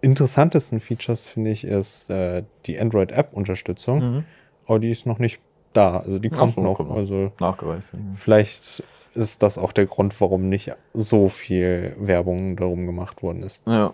interessantesten 0.00 0.80
Features, 0.80 1.26
finde 1.26 1.50
ich, 1.50 1.64
ist 1.64 2.08
äh, 2.08 2.44
die 2.64 2.80
Android-App-Unterstützung. 2.80 3.98
Mhm. 3.98 4.24
Aber 4.66 4.78
die 4.78 4.90
ist 4.90 5.04
noch 5.04 5.18
nicht 5.18 5.40
da. 5.72 5.98
Also 5.98 6.18
die 6.18 6.30
kommt 6.30 6.54
so, 6.54 6.60
noch. 6.60 6.74
Kommt 6.74 6.96
Also 6.96 7.32
nachgereicht. 7.40 7.88
Vielleicht 8.14 8.82
ist 9.14 9.42
das 9.42 9.58
auch 9.58 9.72
der 9.72 9.86
Grund, 9.86 10.18
warum 10.20 10.48
nicht 10.48 10.72
so 10.94 11.28
viel 11.28 11.96
Werbung 11.98 12.56
darum 12.56 12.86
gemacht 12.86 13.22
worden 13.22 13.42
ist. 13.42 13.66
Ja. 13.66 13.92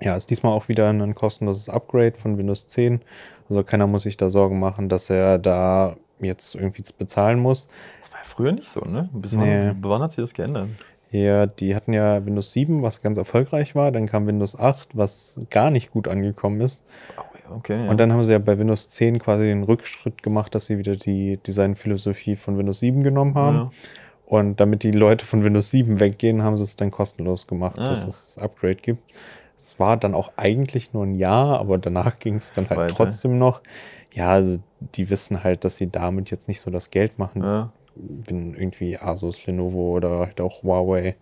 Ja, 0.00 0.16
ist 0.16 0.30
diesmal 0.30 0.52
auch 0.52 0.68
wieder 0.68 0.88
ein 0.88 1.14
kostenloses 1.14 1.68
Upgrade 1.68 2.16
von 2.16 2.36
Windows 2.36 2.66
10. 2.66 3.00
Also 3.48 3.62
keiner 3.62 3.86
muss 3.86 4.02
sich 4.02 4.16
da 4.16 4.30
Sorgen 4.30 4.58
machen, 4.58 4.88
dass 4.88 5.10
er 5.10 5.38
da 5.38 5.96
jetzt 6.20 6.54
irgendwie 6.54 6.82
bezahlen 6.96 7.38
muss. 7.38 7.68
Das 8.00 8.12
war 8.12 8.18
ja 8.18 8.24
früher 8.24 8.52
nicht 8.52 8.68
so, 8.68 8.80
ne? 8.80 9.08
Bis 9.12 9.32
nee. 9.32 9.68
wann, 9.68 9.76
wann 9.82 10.02
hat 10.02 10.12
sich 10.12 10.22
das 10.22 10.34
geändert? 10.34 10.70
Ja, 11.10 11.46
die 11.46 11.76
hatten 11.76 11.92
ja 11.92 12.24
Windows 12.24 12.52
7, 12.52 12.82
was 12.82 13.02
ganz 13.02 13.18
erfolgreich 13.18 13.74
war. 13.74 13.92
Dann 13.92 14.06
kam 14.06 14.26
Windows 14.26 14.58
8, 14.58 14.96
was 14.96 15.38
gar 15.50 15.70
nicht 15.70 15.92
gut 15.92 16.08
angekommen 16.08 16.62
ist. 16.62 16.84
Okay, 17.56 17.84
ja. 17.84 17.90
Und 17.90 17.98
dann 17.98 18.12
haben 18.12 18.24
sie 18.24 18.32
ja 18.32 18.38
bei 18.38 18.58
Windows 18.58 18.88
10 18.88 19.18
quasi 19.18 19.44
den 19.44 19.62
Rückschritt 19.62 20.22
gemacht, 20.22 20.54
dass 20.54 20.66
sie 20.66 20.78
wieder 20.78 20.96
die 20.96 21.38
Designphilosophie 21.38 22.36
von 22.36 22.58
Windows 22.58 22.80
7 22.80 23.02
genommen 23.02 23.34
haben. 23.34 23.56
Ja. 23.56 23.70
Und 24.26 24.60
damit 24.60 24.82
die 24.82 24.92
Leute 24.92 25.24
von 25.24 25.44
Windows 25.44 25.70
7 25.70 26.00
weggehen, 26.00 26.42
haben 26.42 26.56
sie 26.56 26.62
es 26.62 26.76
dann 26.76 26.90
kostenlos 26.90 27.46
gemacht, 27.46 27.78
ah, 27.78 27.84
dass 27.84 28.02
ja. 28.02 28.08
es 28.08 28.34
das 28.34 28.38
Upgrade 28.38 28.76
gibt. 28.76 29.02
Es 29.56 29.78
war 29.78 29.96
dann 29.96 30.14
auch 30.14 30.32
eigentlich 30.36 30.92
nur 30.92 31.04
ein 31.04 31.14
Jahr, 31.14 31.60
aber 31.60 31.78
danach 31.78 32.18
ging 32.18 32.36
es 32.36 32.52
dann 32.52 32.68
halt 32.68 32.80
Weiter. 32.80 32.94
trotzdem 32.94 33.38
noch. 33.38 33.60
Ja, 34.12 34.30
also 34.30 34.58
die 34.94 35.08
wissen 35.10 35.44
halt, 35.44 35.64
dass 35.64 35.76
sie 35.76 35.90
damit 35.90 36.30
jetzt 36.30 36.48
nicht 36.48 36.60
so 36.60 36.70
das 36.70 36.90
Geld 36.90 37.18
machen. 37.18 37.42
Ja 37.42 37.72
wenn 37.94 38.54
irgendwie 38.54 38.98
Asus, 38.98 39.46
Lenovo 39.46 39.96
oder 39.96 40.20
halt 40.20 40.40
auch 40.40 40.62
Huawei 40.62 41.16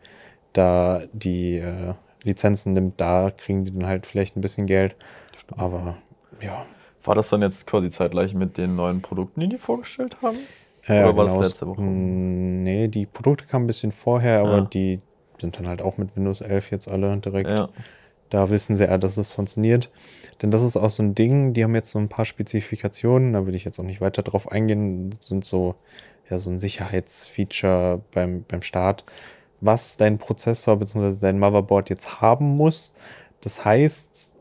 da 0.52 1.02
die 1.12 1.58
äh, 1.58 1.94
Lizenzen 2.22 2.72
nimmt, 2.72 3.00
da 3.00 3.30
kriegen 3.30 3.64
die 3.64 3.72
dann 3.72 3.86
halt 3.86 4.06
vielleicht 4.06 4.36
ein 4.36 4.40
bisschen 4.40 4.66
Geld. 4.66 4.96
Stimmt. 5.36 5.60
Aber 5.60 5.96
ja. 6.42 6.64
War 7.02 7.14
das 7.14 7.30
dann 7.30 7.42
jetzt 7.42 7.66
quasi 7.66 7.90
zeitgleich 7.90 8.34
mit 8.34 8.58
den 8.58 8.76
neuen 8.76 9.00
Produkten, 9.00 9.40
die 9.40 9.48
die 9.48 9.58
vorgestellt 9.58 10.18
haben? 10.22 10.38
Äh, 10.86 11.02
Oder 11.02 11.16
war 11.16 11.26
genau, 11.26 11.40
das 11.40 11.48
letzte 11.48 11.66
Woche? 11.66 11.82
Nee, 11.82 12.88
die 12.88 13.06
Produkte 13.06 13.46
kamen 13.46 13.64
ein 13.64 13.66
bisschen 13.66 13.92
vorher, 13.92 14.40
aber 14.40 14.58
ja. 14.58 14.60
die 14.62 15.00
sind 15.40 15.58
dann 15.58 15.66
halt 15.66 15.80
auch 15.80 15.96
mit 15.96 16.14
Windows 16.16 16.40
11 16.40 16.70
jetzt 16.70 16.88
alle 16.88 17.16
direkt. 17.16 17.48
Ja. 17.48 17.68
Da 18.28 18.50
wissen 18.50 18.76
sie 18.76 18.84
ja, 18.84 18.98
dass 18.98 19.16
es 19.16 19.32
funktioniert. 19.32 19.90
Denn 20.42 20.50
das 20.50 20.62
ist 20.62 20.76
auch 20.76 20.90
so 20.90 21.02
ein 21.02 21.14
Ding, 21.14 21.52
die 21.52 21.64
haben 21.64 21.74
jetzt 21.74 21.90
so 21.90 21.98
ein 21.98 22.08
paar 22.08 22.24
Spezifikationen, 22.24 23.32
da 23.32 23.46
will 23.46 23.54
ich 23.54 23.64
jetzt 23.64 23.78
auch 23.78 23.84
nicht 23.84 24.00
weiter 24.00 24.22
drauf 24.22 24.50
eingehen, 24.50 25.10
das 25.10 25.28
sind 25.28 25.44
so 25.44 25.74
ja 26.30 26.38
so 26.38 26.50
ein 26.50 26.60
Sicherheitsfeature 26.60 28.00
beim, 28.12 28.44
beim 28.44 28.62
Start, 28.62 29.04
was 29.60 29.96
dein 29.96 30.18
Prozessor 30.18 30.76
bzw. 30.76 31.16
dein 31.20 31.38
Motherboard 31.38 31.90
jetzt 31.90 32.20
haben 32.20 32.56
muss. 32.56 32.94
Das 33.40 33.64
heißt, 33.64 34.36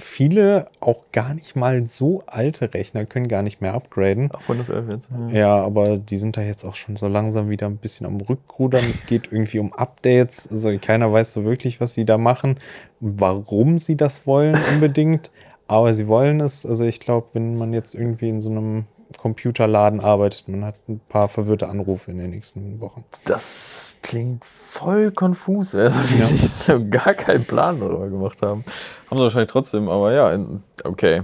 viele 0.00 0.66
auch 0.80 1.04
gar 1.12 1.34
nicht 1.34 1.56
mal 1.56 1.86
so 1.86 2.22
alte 2.26 2.74
Rechner 2.74 3.04
können 3.06 3.28
gar 3.28 3.42
nicht 3.42 3.60
mehr 3.60 3.74
upgraden. 3.74 4.30
Ach, 4.32 4.48
Windows 4.48 4.68
11 4.68 4.88
jetzt. 4.90 5.10
Ja. 5.10 5.38
ja, 5.38 5.64
aber 5.64 5.96
die 5.98 6.16
sind 6.16 6.36
da 6.36 6.42
jetzt 6.42 6.64
auch 6.64 6.74
schon 6.74 6.96
so 6.96 7.06
langsam 7.06 7.48
wieder 7.48 7.66
ein 7.66 7.76
bisschen 7.76 8.06
am 8.06 8.20
Rückrudern. 8.20 8.84
es 8.88 9.06
geht 9.06 9.32
irgendwie 9.32 9.58
um 9.58 9.72
Updates. 9.72 10.50
Also 10.50 10.76
keiner 10.78 11.12
weiß 11.12 11.32
so 11.32 11.44
wirklich, 11.44 11.80
was 11.80 11.94
sie 11.94 12.04
da 12.04 12.18
machen, 12.18 12.58
warum 13.00 13.78
sie 13.78 13.96
das 13.96 14.26
wollen 14.26 14.56
unbedingt. 14.72 15.30
Aber 15.66 15.94
sie 15.94 16.08
wollen 16.08 16.40
es. 16.40 16.66
Also 16.66 16.84
ich 16.84 17.00
glaube, 17.00 17.28
wenn 17.34 17.56
man 17.56 17.72
jetzt 17.72 17.94
irgendwie 17.94 18.28
in 18.28 18.42
so 18.42 18.50
einem 18.50 18.86
Computerladen 19.18 20.00
arbeitet. 20.00 20.48
Man 20.48 20.64
hat 20.64 20.76
ein 20.88 21.00
paar 21.08 21.28
verwirrte 21.28 21.68
Anrufe 21.68 22.10
in 22.10 22.18
den 22.18 22.30
nächsten 22.30 22.80
Wochen. 22.80 23.04
Das 23.24 23.98
klingt 24.02 24.44
voll 24.44 25.10
konfus, 25.10 25.74
also, 25.74 25.98
ja. 25.98 26.26
die 26.26 26.36
so 26.36 26.88
gar 26.88 27.14
keinen 27.14 27.44
Plan 27.44 27.80
darüber 27.80 28.08
gemacht 28.08 28.40
haben. 28.42 28.64
Haben 29.10 29.16
sie 29.18 29.24
wahrscheinlich 29.24 29.50
trotzdem, 29.50 29.88
aber 29.88 30.12
ja, 30.12 30.38
okay. 30.84 31.22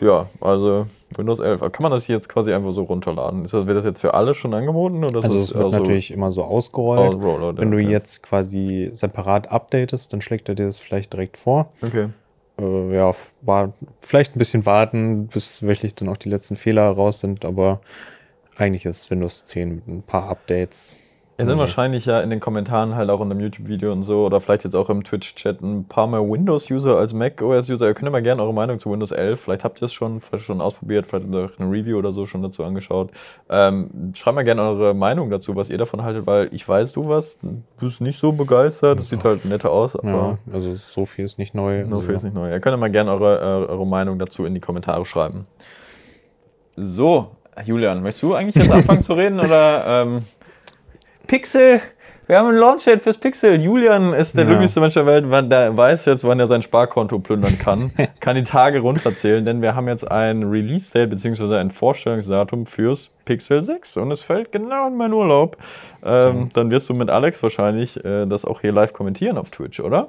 Ja, 0.00 0.26
also 0.40 0.86
Windows 1.16 1.40
11. 1.40 1.60
Kann 1.72 1.82
man 1.82 1.90
das 1.90 2.04
hier 2.04 2.14
jetzt 2.16 2.28
quasi 2.28 2.52
einfach 2.52 2.70
so 2.70 2.82
runterladen? 2.82 3.44
Ist 3.44 3.54
das, 3.54 3.66
wird 3.66 3.76
das 3.76 3.84
jetzt 3.84 4.00
für 4.00 4.14
alle 4.14 4.34
schon 4.34 4.54
angeboten? 4.54 5.04
Oder 5.04 5.22
also 5.22 5.38
es 5.38 5.52
wird 5.52 5.64
also 5.64 5.78
natürlich 5.78 6.12
immer 6.12 6.30
so 6.30 6.44
ausgerollt. 6.44 7.14
ausgerollt 7.14 7.58
Wenn 7.58 7.72
du 7.72 7.78
okay. 7.78 7.90
jetzt 7.90 8.22
quasi 8.22 8.90
separat 8.92 9.50
updatest, 9.50 10.12
dann 10.12 10.20
schlägt 10.20 10.48
er 10.48 10.54
dir 10.54 10.66
das 10.66 10.78
vielleicht 10.78 11.12
direkt 11.12 11.36
vor. 11.36 11.70
Okay 11.82 12.10
äh, 12.58 12.94
ja, 12.94 13.14
war 13.42 13.72
vielleicht 14.00 14.36
ein 14.36 14.38
bisschen 14.38 14.66
warten, 14.66 15.28
bis 15.28 15.62
wirklich 15.62 15.94
dann 15.94 16.08
auch 16.08 16.16
die 16.16 16.28
letzten 16.28 16.56
Fehler 16.56 16.88
raus 16.90 17.20
sind, 17.20 17.44
aber 17.44 17.80
eigentlich 18.56 18.84
ist 18.84 19.10
Windows 19.10 19.44
10 19.44 19.74
mit 19.76 19.88
ein 19.88 20.02
paar 20.02 20.28
Updates 20.28 20.96
es 21.40 21.46
sind 21.46 21.54
mhm. 21.54 21.60
wahrscheinlich 21.60 22.04
ja 22.04 22.20
in 22.20 22.30
den 22.30 22.40
Kommentaren 22.40 22.96
halt 22.96 23.10
auch 23.10 23.20
in 23.20 23.28
dem 23.28 23.38
YouTube-Video 23.38 23.92
und 23.92 24.02
so 24.02 24.26
oder 24.26 24.40
vielleicht 24.40 24.64
jetzt 24.64 24.74
auch 24.74 24.90
im 24.90 25.04
Twitch-Chat 25.04 25.62
ein 25.62 25.84
paar 25.84 26.08
mehr 26.08 26.28
Windows-User 26.28 26.98
als 26.98 27.12
Mac-OS-User. 27.12 27.86
Ihr 27.86 27.94
könnt 27.94 28.10
mal 28.10 28.22
gerne 28.22 28.42
eure 28.42 28.52
Meinung 28.52 28.80
zu 28.80 28.90
Windows 28.90 29.12
11. 29.12 29.40
Vielleicht 29.40 29.62
habt 29.62 29.80
ihr 29.80 29.86
es 29.86 29.92
schon, 29.92 30.20
vielleicht 30.20 30.46
schon 30.46 30.60
ausprobiert, 30.60 31.06
vielleicht 31.06 31.26
habt 31.26 31.34
ihr 31.34 31.44
euch 31.44 31.60
eine 31.60 31.70
Review 31.70 31.96
oder 31.96 32.12
so 32.12 32.26
schon 32.26 32.42
dazu 32.42 32.64
angeschaut. 32.64 33.12
Ähm, 33.48 34.12
schreibt 34.14 34.34
mal 34.34 34.42
gerne 34.42 34.62
eure 34.62 34.94
Meinung 34.94 35.30
dazu, 35.30 35.54
was 35.54 35.70
ihr 35.70 35.78
davon 35.78 36.02
haltet, 36.02 36.26
weil 36.26 36.52
ich 36.52 36.68
weiß, 36.68 36.90
du 36.90 37.08
was, 37.08 37.36
du 37.40 37.62
bist 37.78 38.00
nicht 38.00 38.18
so 38.18 38.32
begeistert. 38.32 38.98
Das 38.98 39.08
sieht 39.08 39.22
halt 39.22 39.44
netter 39.44 39.70
aus. 39.70 39.94
Aber 39.94 40.10
ja, 40.10 40.38
also 40.52 40.74
so 40.74 41.06
viel 41.06 41.24
ist 41.24 41.38
nicht 41.38 41.54
neu. 41.54 41.86
So 41.86 41.94
also. 41.94 42.06
viel 42.06 42.16
ist 42.16 42.24
nicht 42.24 42.34
neu. 42.34 42.50
Ihr 42.50 42.58
könnt 42.58 42.80
mal 42.80 42.90
gerne 42.90 43.12
eure, 43.12 43.38
äh, 43.38 43.70
eure 43.70 43.86
Meinung 43.86 44.18
dazu 44.18 44.44
in 44.44 44.54
die 44.54 44.60
Kommentare 44.60 45.06
schreiben. 45.06 45.46
So, 46.74 47.30
Julian, 47.64 48.02
möchtest 48.02 48.24
du 48.24 48.34
eigentlich 48.34 48.56
jetzt 48.56 48.72
anfangen 48.72 49.02
zu 49.02 49.12
reden 49.12 49.38
oder 49.38 49.84
ähm, 49.86 50.22
Pixel 51.28 51.80
wir 52.28 52.36
haben 52.36 52.48
ein 52.48 52.56
Launchpad 52.56 53.00
fürs 53.00 53.16
Pixel. 53.16 53.58
Julian 53.58 54.12
ist 54.12 54.36
der 54.36 54.44
ja. 54.44 54.50
glücklichste 54.50 54.80
Mensch 54.80 54.92
der 54.92 55.06
Welt, 55.06 55.24
der 55.50 55.74
weiß 55.74 56.04
jetzt, 56.04 56.24
wann 56.24 56.38
er 56.38 56.46
sein 56.46 56.60
Sparkonto 56.60 57.20
plündern 57.20 57.58
kann. 57.58 57.90
kann 58.20 58.36
die 58.36 58.44
Tage 58.44 58.80
runterzählen, 58.80 59.46
denn 59.46 59.62
wir 59.62 59.74
haben 59.74 59.88
jetzt 59.88 60.10
ein 60.10 60.42
Release-Date 60.42 61.08
bzw. 61.08 61.56
ein 61.56 61.70
Vorstellungsdatum 61.70 62.66
fürs 62.66 63.08
Pixel 63.24 63.62
6 63.64 63.96
und 63.96 64.10
es 64.10 64.22
fällt 64.22 64.52
genau 64.52 64.88
in 64.88 64.98
meinen 64.98 65.14
Urlaub. 65.14 65.56
Ähm, 66.04 66.50
dann 66.52 66.70
wirst 66.70 66.90
du 66.90 66.94
mit 66.94 67.08
Alex 67.08 67.42
wahrscheinlich 67.42 68.04
äh, 68.04 68.26
das 68.26 68.44
auch 68.44 68.60
hier 68.60 68.72
live 68.72 68.92
kommentieren 68.92 69.38
auf 69.38 69.48
Twitch, 69.48 69.80
oder? 69.80 70.08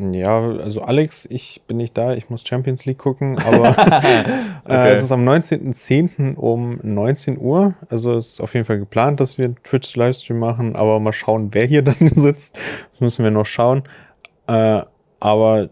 Ja, 0.00 0.40
also 0.40 0.82
Alex, 0.82 1.26
ich 1.30 1.60
bin 1.66 1.76
nicht 1.76 1.96
da, 1.96 2.14
ich 2.14 2.30
muss 2.30 2.46
Champions 2.46 2.86
League 2.86 2.98
gucken, 2.98 3.38
aber 3.46 3.68
äh, 3.68 4.24
okay. 4.64 4.88
äh, 4.88 4.92
es 4.92 5.04
ist 5.04 5.12
am 5.12 5.28
19.10. 5.28 6.36
um 6.36 6.80
19 6.82 7.38
Uhr. 7.38 7.74
Also 7.88 8.14
es 8.14 8.32
ist 8.32 8.40
auf 8.40 8.54
jeden 8.54 8.64
Fall 8.64 8.78
geplant, 8.78 9.20
dass 9.20 9.36
wir 9.36 9.44
einen 9.44 9.62
Twitch-Livestream 9.62 10.38
machen, 10.38 10.76
aber 10.76 10.98
mal 11.00 11.12
schauen, 11.12 11.50
wer 11.52 11.66
hier 11.66 11.82
dann 11.82 12.08
sitzt. 12.14 12.56
Das 12.92 13.00
müssen 13.00 13.24
wir 13.24 13.30
noch 13.30 13.46
schauen. 13.46 13.82
Äh, 14.46 14.82
aber 15.20 15.68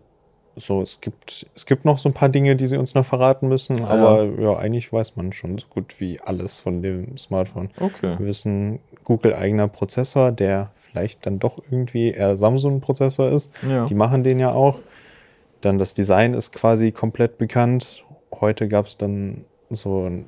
so, 0.56 0.82
es 0.82 1.00
gibt, 1.00 1.46
es 1.54 1.66
gibt 1.66 1.84
noch 1.84 1.98
so 1.98 2.08
ein 2.08 2.14
paar 2.14 2.28
Dinge, 2.28 2.56
die 2.56 2.66
sie 2.66 2.76
uns 2.76 2.94
noch 2.94 3.06
verraten 3.06 3.48
müssen, 3.48 3.84
ah, 3.84 3.88
aber 3.88 4.24
ja. 4.24 4.40
ja, 4.42 4.58
eigentlich 4.58 4.92
weiß 4.92 5.16
man 5.16 5.32
schon 5.32 5.56
so 5.58 5.66
gut 5.68 6.00
wie 6.00 6.20
alles 6.20 6.58
von 6.58 6.82
dem 6.82 7.16
Smartphone. 7.16 7.70
Okay. 7.78 8.18
Wir 8.18 8.26
wissen, 8.26 8.80
Google 9.04 9.34
eigener 9.34 9.68
Prozessor, 9.68 10.32
der 10.32 10.72
vielleicht 10.98 11.26
dann 11.26 11.38
doch 11.38 11.58
irgendwie 11.70 12.11
eher 12.11 12.37
Samsung-Prozessor 12.37 13.30
ist. 13.30 13.52
Ja. 13.68 13.87
Die 13.87 13.94
machen 13.94 14.24
den 14.24 14.38
ja 14.38 14.52
auch. 14.52 14.78
Dann 15.61 15.78
das 15.78 15.94
Design 15.94 16.34
ist 16.34 16.52
quasi 16.52 16.92
komplett 16.92 17.38
bekannt. 17.38 18.04
Heute 18.32 18.68
gab 18.68 18.87
es 18.87 18.96
dann 18.96 19.44
so 19.70 20.06
ein 20.06 20.26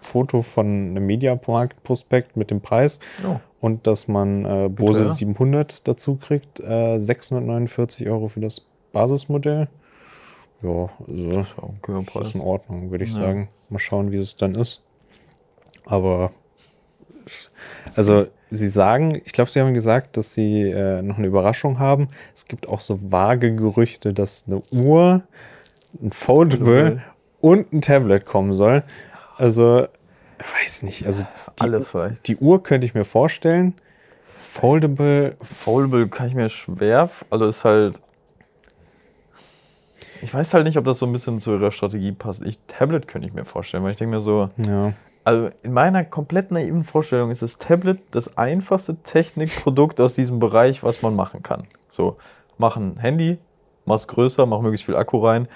Foto 0.00 0.42
von 0.42 0.66
einem 0.66 1.06
Mediamarkt-Prospekt 1.06 2.36
mit 2.36 2.50
dem 2.50 2.60
Preis 2.60 2.98
oh. 3.24 3.36
und 3.60 3.86
dass 3.86 4.08
man 4.08 4.44
äh, 4.44 4.68
Bose 4.68 5.04
ja. 5.04 5.12
700 5.12 5.86
dazu 5.86 6.16
kriegt. 6.16 6.60
Äh, 6.60 6.98
649 6.98 8.08
Euro 8.08 8.28
für 8.28 8.40
das 8.40 8.62
Basismodell. 8.92 9.68
Ja, 10.62 10.90
also 11.08 11.30
das 11.30 11.48
ist, 11.48 11.56
das 12.14 12.26
ist 12.28 12.34
in 12.34 12.40
Ordnung, 12.40 12.90
würde 12.90 13.04
ich 13.04 13.14
ja. 13.14 13.20
sagen. 13.20 13.48
Mal 13.68 13.78
schauen, 13.78 14.12
wie 14.12 14.18
es 14.18 14.36
dann 14.36 14.54
ist. 14.54 14.82
Aber 15.84 16.30
also 17.94 18.26
Sie 18.54 18.68
sagen, 18.68 19.22
ich 19.24 19.32
glaube, 19.32 19.50
Sie 19.50 19.60
haben 19.60 19.72
gesagt, 19.72 20.18
dass 20.18 20.34
Sie 20.34 20.68
äh, 20.68 21.00
noch 21.00 21.16
eine 21.16 21.26
Überraschung 21.26 21.78
haben. 21.78 22.08
Es 22.34 22.46
gibt 22.46 22.68
auch 22.68 22.80
so 22.80 22.98
vage 23.00 23.56
Gerüchte, 23.56 24.12
dass 24.12 24.44
eine 24.46 24.60
Uhr, 24.72 25.22
ein 26.02 26.12
Foldable 26.12 27.02
und 27.40 27.72
ein 27.72 27.80
Tablet 27.80 28.26
kommen 28.26 28.52
soll. 28.52 28.82
Also, 29.38 29.86
weiß 30.60 30.82
nicht. 30.82 31.06
Also 31.06 31.22
die, 31.22 31.62
Alles 31.62 31.88
vielleicht. 31.88 32.28
Die 32.28 32.36
Uhr 32.36 32.62
könnte 32.62 32.86
ich 32.86 32.92
mir 32.92 33.06
vorstellen. 33.06 33.72
Foldable. 34.26 35.34
Foldable 35.40 36.08
kann 36.08 36.28
ich 36.28 36.34
mir 36.34 36.50
schwer. 36.50 37.08
Also 37.30 37.46
ist 37.46 37.64
halt. 37.64 38.02
Ich 40.20 40.34
weiß 40.34 40.52
halt 40.52 40.66
nicht, 40.66 40.76
ob 40.76 40.84
das 40.84 40.98
so 40.98 41.06
ein 41.06 41.12
bisschen 41.12 41.40
zu 41.40 41.52
ihrer 41.52 41.70
Strategie 41.70 42.12
passt. 42.12 42.42
Ich, 42.42 42.58
Tablet 42.66 43.08
könnte 43.08 43.26
ich 43.26 43.32
mir 43.32 43.46
vorstellen, 43.46 43.82
weil 43.82 43.92
ich 43.92 43.98
denke 43.98 44.14
mir 44.16 44.20
so. 44.20 44.50
Ja 44.58 44.92
also 45.24 45.50
in 45.62 45.72
meiner 45.72 46.04
komplett 46.04 46.50
naiven 46.50 46.84
Vorstellung 46.84 47.30
ist 47.30 47.42
das 47.42 47.58
Tablet 47.58 47.98
das 48.10 48.36
einfachste 48.36 48.96
Technikprodukt 48.96 50.00
aus 50.00 50.14
diesem 50.14 50.38
Bereich, 50.38 50.82
was 50.82 51.02
man 51.02 51.14
machen 51.14 51.42
kann. 51.42 51.64
So, 51.88 52.16
mach 52.58 52.76
ein 52.76 52.96
Handy, 52.98 53.38
mach 53.84 53.96
es 53.96 54.08
größer, 54.08 54.46
mach 54.46 54.60
möglichst 54.60 54.86
viel 54.86 54.96
Akku 54.96 55.18
rein. 55.18 55.48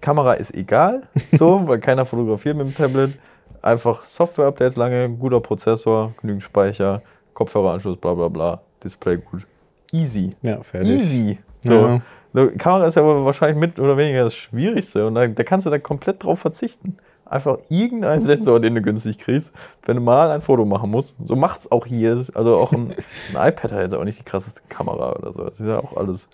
Kamera 0.00 0.34
ist 0.34 0.54
egal, 0.54 1.08
so, 1.30 1.66
weil 1.66 1.80
keiner 1.80 2.06
fotografiert 2.06 2.56
mit 2.56 2.66
dem 2.66 2.74
Tablet. 2.74 3.18
Einfach 3.60 4.04
Software-Updates 4.04 4.76
lange, 4.76 5.08
guter 5.10 5.40
Prozessor, 5.40 6.14
genügend 6.20 6.42
Speicher, 6.42 7.00
Kopfhöreranschluss, 7.32 7.96
bla 7.96 8.14
bla 8.14 8.28
bla, 8.28 8.60
Display 8.82 9.18
gut. 9.18 9.46
easy. 9.92 10.34
Ja, 10.42 10.62
fertig. 10.62 10.90
Easy. 10.90 11.38
So. 11.62 11.74
Ja. 11.74 12.02
So, 12.34 12.50
Kamera 12.56 12.86
ist 12.86 12.94
ja 12.94 13.04
wahrscheinlich 13.04 13.58
mit 13.58 13.78
oder 13.78 13.96
weniger 13.96 14.24
das 14.24 14.34
Schwierigste 14.34 15.06
und 15.06 15.14
da, 15.14 15.26
da 15.26 15.44
kannst 15.44 15.66
du 15.66 15.70
da 15.70 15.78
komplett 15.78 16.24
drauf 16.24 16.40
verzichten. 16.40 16.96
Einfach 17.32 17.58
irgendeinen 17.70 18.26
Sensor, 18.26 18.60
den 18.60 18.74
du 18.74 18.82
günstig 18.82 19.18
kriegst, 19.18 19.52
wenn 19.86 19.96
du 19.96 20.02
mal 20.02 20.30
ein 20.30 20.42
Foto 20.42 20.64
machen 20.64 20.90
musst. 20.90 21.16
So 21.24 21.34
macht's 21.34 21.70
auch 21.72 21.86
hier. 21.86 22.12
Also 22.34 22.56
auch 22.56 22.72
ein, 22.72 22.92
ein 23.34 23.48
iPad 23.48 23.72
hat 23.72 23.80
jetzt 23.80 23.94
auch 23.94 24.04
nicht 24.04 24.18
die 24.18 24.24
krasseste 24.24 24.62
Kamera 24.68 25.12
oder 25.16 25.32
so. 25.32 25.44
Das 25.44 25.58
ist 25.58 25.66
ja 25.66 25.78
auch 25.78 25.96
alles 25.96 26.28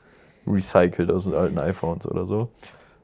recycelt 0.46 1.11
aus 1.11 1.24
den 1.24 1.34
alten 1.34 1.59
iPhones 1.59 2.11
oder 2.11 2.24
so. 2.24 2.49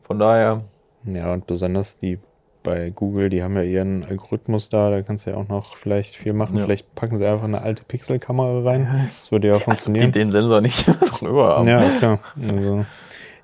Von 0.03 0.19
daher, 0.19 0.63
Ja, 1.05 1.33
und 1.33 1.47
besonders 1.47 1.99
die 1.99 2.19
bei 2.65 2.91
Google, 2.91 3.29
die 3.29 3.43
haben 3.43 3.55
ja 3.57 3.63
ihren 3.63 4.05
Algorithmus 4.05 4.71
da, 4.71 4.89
da 4.91 5.03
kannst 5.03 5.27
du 5.27 5.31
ja 5.31 5.37
auch 5.37 5.49
noch 5.49 5.77
vielleicht 5.77 6.17
viel 6.17 6.33
machen. 6.33 6.57
Ja. 6.57 6.65
Vielleicht 6.65 6.95
packen 6.95 7.19
sie 7.19 7.27
einfach 7.27 7.45
eine 7.45 7.61
alte 7.61 7.85
Pixelkamera 7.85 8.63
rein. 8.69 9.11
Das 9.21 9.31
würde 9.31 9.49
ja 9.49 9.59
die 9.59 9.63
funktionieren. 9.63 10.11
den 10.13 10.31
Sensor 10.31 10.61
nicht 10.63 10.87
rüber 11.23 11.57
haben. 11.59 11.69
Ja, 11.69 11.85
klar. 11.99 12.19
Also, 12.43 12.87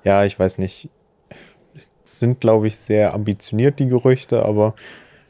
ja, 0.03 0.23
ich 0.25 0.37
weiß 0.39 0.57
nicht. 0.57 0.89
Sind, 2.03 2.41
glaube 2.41 2.67
ich, 2.67 2.75
sehr 2.77 3.13
ambitioniert, 3.13 3.79
die 3.79 3.87
Gerüchte, 3.87 4.43
aber 4.45 4.73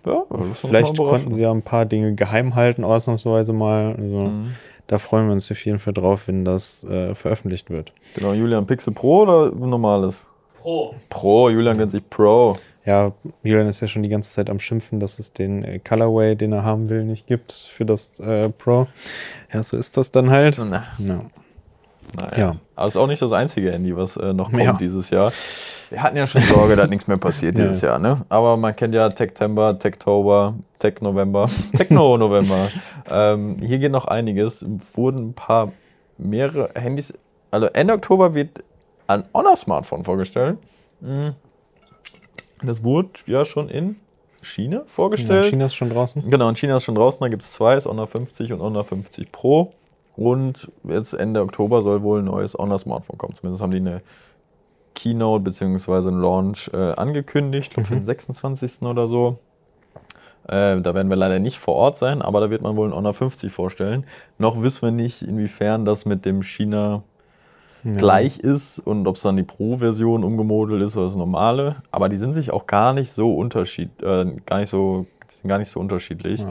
Ja, 0.05 0.23
vielleicht 0.55 0.97
konnten 0.97 1.31
sie 1.31 1.41
ja 1.43 1.51
ein 1.51 1.61
paar 1.61 1.85
Dinge 1.85 2.15
geheim 2.15 2.55
halten, 2.55 2.83
ausnahmsweise 2.83 3.53
mal. 3.53 3.95
Also, 3.95 4.17
Mhm. 4.31 4.51
da 4.87 4.97
freuen 4.97 5.27
wir 5.27 5.33
uns 5.33 5.51
auf 5.51 5.63
jeden 5.63 5.77
Fall 5.77 5.93
drauf, 5.93 6.27
wenn 6.27 6.43
das 6.43 6.83
äh, 6.85 7.13
veröffentlicht 7.13 7.69
wird. 7.69 7.93
Genau, 8.15 8.33
Julian 8.33 8.65
Pixel 8.65 8.93
Pro 8.93 9.21
oder 9.21 9.51
normales? 9.51 10.25
Pro. 10.59 10.95
Pro, 11.09 11.49
Julian 11.49 11.77
nennt 11.77 11.91
sich 11.91 12.07
Pro. 12.09 12.53
Ja, 12.83 13.11
Julian 13.43 13.67
ist 13.67 13.79
ja 13.81 13.87
schon 13.87 14.01
die 14.01 14.09
ganze 14.09 14.31
Zeit 14.33 14.49
am 14.49 14.59
Schimpfen, 14.59 14.99
dass 14.99 15.19
es 15.19 15.33
den 15.33 15.63
äh, 15.63 15.77
Colorway, 15.77 16.35
den 16.35 16.51
er 16.51 16.63
haben 16.63 16.89
will, 16.89 17.03
nicht 17.03 17.27
gibt 17.27 17.51
für 17.51 17.85
das 17.85 18.19
äh, 18.19 18.49
Pro. 18.49 18.87
Ja, 19.53 19.61
so 19.61 19.77
ist 19.77 19.97
das 19.97 20.09
dann 20.11 20.31
halt. 20.31 20.57
Na, 20.57 20.83
Ja. 20.97 21.21
Naja. 22.19 22.37
Ja. 22.37 22.55
Aber 22.75 22.87
ist 22.87 22.97
auch 22.97 23.07
nicht 23.07 23.21
das 23.21 23.31
einzige 23.31 23.71
Handy, 23.71 23.95
was 23.95 24.17
äh, 24.17 24.33
noch 24.33 24.49
kommt 24.51 24.63
Ja. 24.63 24.73
dieses 24.73 25.09
Jahr. 25.09 25.31
Wir 25.89 26.01
hatten 26.01 26.17
ja 26.17 26.25
schon 26.27 26.41
Sorge, 26.41 26.75
dass 26.77 26.89
nichts 26.89 27.07
mehr 27.07 27.17
passiert 27.17 27.57
Ja. 27.57 27.65
dieses 27.65 27.81
Jahr, 27.81 27.99
ne? 27.99 28.21
Aber 28.29 28.57
man 28.57 28.75
kennt 28.75 28.93
ja 28.95 29.09
Techtember, 29.09 29.77
Techtober, 29.77 30.55
Tech 30.79 30.95
November, 31.01 31.49
Techno 31.77 32.17
November. 32.17 32.69
ähm, 33.09 33.57
hier 33.61 33.79
geht 33.79 33.91
noch 33.91 34.05
einiges. 34.05 34.65
Wurden 34.93 35.29
ein 35.29 35.33
paar 35.33 35.71
mehrere 36.17 36.69
Handys. 36.75 37.13
Also 37.51 37.67
Ende 37.67 37.93
Oktober 37.93 38.33
wird 38.33 38.63
ein 39.07 39.23
Honor 39.33 39.55
Smartphone 39.55 40.03
vorgestellt. 40.03 40.57
Mhm. 41.01 41.33
Das 42.63 42.83
wurde 42.83 43.09
ja 43.25 43.43
schon 43.43 43.69
in 43.69 43.95
China 44.41 44.77
ja 44.77 44.83
vorgestellt. 44.87 45.45
China 45.45 45.65
ist 45.65 45.75
schon 45.75 45.89
draußen. 45.89 46.29
Genau, 46.29 46.47
in 46.49 46.55
China 46.55 46.77
ist 46.77 46.83
schon 46.83 46.95
draußen, 46.95 47.19
da 47.19 47.27
gibt 47.27 47.43
es 47.43 47.51
zwei, 47.51 47.75
das 47.75 47.85
Honor 47.85 48.07
50 48.07 48.53
und 48.53 48.61
Honor 48.61 48.83
50 48.83 49.31
Pro. 49.31 49.73
Und 50.15 50.71
jetzt 50.83 51.13
Ende 51.13 51.41
Oktober 51.41 51.81
soll 51.81 52.01
wohl 52.03 52.19
ein 52.19 52.25
neues 52.25 52.53
Honor 52.55 52.77
Smartphone 52.79 53.17
kommen. 53.17 53.33
Zumindest 53.35 53.61
haben 53.63 53.71
die 53.71 53.77
eine 53.77 54.01
Keynote 54.93 55.43
bzw. 55.43 56.09
einen 56.09 56.21
Launch 56.21 56.69
äh, 56.73 56.77
angekündigt, 56.93 57.67
ich 57.69 57.73
glaube 57.73 57.87
für 57.87 57.95
den 57.95 58.05
26. 58.05 58.81
oder 58.83 59.07
so. 59.07 59.39
Äh, 60.47 60.81
da 60.81 60.93
werden 60.93 61.09
wir 61.09 61.15
leider 61.15 61.39
nicht 61.39 61.59
vor 61.59 61.75
Ort 61.75 61.97
sein, 61.97 62.21
aber 62.21 62.39
da 62.41 62.49
wird 62.49 62.61
man 62.61 62.75
wohl 62.75 62.89
ein 62.89 62.95
Honor 62.95 63.13
50 63.13 63.51
vorstellen. 63.53 64.05
Noch 64.37 64.61
wissen 64.61 64.81
wir 64.83 64.91
nicht, 64.91 65.21
inwiefern 65.21 65.85
das 65.85 66.05
mit 66.05 66.25
dem 66.25 66.41
China 66.43 67.03
Ja. 67.83 67.95
gleich 67.97 68.39
ist 68.39 68.79
und 68.79 69.07
ob 69.07 69.15
es 69.15 69.21
dann 69.21 69.37
die 69.37 69.43
Pro-Version 69.43 70.23
umgemodelt 70.23 70.81
ist 70.81 70.97
oder 70.97 71.05
das 71.05 71.15
normale. 71.15 71.77
Aber 71.91 72.09
die 72.09 72.17
sind 72.17 72.33
sich 72.33 72.51
auch 72.51 72.67
gar 72.67 72.93
nicht 72.93 73.11
so 73.11 73.33
unterschied, 73.35 73.89
äh, 74.03 74.35
gar 74.45 74.59
nicht 74.59 74.69
so, 74.69 75.05
die 75.31 75.35
sind 75.35 75.47
gar 75.47 75.57
nicht 75.57 75.69
so 75.69 75.79
unterschiedlich. 75.79 76.41
Ja, 76.41 76.47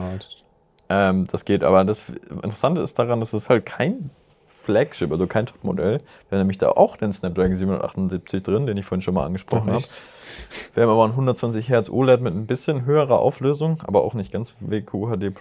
Ähm, 0.91 1.25
das 1.31 1.45
geht, 1.45 1.63
aber 1.63 1.85
das 1.85 2.09
Interessante 2.09 2.81
ist 2.81 2.99
daran, 2.99 3.21
dass 3.21 3.31
es 3.31 3.49
halt 3.49 3.65
kein 3.65 4.09
Flagship, 4.45 5.09
also 5.11 5.25
kein 5.25 5.45
Topmodell. 5.45 5.99
Wir 6.27 6.37
haben 6.37 6.39
nämlich 6.39 6.57
da 6.57 6.69
auch 6.71 6.97
den 6.97 7.13
Snapdragon 7.13 7.55
778 7.55 8.43
drin, 8.43 8.65
den 8.65 8.75
ich 8.75 8.85
vorhin 8.85 9.01
schon 9.01 9.13
mal 9.13 9.25
angesprochen 9.25 9.71
habe. 9.71 9.83
Wir 10.73 10.83
haben 10.83 10.89
aber 10.89 11.05
ein 11.05 11.11
120 11.11 11.69
Hertz 11.69 11.89
OLED 11.89 12.19
mit 12.19 12.33
ein 12.33 12.45
bisschen 12.45 12.83
höherer 12.85 13.19
Auflösung, 13.19 13.79
aber 13.83 14.03
auch 14.03 14.13
nicht 14.15 14.33
ganz 14.33 14.55
WQHD+. 14.59 15.31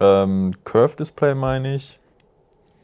Ähm, 0.00 0.54
Curve 0.62 0.94
Display 0.96 1.34
meine 1.34 1.74
ich. 1.74 1.98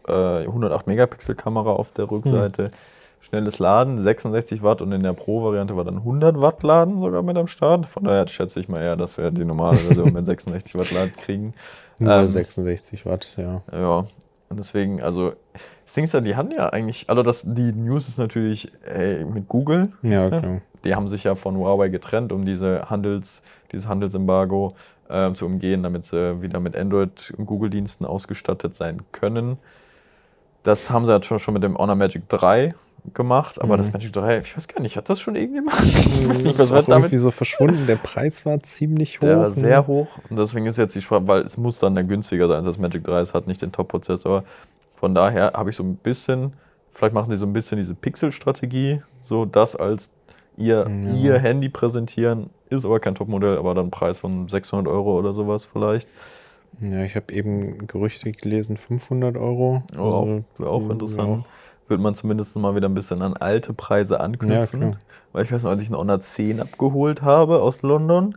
Äh, 0.08 0.46
108 0.46 0.88
Megapixel 0.88 1.36
Kamera 1.36 1.70
auf 1.70 1.92
der 1.92 2.10
Rückseite. 2.10 2.72
Schnelles 3.24 3.58
Laden, 3.58 4.02
66 4.02 4.62
Watt 4.62 4.82
und 4.82 4.92
in 4.92 5.02
der 5.02 5.14
Pro-Variante 5.14 5.76
war 5.76 5.84
dann 5.84 5.96
100 5.96 6.40
Watt 6.40 6.62
Laden 6.62 7.00
sogar 7.00 7.22
mit 7.22 7.36
am 7.38 7.46
Start. 7.46 7.86
Von 7.86 8.04
daher 8.04 8.28
schätze 8.28 8.60
ich 8.60 8.68
mal 8.68 8.82
eher, 8.82 8.96
dass 8.96 9.16
wir 9.16 9.30
die 9.30 9.46
normale 9.46 9.78
Version 9.78 10.12
mit 10.12 10.26
66 10.26 10.78
Watt 10.78 10.90
Laden 10.92 11.12
kriegen. 11.14 11.54
nur 11.98 12.12
Ähm, 12.12 12.26
66 12.26 13.06
Watt, 13.06 13.30
ja. 13.38 13.62
Ja, 13.72 13.98
und 14.50 14.58
deswegen, 14.58 15.02
also, 15.02 15.32
das 15.84 15.94
Ding 15.94 16.04
ist 16.04 16.12
ja, 16.12 16.20
die 16.20 16.36
hatten 16.36 16.50
ja 16.50 16.68
eigentlich, 16.68 17.08
also 17.08 17.22
das, 17.22 17.44
die 17.46 17.72
News 17.72 18.08
ist 18.08 18.18
natürlich 18.18 18.70
ey, 18.84 19.24
mit 19.24 19.48
Google, 19.48 19.90
Ja, 20.02 20.28
klar. 20.28 20.60
die 20.84 20.94
haben 20.94 21.08
sich 21.08 21.24
ja 21.24 21.34
von 21.34 21.56
Huawei 21.56 21.88
getrennt, 21.88 22.30
um 22.30 22.44
diese 22.44 22.90
Handels, 22.90 23.42
dieses 23.72 23.88
Handelsembargo 23.88 24.74
äh, 25.08 25.32
zu 25.32 25.46
umgehen, 25.46 25.82
damit 25.82 26.04
sie 26.04 26.42
wieder 26.42 26.60
mit 26.60 26.76
Android- 26.76 27.32
und 27.38 27.46
Google-Diensten 27.46 28.04
ausgestattet 28.04 28.76
sein 28.76 29.00
können. 29.12 29.56
Das 30.62 30.90
haben 30.90 31.06
sie 31.06 31.12
ja 31.12 31.22
schon, 31.22 31.38
schon 31.38 31.54
mit 31.54 31.62
dem 31.62 31.76
Honor 31.78 31.96
Magic 31.96 32.28
3 32.28 32.74
gemacht, 33.12 33.60
aber 33.60 33.74
Mhm. 33.74 33.78
das 33.78 33.92
Magic 33.92 34.12
3, 34.12 34.38
ich 34.38 34.56
weiß 34.56 34.66
gar 34.68 34.80
nicht, 34.80 34.96
hat 34.96 35.10
das 35.10 35.20
schon 35.20 35.36
irgendjemand? 35.36 35.78
Ich 35.82 36.28
weiß 36.28 36.44
nicht, 36.44 36.58
das 36.58 36.70
was 36.70 36.84
auch 36.84 36.86
damit 36.86 37.04
irgendwie 37.06 37.18
so 37.18 37.30
verschwunden. 37.30 37.86
Der 37.86 37.96
Preis 37.96 38.46
war 38.46 38.60
ziemlich 38.62 39.18
hoch. 39.18 39.26
der 39.26 39.38
war 39.40 39.48
ne? 39.50 39.54
sehr 39.56 39.86
hoch 39.86 40.08
und 40.30 40.38
deswegen 40.38 40.66
ist 40.66 40.78
jetzt 40.78 40.96
die 40.96 41.02
Sprache, 41.02 41.26
weil 41.26 41.42
es 41.42 41.56
muss 41.58 41.78
dann 41.78 41.94
der 41.94 42.04
günstiger 42.04 42.48
sein 42.48 42.58
als 42.58 42.66
das 42.66 42.78
Magic 42.78 43.04
3, 43.04 43.20
es 43.20 43.34
hat 43.34 43.46
nicht 43.46 43.60
den 43.60 43.72
Top-Prozessor. 43.72 44.44
Von 44.96 45.14
daher 45.14 45.52
habe 45.54 45.68
ich 45.70 45.76
so 45.76 45.82
ein 45.82 45.96
bisschen, 45.96 46.54
vielleicht 46.92 47.12
machen 47.14 47.28
die 47.30 47.36
so 47.36 47.44
ein 47.44 47.52
bisschen 47.52 47.76
diese 47.76 47.94
Pixel-Strategie, 47.94 49.02
so 49.22 49.44
das 49.44 49.76
als 49.76 50.08
ihr, 50.56 50.86
Ja. 50.88 51.14
ihr 51.14 51.38
Handy 51.38 51.68
präsentieren, 51.68 52.48
ist 52.70 52.86
aber 52.86 53.00
kein 53.00 53.14
Topmodell, 53.14 53.58
aber 53.58 53.74
dann 53.74 53.90
Preis 53.90 54.20
von 54.20 54.48
600 54.48 54.88
Euro 54.90 55.18
oder 55.18 55.34
sowas 55.34 55.66
vielleicht. 55.66 56.08
Ja, 56.80 57.02
ich 57.02 57.14
habe 57.16 57.32
eben 57.32 57.86
Gerüchte 57.86 58.32
gelesen, 58.32 58.76
500 58.76 59.36
Euro. 59.36 59.82
Oh, 59.96 60.00
auch, 60.00 60.28
Also, 60.58 60.70
auch 60.70 60.82
ja. 61.38 61.44
Würde 61.88 62.02
man 62.02 62.14
zumindest 62.14 62.56
mal 62.56 62.74
wieder 62.74 62.88
ein 62.88 62.94
bisschen 62.94 63.22
an 63.22 63.34
alte 63.36 63.74
Preise 63.74 64.20
anknüpfen. 64.20 64.80
Ja. 64.82 64.92
Weil 65.32 65.44
ich 65.44 65.52
weiß 65.52 65.62
noch, 65.64 65.70
als 65.70 65.82
ich 65.82 65.88
einen 65.88 65.98
Honor 65.98 66.20
10 66.20 66.60
abgeholt 66.60 67.22
habe 67.22 67.60
aus 67.60 67.82
London, 67.82 68.36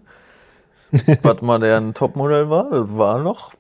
was 1.24 1.42
mal 1.42 1.60
der 1.60 1.78
ein 1.78 1.94
Topmodell 1.94 2.50
war, 2.50 2.70
das 2.70 2.98
war 2.98 3.20
noch 3.24 3.54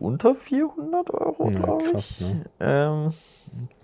unter 0.00 0.34
400 0.34 1.10
Euro, 1.10 1.50
Ja, 1.50 1.56
glaube 1.56 1.84
ich. 1.86 1.92
krass, 1.92 2.20
ne? 2.20 2.44
Ähm, 2.60 3.12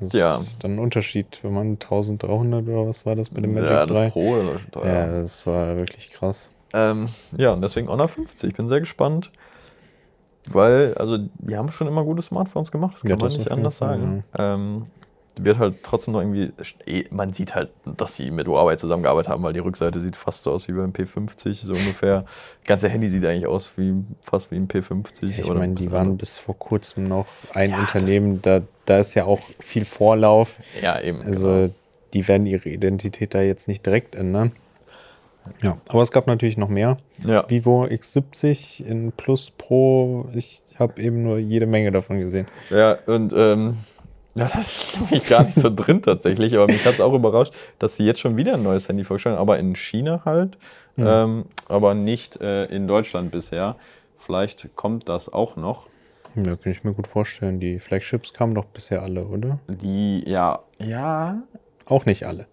Das 0.00 0.14
Ja. 0.14 0.36
ist 0.36 0.62
dann 0.62 0.76
ein 0.76 0.78
Unterschied, 0.78 1.40
wenn 1.42 1.52
man 1.52 1.78
1300 1.78 2.66
oder 2.68 2.86
was 2.86 3.06
war 3.06 3.16
das 3.16 3.30
bei 3.30 3.40
dem 3.40 3.54
Magic 3.54 3.68
ja, 3.70 3.86
3? 3.86 4.06
das 4.06 4.12
Pro 4.12 4.36
das 4.36 4.46
war 4.46 4.58
schon 4.58 4.70
teuer. 4.72 4.86
Ja, 4.86 5.20
das 5.20 5.46
war 5.46 5.76
wirklich 5.76 6.10
krass. 6.10 6.50
Ähm, 6.72 7.08
ja, 7.36 7.52
und 7.52 7.62
deswegen 7.62 7.88
Honor 7.88 8.08
50. 8.08 8.50
Ich 8.50 8.56
bin 8.56 8.68
sehr 8.68 8.80
gespannt, 8.80 9.30
weil, 10.50 10.94
also, 10.94 11.18
die 11.18 11.56
haben 11.56 11.70
schon 11.72 11.86
immer 11.88 12.04
gute 12.04 12.22
Smartphones 12.22 12.70
gemacht, 12.70 12.94
das 12.94 13.02
kann 13.02 13.10
Ja, 13.10 13.16
man 13.16 13.28
das 13.30 13.38
nicht 13.38 13.46
auf 13.50 13.56
jeden 13.56 13.64
anders 13.64 13.78
sagen. 13.78 14.24
Ähm, 14.36 14.86
wird 15.36 15.58
halt 15.58 15.82
trotzdem 15.82 16.12
noch 16.12 16.20
irgendwie, 16.20 16.52
eh, 16.86 17.04
man 17.10 17.32
sieht 17.32 17.54
halt, 17.54 17.70
dass 17.84 18.16
sie 18.16 18.30
mit 18.30 18.46
Huawei 18.46 18.76
zusammengearbeitet 18.76 19.30
haben, 19.30 19.42
weil 19.42 19.52
die 19.52 19.60
Rückseite 19.60 20.00
sieht 20.00 20.16
fast 20.16 20.44
so 20.44 20.52
aus 20.52 20.68
wie 20.68 20.72
beim 20.72 20.92
P50, 20.92 21.66
so 21.66 21.72
ungefähr. 21.72 22.22
Das 22.60 22.68
ganze 22.68 22.88
Handy 22.88 23.08
sieht 23.08 23.24
eigentlich 23.24 23.46
aus 23.46 23.72
wie 23.76 23.94
fast 24.20 24.50
wie 24.50 24.56
ein 24.56 24.68
P50. 24.68 25.30
Ich 25.30 25.44
oder 25.44 25.58
meine, 25.58 25.72
ein 25.72 25.76
die 25.76 25.90
waren 25.90 26.16
bis 26.16 26.38
vor 26.38 26.58
kurzem 26.58 27.08
noch 27.08 27.26
ein 27.52 27.70
Ja, 27.70 27.80
Unternehmen, 27.80 28.42
da, 28.42 28.62
da 28.84 28.98
ist 28.98 29.14
ja 29.14 29.24
auch 29.24 29.40
viel 29.58 29.84
Vorlauf. 29.84 30.58
Ja, 30.80 31.00
eben. 31.00 31.22
Also 31.22 31.48
genau. 31.48 31.74
die 32.12 32.28
werden 32.28 32.46
ihre 32.46 32.68
Identität 32.68 33.34
da 33.34 33.42
jetzt 33.42 33.66
nicht 33.66 33.84
direkt 33.84 34.14
ändern. 34.14 34.52
Ja, 35.62 35.78
aber 35.88 36.02
es 36.02 36.10
gab 36.10 36.26
natürlich 36.26 36.56
noch 36.56 36.68
mehr. 36.68 36.96
Ja. 37.26 37.48
Vivo 37.48 37.84
X70 37.84 38.84
in 38.84 39.12
Plus 39.12 39.50
Pro. 39.50 40.28
Ich 40.34 40.62
habe 40.78 41.02
eben 41.02 41.22
nur 41.22 41.38
jede 41.38 41.66
Menge 41.66 41.92
davon 41.92 42.18
gesehen. 42.18 42.46
Ja, 42.70 42.98
und 43.06 43.34
ähm, 43.36 43.76
ja, 44.40 44.48
das 44.54 44.94
ist 44.94 45.10
mich 45.10 45.26
gar 45.28 45.44
nicht 45.44 45.54
so 45.54 45.70
drin 45.74 46.02
tatsächlich, 46.02 46.54
aber 46.56 46.66
mich 46.66 46.84
hat 46.84 46.94
es 46.94 47.00
auch 47.00 47.14
überrascht, 47.14 47.52
dass 47.78 47.96
sie 47.96 48.04
jetzt 48.04 48.20
schon 48.20 48.36
wieder 48.36 48.54
ein 48.54 48.62
neues 48.62 48.88
Handy 48.88 49.04
vorstellen, 49.04 49.36
aber 49.36 49.58
in 49.58 49.74
China 49.76 50.22
halt, 50.24 50.58
Mhm. 50.96 51.06
ähm, 51.08 51.44
aber 51.68 51.94
nicht 51.94 52.40
äh, 52.40 52.66
in 52.66 52.86
Deutschland 52.86 53.32
bisher. 53.32 53.74
Vielleicht 54.18 54.76
kommt 54.76 55.08
das 55.08 55.32
auch 55.32 55.56
noch. 55.56 55.88
Ja, 56.36 56.54
kann 56.56 56.70
ich 56.72 56.84
mir 56.84 56.94
gut 56.94 57.08
vorstellen. 57.08 57.58
Die 57.58 57.80
Flagships 57.80 58.32
kamen 58.32 58.54
doch 58.54 58.64
bisher 58.66 59.02
alle, 59.02 59.24
oder? 59.26 59.58
Die, 59.68 60.22
ja, 60.28 60.60
ja, 60.78 61.42
Auch 61.86 62.06
nicht 62.06 62.24
alle. 62.26 62.46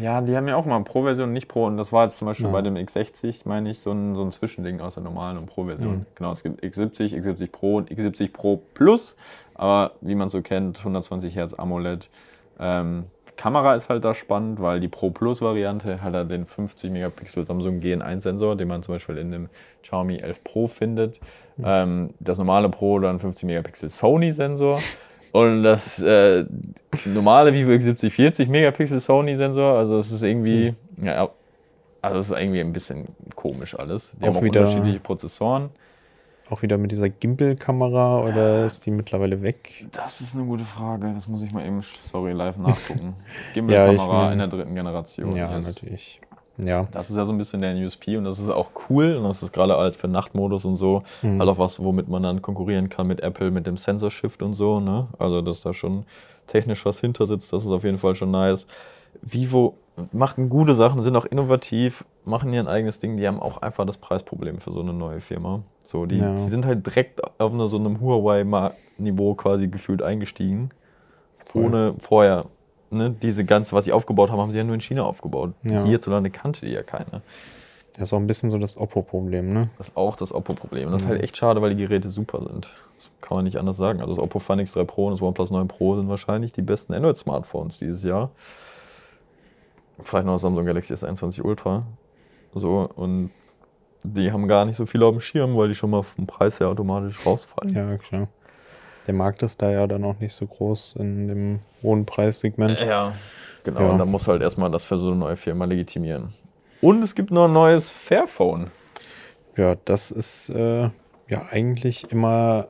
Ja, 0.00 0.20
die 0.20 0.36
haben 0.36 0.48
ja 0.48 0.56
auch 0.56 0.64
mal 0.66 0.82
Pro-Version, 0.82 1.32
nicht 1.32 1.48
Pro. 1.48 1.66
Und 1.66 1.76
das 1.76 1.92
war 1.92 2.04
jetzt 2.04 2.18
zum 2.18 2.26
Beispiel 2.26 2.46
Ja. 2.46 2.52
bei 2.52 2.62
dem 2.62 2.74
X60, 2.76 3.42
meine 3.44 3.70
ich, 3.70 3.80
so 3.80 3.92
ein, 3.92 4.14
so 4.14 4.22
ein 4.22 4.30
Zwischending 4.32 4.80
aus 4.80 4.94
der 4.94 5.02
normalen 5.02 5.38
und 5.38 5.46
Pro-Version. 5.46 5.98
Mhm. 5.98 6.06
Genau, 6.14 6.32
es 6.32 6.42
gibt 6.42 6.62
X70, 6.62 7.14
X70 7.14 7.50
Pro 7.50 7.76
und 7.76 7.90
X70 7.90 8.32
Pro 8.32 8.60
Plus. 8.74 9.16
Aber 9.54 9.92
wie 10.00 10.14
man 10.14 10.28
so 10.28 10.42
kennt, 10.42 10.78
120 10.78 11.34
Hertz 11.36 11.54
AMOLED. 11.54 12.10
Ähm, 12.58 13.04
Kamera 13.36 13.74
ist 13.74 13.90
halt 13.90 14.02
da 14.04 14.14
spannend, 14.14 14.60
weil 14.62 14.80
die 14.80 14.88
Pro 14.88 15.10
Plus 15.10 15.42
Variante 15.42 16.02
hat 16.02 16.14
halt 16.14 16.30
den 16.30 16.46
50 16.46 16.90
Megapixel 16.90 17.44
Samsung 17.44 17.80
GN1 17.80 18.22
Sensor, 18.22 18.56
den 18.56 18.68
man 18.68 18.82
zum 18.82 18.94
Beispiel 18.94 19.18
in 19.18 19.30
dem 19.30 19.48
Xiaomi 19.82 20.16
11 20.18 20.42
Pro 20.42 20.68
findet. 20.68 21.20
Ähm, 21.62 22.14
das 22.18 22.38
normale 22.38 22.70
Pro 22.70 22.98
dann 22.98 23.18
50 23.18 23.44
Megapixel 23.46 23.90
Sony 23.90 24.32
Sensor. 24.32 24.80
Und 25.36 25.62
das 25.64 25.98
äh, 26.00 26.44
normale 27.04 27.52
Vivo 27.52 27.70
X70 27.72 28.10
40 28.10 28.48
Megapixel 28.48 29.00
Sony 29.00 29.36
Sensor, 29.36 29.76
also 29.78 29.98
es 29.98 30.10
ist 30.10 30.22
irgendwie, 30.22 30.74
Hm. 30.96 31.06
ja, 31.06 31.28
also 32.00 32.18
es 32.20 32.30
ist 32.30 32.38
irgendwie 32.40 32.60
ein 32.60 32.72
bisschen 32.72 33.06
komisch 33.34 33.78
alles. 33.78 34.12
Die 34.18 34.22
Auch 34.22 34.28
haben 34.28 34.36
auch 34.36 34.42
wieder- 34.42 34.60
unterschiedliche 34.60 35.00
Prozessoren. 35.00 35.70
Auch 36.48 36.62
wieder 36.62 36.78
mit 36.78 36.92
dieser 36.92 37.08
Gimbal-Kamera 37.08 38.20
oder 38.22 38.66
ist 38.66 38.86
die 38.86 38.92
mittlerweile 38.92 39.42
weg? 39.42 39.84
Das 39.90 40.20
ist 40.20 40.36
eine 40.36 40.44
gute 40.44 40.62
Frage. 40.64 41.10
Das 41.12 41.26
muss 41.26 41.42
ich 41.42 41.52
mal 41.52 41.66
eben, 41.66 41.82
sorry, 41.82 42.32
live 42.32 42.56
nachgucken. 42.56 43.14
Ja, 43.54 43.54
Gimbal-Kamera 43.54 44.22
mein- 44.22 44.32
in 44.34 44.38
der 44.38 44.46
dritten 44.48 44.74
Generation. 44.76 45.32
Ja, 45.36 45.50
natürlich. 45.50 46.20
Ja, 46.58 46.86
Das 46.90 47.10
ist 47.10 47.16
ja 47.16 47.24
so 47.24 47.32
ein 47.32 47.38
bisschen 47.38 47.60
der 47.60 47.74
USP 47.76 48.16
und 48.16 48.24
das 48.24 48.38
ist 48.38 48.48
auch 48.48 48.70
cool 48.88 49.16
und 49.16 49.24
das 49.24 49.42
ist 49.42 49.52
gerade 49.52 49.76
halt 49.76 49.96
für 49.96 50.08
Nachtmodus 50.08 50.64
und 50.64 50.76
so 50.76 51.02
Mhm. 51.22 51.38
halt 51.40 51.50
auch 51.50 51.58
was, 51.58 51.82
womit 51.82 52.08
man 52.08 52.22
dann 52.22 52.40
konkurrieren 52.42 52.88
kann 52.88 53.06
mit 53.06 53.20
Apple, 53.20 53.50
mit 53.50 53.66
dem 53.66 53.76
Sensor 53.76 54.10
Shift 54.10 54.42
und 54.42 54.54
so, 54.54 54.80
ne? 54.80 55.08
Also, 55.18 55.42
dass 55.42 55.62
da 55.62 55.74
schon 55.74 56.04
technisch 56.46 56.84
was 56.86 57.00
hinter 57.00 57.26
sitzt, 57.26 57.52
das 57.52 57.64
ist 57.64 57.70
auf 57.70 57.84
jeden 57.84 57.98
Fall 57.98 58.14
schon 58.14 58.30
nice. 58.30 58.66
Vivo 59.22 59.78
macht 60.12 60.36
gute 60.48 60.74
Sachen, 60.74 61.02
sind 61.02 61.16
auch 61.16 61.24
innovativ, 61.24 62.04
machen 62.24 62.52
ihr 62.52 62.60
ein 62.60 62.68
eigenes 62.68 62.98
Ding, 62.98 63.16
die 63.16 63.26
haben 63.26 63.40
auch 63.40 63.58
einfach 63.58 63.84
das 63.86 63.96
Preisproblem 63.98 64.58
für 64.58 64.70
so 64.70 64.80
eine 64.80 64.92
neue 64.92 65.20
Firma. 65.20 65.62
So, 65.82 66.06
die, 66.06 66.18
Ja. 66.18 66.34
die 66.34 66.48
sind 66.48 66.66
halt 66.66 66.84
direkt 66.86 67.22
auf 67.40 67.52
so 67.68 67.76
einem 67.78 68.00
Huawei-Niveau 68.00 69.34
quasi 69.34 69.68
gefühlt 69.68 70.02
eingestiegen. 70.02 70.70
Voll. 71.46 71.64
Ohne 71.64 71.94
vorher, 72.00 72.46
ne, 72.90 73.10
diese 73.10 73.44
ganze, 73.44 73.74
was 73.74 73.84
sie 73.84 73.92
aufgebaut 73.92 74.30
haben, 74.30 74.38
haben 74.40 74.50
sie 74.50 74.58
ja 74.58 74.64
nur 74.64 74.74
in 74.74 74.80
China 74.80 75.04
aufgebaut. 75.04 75.52
Ja. 75.62 75.84
Hierzulande 75.84 76.30
kannte 76.30 76.66
die 76.66 76.72
ja 76.72 76.82
keiner. 76.82 77.22
das 77.94 78.08
ist 78.08 78.12
auch 78.12 78.18
ein 78.18 78.26
bisschen 78.26 78.50
so 78.50 78.58
das 78.58 78.76
Oppo-Problem, 78.76 79.52
ne? 79.52 79.70
Das 79.78 79.88
ist 79.88 79.96
auch 79.96 80.16
das 80.16 80.32
Oppo-Problem. 80.32 80.90
Das 80.90 81.02
ist 81.02 81.08
halt 81.08 81.22
echt 81.22 81.36
schade, 81.36 81.62
weil 81.62 81.74
die 81.74 81.82
Geräte 81.82 82.10
super 82.10 82.42
sind. 82.42 82.70
Das 82.96 83.10
kann 83.22 83.36
man 83.36 83.44
nicht 83.44 83.56
anders 83.56 83.76
sagen. 83.76 84.00
Also 84.00 84.14
das 84.14 84.22
Oppo 84.22 84.38
Find 84.38 84.60
X3 84.60 84.84
Pro 84.84 85.06
und 85.06 85.12
das 85.14 85.22
OnePlus 85.22 85.50
9 85.50 85.68
Pro 85.68 85.96
sind 85.96 86.08
wahrscheinlich 86.08 86.52
die 86.52 86.62
besten 86.62 86.92
Android-Smartphones 86.92 87.78
dieses 87.78 88.02
Jahr. 88.02 88.30
Vielleicht 90.00 90.26
noch 90.26 90.34
das 90.34 90.42
Samsung 90.42 90.66
Galaxy 90.66 90.92
S21 90.92 91.42
Ultra. 91.42 91.84
So, 92.54 92.88
und 92.96 93.30
die 94.02 94.30
haben 94.30 94.46
gar 94.46 94.66
nicht 94.66 94.76
so 94.76 94.86
viel 94.86 95.02
auf 95.02 95.12
dem 95.14 95.20
Schirm, 95.20 95.56
weil 95.56 95.68
die 95.68 95.74
schon 95.74 95.90
mal 95.90 96.02
vom 96.02 96.26
Preis 96.26 96.60
her 96.60 96.68
automatisch 96.68 97.24
rausfallen. 97.24 97.74
Ja, 97.74 97.96
klar. 97.96 98.28
Der 99.06 99.14
Markt 99.14 99.42
ist 99.42 99.62
da 99.62 99.70
ja 99.70 99.86
dann 99.86 100.04
auch 100.04 100.18
nicht 100.18 100.34
so 100.34 100.46
groß 100.46 100.96
in 100.96 101.28
dem 101.28 101.60
hohen 101.82 102.06
Preissegment. 102.06 102.78
Ja, 102.80 103.12
genau. 103.64 103.80
Ja. 103.80 103.88
Und 103.90 103.98
da 103.98 104.04
muss 104.04 104.26
halt 104.26 104.42
erstmal 104.42 104.70
das 104.70 104.84
für 104.84 104.98
so 104.98 105.08
eine 105.08 105.16
neue 105.16 105.36
Firma 105.36 105.64
legitimieren. 105.64 106.34
Und 106.80 107.02
es 107.02 107.14
gibt 107.14 107.30
noch 107.30 107.46
ein 107.46 107.52
neues 107.52 107.90
Fairphone. 107.90 108.70
Ja, 109.56 109.76
das 109.84 110.10
ist 110.10 110.50
äh, 110.50 110.90
ja 111.28 111.42
eigentlich 111.50 112.10
immer 112.12 112.68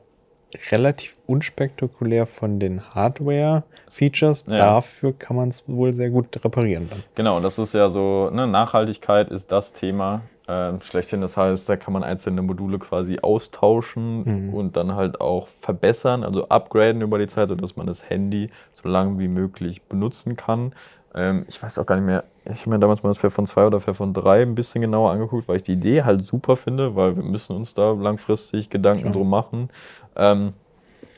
relativ 0.71 1.17
unspektakulär 1.25 2.25
von 2.25 2.59
den 2.59 2.81
Hardware-Features. 2.95 4.45
Ja. 4.47 4.57
Dafür 4.57 5.13
kann 5.13 5.35
man 5.35 5.49
es 5.49 5.67
wohl 5.67 5.93
sehr 5.93 6.09
gut 6.09 6.43
reparieren 6.43 6.87
dann. 6.89 7.03
Genau, 7.15 7.39
das 7.39 7.59
ist 7.59 7.73
ja 7.73 7.89
so, 7.89 8.29
ne, 8.31 8.47
Nachhaltigkeit 8.47 9.29
ist 9.29 9.51
das 9.51 9.73
Thema 9.73 10.21
ähm, 10.47 10.79
schlechthin. 10.81 11.21
Das 11.21 11.35
heißt, 11.37 11.67
da 11.67 11.75
kann 11.75 11.93
man 11.93 12.03
einzelne 12.03 12.41
Module 12.41 12.79
quasi 12.79 13.19
austauschen 13.21 14.47
Mhm. 14.47 14.53
und 14.53 14.77
dann 14.77 14.95
halt 14.95 15.19
auch 15.21 15.47
verbessern, 15.61 16.23
also 16.23 16.47
upgraden 16.49 17.01
über 17.01 17.17
die 17.19 17.27
Zeit, 17.27 17.49
sodass 17.49 17.75
man 17.75 17.87
das 17.87 18.09
Handy 18.09 18.49
so 18.73 18.87
lange 18.87 19.19
wie 19.19 19.27
möglich 19.27 19.81
benutzen 19.83 20.35
kann. 20.35 20.73
Ähm, 21.15 21.45
ich 21.49 21.61
weiß 21.61 21.79
auch 21.79 21.85
gar 21.85 21.95
nicht 21.95 22.05
mehr, 22.05 22.23
ich 22.45 22.61
habe 22.61 22.71
mir 22.71 22.79
damals 22.79 23.03
mal 23.03 23.09
das 23.09 23.17
Fairphone 23.17 23.47
2 23.47 23.65
oder 23.67 23.79
Fairphone 23.81 24.13
3 24.13 24.43
ein 24.43 24.55
bisschen 24.55 24.81
genauer 24.81 25.11
angeguckt, 25.11 25.47
weil 25.47 25.57
ich 25.57 25.63
die 25.63 25.73
Idee 25.73 26.03
halt 26.03 26.25
super 26.27 26.55
finde, 26.55 26.95
weil 26.95 27.15
wir 27.15 27.23
müssen 27.23 27.55
uns 27.55 27.73
da 27.73 27.91
langfristig 27.91 28.69
Gedanken 28.69 29.01
Klar. 29.03 29.13
drum 29.13 29.29
machen. 29.29 29.69
Ähm, 30.15 30.53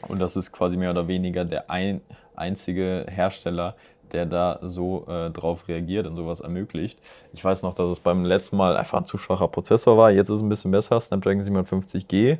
und 0.08 0.20
das 0.22 0.36
ist 0.38 0.52
quasi 0.52 0.78
mehr 0.78 0.92
oder 0.92 1.08
weniger 1.08 1.44
der 1.46 1.70
ein, 1.70 2.02
einzige 2.36 3.06
Hersteller, 3.10 3.76
der 4.14 4.26
da 4.26 4.60
so 4.62 5.06
äh, 5.08 5.30
drauf 5.30 5.68
reagiert 5.68 6.08
und 6.08 6.16
sowas 6.16 6.40
ermöglicht. 6.42 7.00
Ich 7.34 7.44
weiß 7.44 7.64
noch, 7.64 7.74
dass 7.76 7.90
es 7.90 8.00
beim 8.00 8.26
letzten 8.26 8.58
Mal 8.58 8.76
einfach 8.78 9.00
ein 9.00 9.06
zu 9.06 9.18
schwacher 9.18 9.48
Prozessor 9.48 9.98
war. 9.98 10.12
Jetzt 10.12 10.30
ist 10.30 10.38
es 10.38 10.42
ein 10.42 10.50
bisschen 10.50 10.72
besser. 10.72 11.00
Snapdragon 11.00 11.44
750G, 11.44 12.38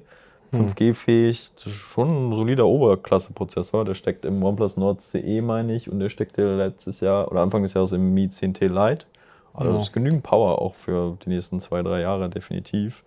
5G-fähig. 0.54 1.52
Das 1.56 1.68
ist 1.68 1.74
schon 1.74 2.30
ein 2.30 2.36
solider 2.36 2.66
Oberklasse-Prozessor. 2.66 3.86
Der 3.86 3.94
steckt 3.94 4.26
im 4.26 4.44
OnePlus 4.44 4.78
Nord 4.78 5.02
CE, 5.02 5.42
meine 5.42 5.74
ich, 5.76 5.90
und 5.92 6.00
der 6.00 6.10
steckte 6.10 6.56
letztes 6.58 7.00
Jahr 7.02 7.32
oder 7.32 7.42
Anfang 7.42 7.62
des 7.64 7.74
Jahres 7.74 7.92
im 7.92 8.14
Mi 8.14 8.28
10T 8.28 8.68
Lite. 8.68 9.06
Also 9.54 9.72
Ja. 9.72 9.78
das 9.78 9.88
ist 9.88 9.94
genügend 9.94 10.24
Power 10.24 10.62
auch 10.62 10.76
für 10.76 11.18
die 11.26 11.30
nächsten 11.30 11.60
zwei, 11.60 11.82
drei 11.82 12.02
Jahre, 12.02 12.30
definitiv. 12.30 13.04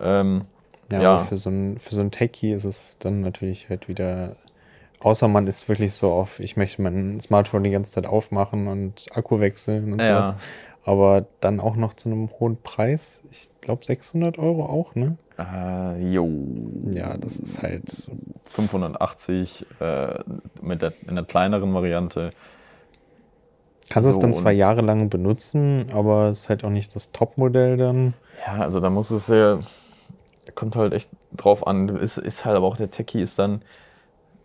Ähm, 0.00 0.42
Ja, 0.90 1.00
Ja. 1.02 1.18
für 1.18 1.36
so 1.36 1.50
ein, 1.50 1.78
für 1.78 1.96
so 1.96 2.00
ein 2.00 2.12
Techie 2.12 2.52
ist 2.52 2.62
es 2.64 2.96
dann 3.00 3.20
natürlich 3.20 3.68
halt 3.68 3.88
wieder, 3.88 4.36
außer 5.06 5.28
man 5.28 5.46
ist 5.46 5.68
wirklich 5.68 5.94
so 5.94 6.10
auf, 6.12 6.40
ich 6.40 6.56
möchte 6.56 6.82
mein 6.82 7.20
Smartphone 7.20 7.62
die 7.64 7.70
ganze 7.70 7.92
Zeit 7.92 8.06
aufmachen 8.06 8.66
und 8.66 9.06
Akku 9.12 9.38
wechseln 9.40 9.92
und 9.92 10.02
sowas. 10.02 10.28
ja. 10.28 10.36
Aber 10.84 11.26
dann 11.40 11.58
auch 11.58 11.74
noch 11.74 11.94
zu 11.94 12.08
einem 12.08 12.30
hohen 12.38 12.62
Preis. 12.62 13.22
Ich 13.32 13.48
glaube 13.60 13.84
600 13.84 14.38
Euro 14.38 14.66
auch, 14.66 14.94
ne? 14.94 15.16
Äh, 15.36 16.12
jo. 16.12 16.28
Ja, 16.92 17.16
das 17.16 17.38
ist 17.40 17.60
halt 17.60 17.90
so 17.90 18.12
580 18.44 19.66
äh, 19.80 20.18
mit 20.62 20.82
der, 20.82 20.92
in 21.08 21.16
der 21.16 21.24
kleineren 21.24 21.74
Variante. 21.74 22.30
Kannst 23.90 24.08
es 24.08 24.14
So, 24.16 24.20
dann 24.20 24.30
und- 24.30 24.34
zwar 24.34 24.52
jahrelang 24.52 25.08
benutzen, 25.08 25.86
aber 25.92 26.28
es 26.28 26.40
ist 26.40 26.48
halt 26.48 26.62
auch 26.64 26.70
nicht 26.70 26.94
das 26.94 27.10
Topmodell 27.12 27.76
dann. 27.76 28.14
Ja, 28.46 28.62
also 28.62 28.78
da 28.80 28.88
muss 28.90 29.10
es 29.10 29.26
ja, 29.28 29.58
kommt 30.54 30.76
halt 30.76 30.92
echt 30.92 31.08
drauf 31.36 31.66
an. 31.66 31.88
Ist, 31.96 32.18
ist 32.18 32.44
halt 32.44 32.56
aber 32.56 32.66
auch 32.66 32.76
der 32.76 32.90
Techie 32.92 33.22
ist 33.22 33.38
dann, 33.40 33.62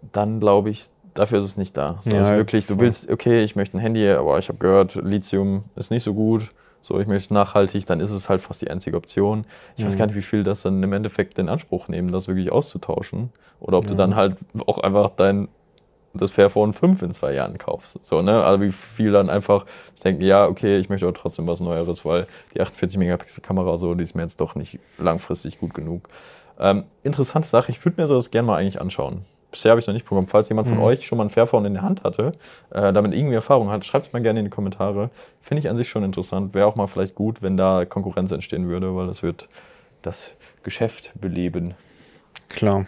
dann 0.01 0.39
glaube 0.39 0.69
ich, 0.69 0.85
dafür 1.13 1.39
ist 1.39 1.45
es 1.45 1.57
nicht 1.57 1.75
da. 1.77 1.99
So 2.03 2.11
Ja, 2.11 2.21
ist 2.21 2.37
wirklich, 2.37 2.67
du 2.67 2.79
willst, 2.79 3.09
okay, 3.09 3.43
ich 3.43 3.55
möchte 3.55 3.77
ein 3.77 3.81
Handy, 3.81 4.09
aber 4.09 4.37
ich 4.39 4.49
habe 4.49 4.57
gehört, 4.59 4.95
Lithium 4.95 5.65
ist 5.75 5.91
nicht 5.91 6.03
so 6.03 6.13
gut. 6.13 6.49
So, 6.83 6.99
ich 6.99 7.05
möchte 7.07 7.31
nachhaltig, 7.33 7.85
dann 7.85 7.99
ist 7.99 8.09
es 8.09 8.27
halt 8.27 8.41
fast 8.41 8.61
die 8.63 8.71
einzige 8.71 8.97
Option. 8.97 9.45
Ich 9.77 9.85
weiß 9.85 9.93
Mhm. 9.93 9.97
gar 9.99 10.05
nicht, 10.07 10.15
wie 10.15 10.23
viel 10.23 10.43
das 10.43 10.63
dann 10.63 10.81
im 10.81 10.93
Endeffekt 10.93 11.37
in 11.37 11.47
Anspruch 11.47 11.87
nehmen, 11.89 12.11
das 12.11 12.27
wirklich 12.27 12.51
auszutauschen. 12.51 13.29
Oder 13.59 13.77
ob 13.77 13.85
du 13.85 13.93
Ja. 13.93 13.97
dann 13.97 14.15
halt 14.15 14.37
auch 14.65 14.79
einfach 14.79 15.11
dein 15.15 15.47
das 16.13 16.31
Fairphone 16.31 16.73
5 16.73 17.03
in 17.03 17.13
zwei 17.13 17.33
Jahren 17.33 17.57
kaufst. 17.57 17.97
So, 18.05 18.21
ne? 18.21 18.43
Also 18.43 18.61
wie 18.61 18.71
viel 18.73 19.11
dann 19.11 19.29
einfach 19.29 19.65
denken, 20.03 20.23
ja, 20.23 20.45
okay, 20.47 20.77
ich 20.79 20.89
möchte 20.89 21.05
aber 21.07 21.15
trotzdem 21.17 21.47
was 21.47 21.61
Neueres, 21.61 22.03
weil 22.03 22.25
die 22.53 22.59
48 22.59 22.97
Megapixel 22.97 23.41
Kamera 23.41 23.77
so, 23.77 23.93
die 23.93 24.03
ist 24.03 24.13
mir 24.15 24.23
jetzt 24.23 24.41
doch 24.41 24.55
nicht 24.55 24.79
langfristig 24.97 25.59
gut 25.59 25.73
genug. 25.73 26.09
Ähm, 26.59 26.83
interessante 27.03 27.47
Sache, 27.47 27.71
ich 27.71 27.85
würde 27.85 28.01
mir 28.01 28.07
sowas 28.09 28.29
gerne 28.29 28.47
mal 28.47 28.57
eigentlich 28.57 28.81
anschauen. 28.81 29.23
Bisher 29.51 29.71
habe 29.71 29.81
ich 29.81 29.87
noch 29.87 29.93
nicht 29.93 30.05
bekommen. 30.07 30.27
Falls 30.27 30.47
jemand 30.49 30.67
von 30.69 30.77
Mhm. 30.77 30.83
euch 30.83 31.05
schon 31.05 31.17
mal 31.17 31.25
ein 31.25 31.29
Fairphone 31.29 31.65
in 31.65 31.73
der 31.73 31.83
Hand 31.83 32.03
hatte, 32.03 32.31
äh, 32.71 32.93
damit 32.93 33.13
irgendwie 33.13 33.35
Erfahrung 33.35 33.69
hat, 33.69 33.83
schreibt 33.83 34.07
es 34.07 34.13
mal 34.13 34.21
gerne 34.21 34.39
in 34.39 34.45
die 34.45 34.49
Kommentare. 34.51 35.09
Finde 35.41 35.59
ich 35.59 35.69
an 35.69 35.75
sich 35.77 35.89
schon 35.89 36.03
interessant. 36.03 36.53
Wäre 36.53 36.67
auch 36.67 36.75
mal 36.75 36.87
vielleicht 36.87 37.15
gut, 37.15 37.41
wenn 37.41 37.57
da 37.57 37.83
Konkurrenz 37.85 38.31
entstehen 38.31 38.67
würde, 38.69 38.95
weil 38.95 39.07
das 39.07 39.23
wird 39.23 39.49
das 40.03 40.35
Geschäft 40.63 41.11
beleben. 41.19 41.73
Klar. 42.49 42.85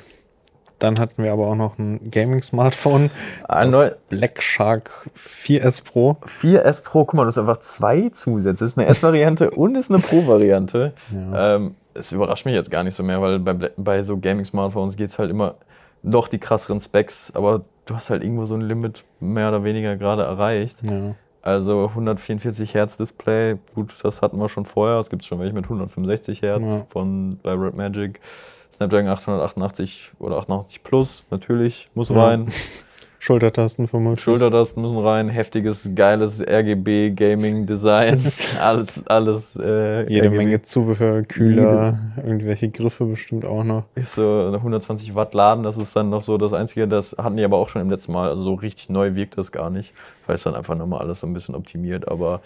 Dann 0.80 1.00
hatten 1.00 1.24
wir 1.24 1.32
aber 1.32 1.48
auch 1.48 1.56
noch 1.56 1.78
ein 1.78 2.12
Gaming-Smartphone. 2.12 3.10
Ein 3.48 3.70
das 3.72 3.84
neu- 3.84 3.92
Black 4.10 4.42
Shark 4.42 4.90
4S 5.16 5.82
Pro. 5.84 6.18
4S 6.42 6.82
Pro, 6.82 7.06
guck 7.06 7.14
mal, 7.14 7.24
du 7.24 7.28
hast 7.30 7.38
einfach 7.38 7.60
zwei 7.60 8.10
Zusätze. 8.10 8.66
Es 8.66 8.72
ist 8.74 8.78
eine 8.78 8.88
S-Variante 8.88 9.52
und 9.56 9.76
es 9.76 9.86
ist 9.90 9.92
eine 9.92 10.02
Pro-Variante. 10.02 10.94
Ja. 11.14 11.56
Ähm, 11.56 11.76
es 11.94 12.12
überrascht 12.12 12.46
mich 12.46 12.56
jetzt 12.56 12.72
gar 12.72 12.84
nicht 12.84 12.96
so 12.96 13.04
mehr, 13.04 13.22
weil 13.22 13.40
bei, 13.40 13.54
bei 13.78 14.04
so 14.04 14.18
Gaming-Smartphones 14.18 14.98
geht 14.98 15.10
es 15.12 15.20
halt 15.20 15.30
immer 15.30 15.56
noch 16.04 16.28
die 16.28 16.38
krasseren 16.40 16.80
Specs, 16.82 17.32
aber 17.36 17.62
du 17.86 17.96
hast 17.96 18.10
halt 18.10 18.24
irgendwo 18.24 18.46
so 18.46 18.54
ein 18.56 18.62
Limit 18.62 19.04
mehr 19.20 19.50
oder 19.50 19.64
weniger 19.64 19.96
gerade 19.96 20.24
erreicht. 20.24 20.78
ja. 20.90 21.16
Also 21.42 21.88
144 21.90 22.74
Hertz 22.74 22.96
Display, 22.96 23.58
gut, 23.76 23.94
das 24.02 24.22
hatten 24.22 24.38
wir 24.38 24.48
schon 24.48 24.64
vorher. 24.64 24.98
Es 25.00 25.10
gibt 25.10 25.26
schon 25.26 25.40
welche 25.40 25.54
mit 25.54 25.66
165 25.66 26.42
Hertz 26.42 26.64
Ja. 26.66 26.86
von 26.90 27.38
bei 27.44 27.52
Red 27.52 27.76
Magic. 27.76 28.22
Snapdragon 28.72 29.10
888 29.10 30.14
oder 30.20 30.38
88 30.38 30.84
Plus, 30.84 31.26
natürlich, 31.32 31.90
muss 31.96 32.08
Ja. 32.08 32.16
Schultertasten 33.24 33.88
vermutlich. 33.88 34.22
Schultertasten 34.22 34.82
müssen 34.82 34.98
rein, 34.98 35.30
heftiges, 35.30 35.90
geiles 35.96 36.46
RGB-Gaming-Design. 36.46 38.34
alles, 38.60 39.08
alles. 39.08 39.56
Äh, 39.56 40.12
Jede 40.12 40.28
RGB. 40.28 40.36
Menge 40.36 40.62
Zubehör, 40.62 41.24
Kühler, 41.24 42.00
irgendwelche 42.18 42.68
Griffe 42.68 43.06
bestimmt 43.06 43.46
auch 43.46 43.64
noch. 43.64 43.86
Ist 43.96 44.16
so 44.16 44.48
eine 44.48 44.58
120 44.58 45.16
Watt 45.16 45.34
Laden, 45.34 45.64
das 45.64 45.78
ist 45.78 45.96
dann 45.96 46.10
noch 46.10 46.22
so 46.22 46.38
das 46.38 46.52
Einzige, 46.52 46.86
das 46.86 47.16
hatten 47.18 47.38
die 47.38 47.46
aber 47.46 47.60
auch 47.60 47.70
schon 47.70 47.82
im 47.82 47.90
letzten 47.90 48.12
Mal. 48.12 48.28
Also 48.28 48.44
so 48.44 48.56
richtig 48.56 48.90
neu 48.90 49.16
wirkt 49.16 49.38
das 49.38 49.54
gar 49.54 49.70
nicht, 49.70 49.94
weil 50.28 50.36
es 50.36 50.44
dann 50.44 50.56
einfach 50.56 50.76
nochmal 50.76 51.00
alles 51.00 51.22
so 51.22 51.28
ein 51.28 51.34
bisschen 51.34 51.56
optimiert. 51.56 52.10
Aber 52.10 52.42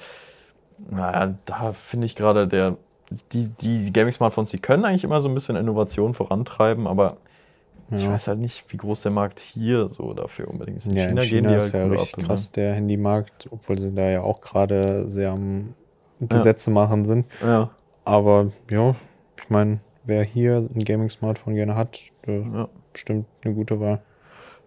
naja, 0.91 1.33
da 1.45 1.73
finde 1.73 2.05
ich 2.05 2.15
gerade 2.15 2.47
der. 2.47 2.77
Die, 3.31 3.49
die 3.61 3.91
Gaming-Smartphones, 3.91 4.51
die 4.51 4.59
können 4.59 4.85
eigentlich 4.85 5.05
immer 5.05 5.21
so 5.21 5.27
ein 5.27 5.33
bisschen 5.33 5.55
Innovation 5.55 6.13
vorantreiben, 6.13 6.85
aber 6.85 7.17
ich 7.91 8.03
Ja. 8.03 8.11
weiß 8.11 8.27
halt 8.27 8.39
nicht, 8.39 8.65
wie 8.71 8.77
groß 8.77 9.01
der 9.03 9.11
Markt 9.11 9.39
hier 9.39 9.87
so 9.89 10.13
dafür 10.13 10.47
unbedingt 10.49 10.77
ist. 10.77 10.87
Ja, 10.93 11.05
in 11.07 11.17
China, 11.21 11.55
ist 11.55 11.73
ja 11.73 11.85
cool 11.85 11.91
richtig 11.91 12.13
ab, 12.13 12.17
ne? 12.19 12.27
krass 12.27 12.51
der 12.51 12.73
Handymarkt, 12.73 13.47
obwohl 13.51 13.79
sie 13.79 13.93
da 13.93 14.09
ja 14.09 14.21
auch 14.21 14.41
gerade 14.41 15.09
sehr 15.09 15.31
am 15.31 15.73
Gesetze 16.19 16.69
machen 16.71 17.05
sind. 17.05 17.25
Ja, 17.41 17.69
Aber 18.05 18.51
ja, 18.69 18.95
ich 19.37 19.49
meine, 19.49 19.79
wer 20.03 20.23
hier 20.23 20.57
ein 20.73 20.83
Gaming-Smartphone 20.83 21.55
gerne 21.55 21.75
hat, 21.75 21.99
der 22.25 22.39
ja. 22.41 22.69
bestimmt 22.91 23.25
eine 23.43 23.53
gute 23.53 23.79
Wahl. 23.79 24.01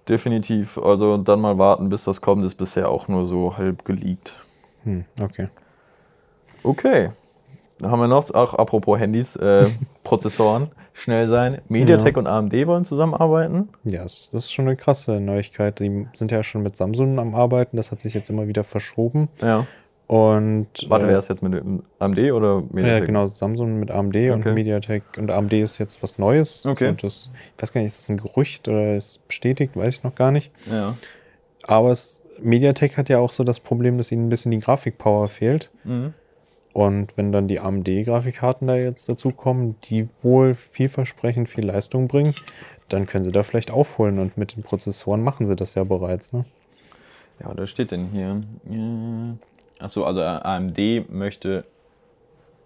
definitiv. 0.09 0.79
Also 0.79 1.17
dann 1.19 1.41
mal 1.41 1.59
warten, 1.59 1.89
bis 1.89 2.05
das 2.05 2.21
kommt, 2.21 2.45
ist 2.45 2.55
bisher 2.57 2.89
auch 2.89 3.07
nur 3.09 3.27
so 3.27 3.57
halb 3.57 3.85
geleakt. 3.85 4.39
Hm, 4.85 5.05
okay. 5.23 5.49
Okay. 6.63 7.11
Dann 7.81 7.91
haben 7.91 8.01
wir 8.01 8.09
noch, 8.09 8.31
auch 8.35 8.55
apropos 8.55 8.99
Handys, 8.99 9.37
äh, 9.37 9.67
Prozessoren, 10.05 10.71
schnell 10.93 11.29
sein. 11.29 11.61
MediaTek 11.69 12.17
und 12.17 12.27
AMD 12.27 12.53
wollen 12.67 12.85
zusammenarbeiten. 12.85 13.69
Ja, 13.85 14.03
das, 14.03 14.31
ist 14.33 14.53
schon 14.53 14.67
eine 14.67 14.77
krasse 14.77 15.21
Neuigkeit. 15.21 15.79
Die 15.81 16.07
sind 16.15 16.31
ja 16.31 16.43
schon 16.43 16.63
mit 16.63 16.77
Samsung 16.77 17.19
am 17.19 17.35
Arbeiten. 17.35 17.77
Das 17.77 17.91
hat 17.91 18.01
sich 18.01 18.15
jetzt 18.15 18.29
immer 18.31 18.47
wieder 18.49 18.65
verschoben. 18.65 19.29
Ja. 19.41 19.67
Und 20.07 20.67
Warte, 20.89 21.07
äh, 21.07 21.11
wer 21.11 21.19
ist 21.19 21.29
jetzt 21.29 21.41
mit 21.41 21.55
AMD 22.01 22.19
oder 22.33 22.59
Ja, 22.59 22.63
MediaTek? 22.73 23.07
genau, 23.07 23.29
Samsung 23.29 23.79
mit 23.79 23.93
AMD 23.93 24.17
Okay. 24.17 24.31
und 24.33 24.45
MediaTek. 24.45 25.05
Und 25.17 25.31
AMD 25.31 25.53
ist 25.53 25.79
jetzt 25.79 26.03
was 26.03 26.19
Neues. 26.19 26.67
Okay. 26.67 26.95
Das, 27.01 27.31
ich 27.57 27.63
weiß 27.63 27.73
gar 27.73 27.81
nicht, 27.81 27.89
ist 27.89 27.99
das 28.01 28.09
ein 28.11 28.17
Gerücht 28.17 28.67
oder 28.67 28.97
ist 28.97 29.07
es 29.07 29.19
bestätigt, 29.19 29.77
weiß 29.77 29.99
ich 29.99 30.03
noch 30.03 30.17
gar 30.17 30.33
nicht. 30.33 30.51
Ja. 30.69 30.97
Aber 31.69 31.91
es, 31.93 32.23
MediaTek 32.43 32.97
hat 32.97 33.09
ja 33.09 33.21
auch 33.21 33.31
so 33.31 33.45
das 33.45 33.61
Problem, 33.61 33.99
dass 33.99 34.11
ihnen 34.11 34.27
ein 34.27 34.31
bisschen 34.31 34.51
die 34.51 34.59
Grafikpower 34.59 35.29
fehlt. 35.29 35.71
Mhm. 35.85 36.13
Und 36.73 37.17
wenn 37.17 37.33
dann 37.33 37.49
die 37.49 37.61
AMD-Grafikkarten 37.61 38.69
da 38.69 38.77
jetzt 38.77 39.09
dazukommen, 39.09 39.77
die 39.85 40.09
wohl 40.23 40.55
vielversprechend 40.55 41.49
viel 41.49 41.67
Leistung 41.67 42.07
bringen, 42.07 42.35
dann 42.89 43.07
können 43.07 43.25
sie 43.25 43.33
da 43.33 43.43
vielleicht 43.43 43.71
aufholen. 43.71 44.19
Und 44.19 44.37
mit 44.37 44.55
den 44.57 44.63
Prozessoren 44.63 45.23
machen 45.23 45.47
sie 45.47 45.57
das 45.57 45.75
ja 45.75 45.85
bereits. 45.85 46.33
Ne? 46.33 46.45
Ja, 47.41 47.53
da 47.55 47.67
steht 47.67 47.91
denn 47.91 48.09
hier. 48.13 48.43
Achso, 49.79 50.05
also 50.05 50.23
AMD 50.23 51.11
möchte. 51.11 51.65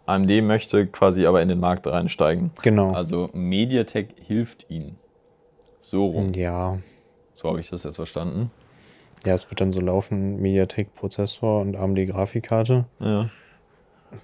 AMD 0.06 0.42
möchte 0.42 0.86
quasi 0.86 1.24
aber 1.24 1.40
in 1.40 1.48
den 1.48 1.60
Markt 1.60 1.86
reinsteigen. 1.86 2.50
Genau. 2.62 2.92
Also 2.92 3.30
MediaTek 3.32 4.08
hilft 4.26 4.66
ihnen. 4.68 4.96
So 5.80 6.06
rum. 6.06 6.32
ja. 6.34 6.78
So 7.36 7.48
habe 7.48 7.60
ich 7.60 7.70
das 7.70 7.84
jetzt 7.84 7.96
verstanden. 7.96 8.50
ja, 9.24 9.34
es 9.34 9.50
wird 9.50 9.60
dann 9.60 9.72
so 9.72 9.80
laufen: 9.80 10.40
MediaTek-Prozessor 10.42 11.60
und 11.62 11.76
AMD-Grafikkarte. 11.76 12.84
Ja. 13.00 13.30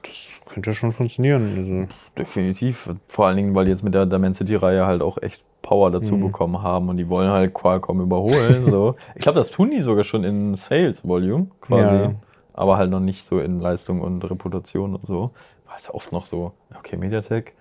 Das 0.02 0.30
könnte 0.46 0.74
schon 0.74 0.92
funktionieren. 0.92 1.54
Also, 1.58 1.94
Definitiv. 2.16 2.88
Vor 3.08 3.26
allen 3.26 3.36
Dingen, 3.36 3.54
weil 3.54 3.64
die 3.64 3.70
jetzt 3.72 3.82
mit 3.82 3.94
der 3.94 4.06
Dimensity-Reihe 4.06 4.86
halt 4.86 5.02
auch 5.02 5.18
echt 5.20 5.44
Power 5.62 5.90
dazu 5.90 6.16
Mhm. 6.16 6.22
bekommen 6.26 6.62
haben 6.62 6.88
und 6.88 6.96
die 6.96 7.08
wollen 7.08 7.30
halt 7.30 7.52
Qualcomm 7.54 8.00
überholen. 8.00 8.70
so. 8.70 8.94
Ich 9.14 9.22
glaube, 9.22 9.38
das 9.38 9.50
tun 9.50 9.70
die 9.70 9.82
sogar 9.82 10.04
schon 10.04 10.24
in 10.24 10.54
Sales 10.54 11.06
Volume 11.06 11.48
quasi. 11.60 11.82
Ja. 12.04 12.12
Aber 12.54 12.76
halt 12.76 12.90
noch 12.90 13.00
nicht 13.00 13.24
so 13.24 13.40
in 13.40 13.60
Leistung 13.60 14.00
und 14.00 14.28
Reputation 14.30 14.94
und 14.94 15.06
so. 15.06 15.30
Weil 15.66 15.76
es 15.78 15.92
oft 15.92 16.12
noch 16.12 16.24
so, 16.24 16.52
okay, 16.78 16.96
Mediatek. 16.96 17.54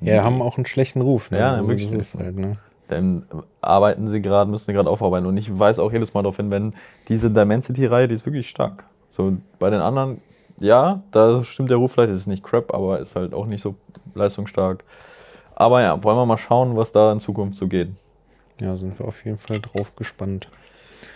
ja, 0.00 0.22
haben 0.24 0.42
auch 0.42 0.56
einen 0.56 0.66
schlechten 0.66 1.00
Ruf. 1.00 1.30
Ne? 1.30 1.38
Ja, 1.38 1.54
also, 1.54 1.68
wirklich 1.68 1.90
das 1.90 2.14
ist 2.14 2.18
halt, 2.18 2.36
ne? 2.36 2.56
Dann 2.88 3.26
arbeiten 3.60 4.08
sie 4.08 4.22
gerade, 4.22 4.48
müssen 4.50 4.66
sie 4.66 4.72
gerade 4.72 4.88
aufarbeiten. 4.88 5.26
Und 5.26 5.36
ich 5.36 5.56
weiß 5.56 5.78
auch 5.80 5.92
jedes 5.92 6.14
Mal 6.14 6.22
darauf 6.22 6.36
hin, 6.36 6.50
wenn 6.52 6.74
diese 7.08 7.30
Dimensity-Reihe, 7.30 8.06
die 8.06 8.14
ist 8.14 8.24
wirklich 8.26 8.48
stark. 8.48 8.84
So 9.10 9.36
bei 9.58 9.70
den 9.70 9.80
anderen, 9.80 10.20
ja, 10.58 11.02
da 11.10 11.44
stimmt 11.44 11.70
der 11.70 11.76
Ruf 11.78 11.92
vielleicht, 11.92 12.12
ist 12.12 12.26
nicht 12.26 12.44
crap, 12.44 12.74
aber 12.74 12.98
ist 13.00 13.16
halt 13.16 13.34
auch 13.34 13.46
nicht 13.46 13.60
so 13.62 13.74
leistungsstark. 14.14 14.84
Aber 15.54 15.80
ja, 15.82 16.02
wollen 16.04 16.16
wir 16.16 16.26
mal 16.26 16.36
schauen, 16.38 16.76
was 16.76 16.92
da 16.92 17.12
in 17.12 17.20
Zukunft 17.20 17.58
so 17.58 17.66
geht. 17.66 17.88
Ja, 18.60 18.76
sind 18.76 18.98
wir 18.98 19.06
auf 19.06 19.24
jeden 19.24 19.38
Fall 19.38 19.60
drauf 19.60 19.94
gespannt. 19.96 20.48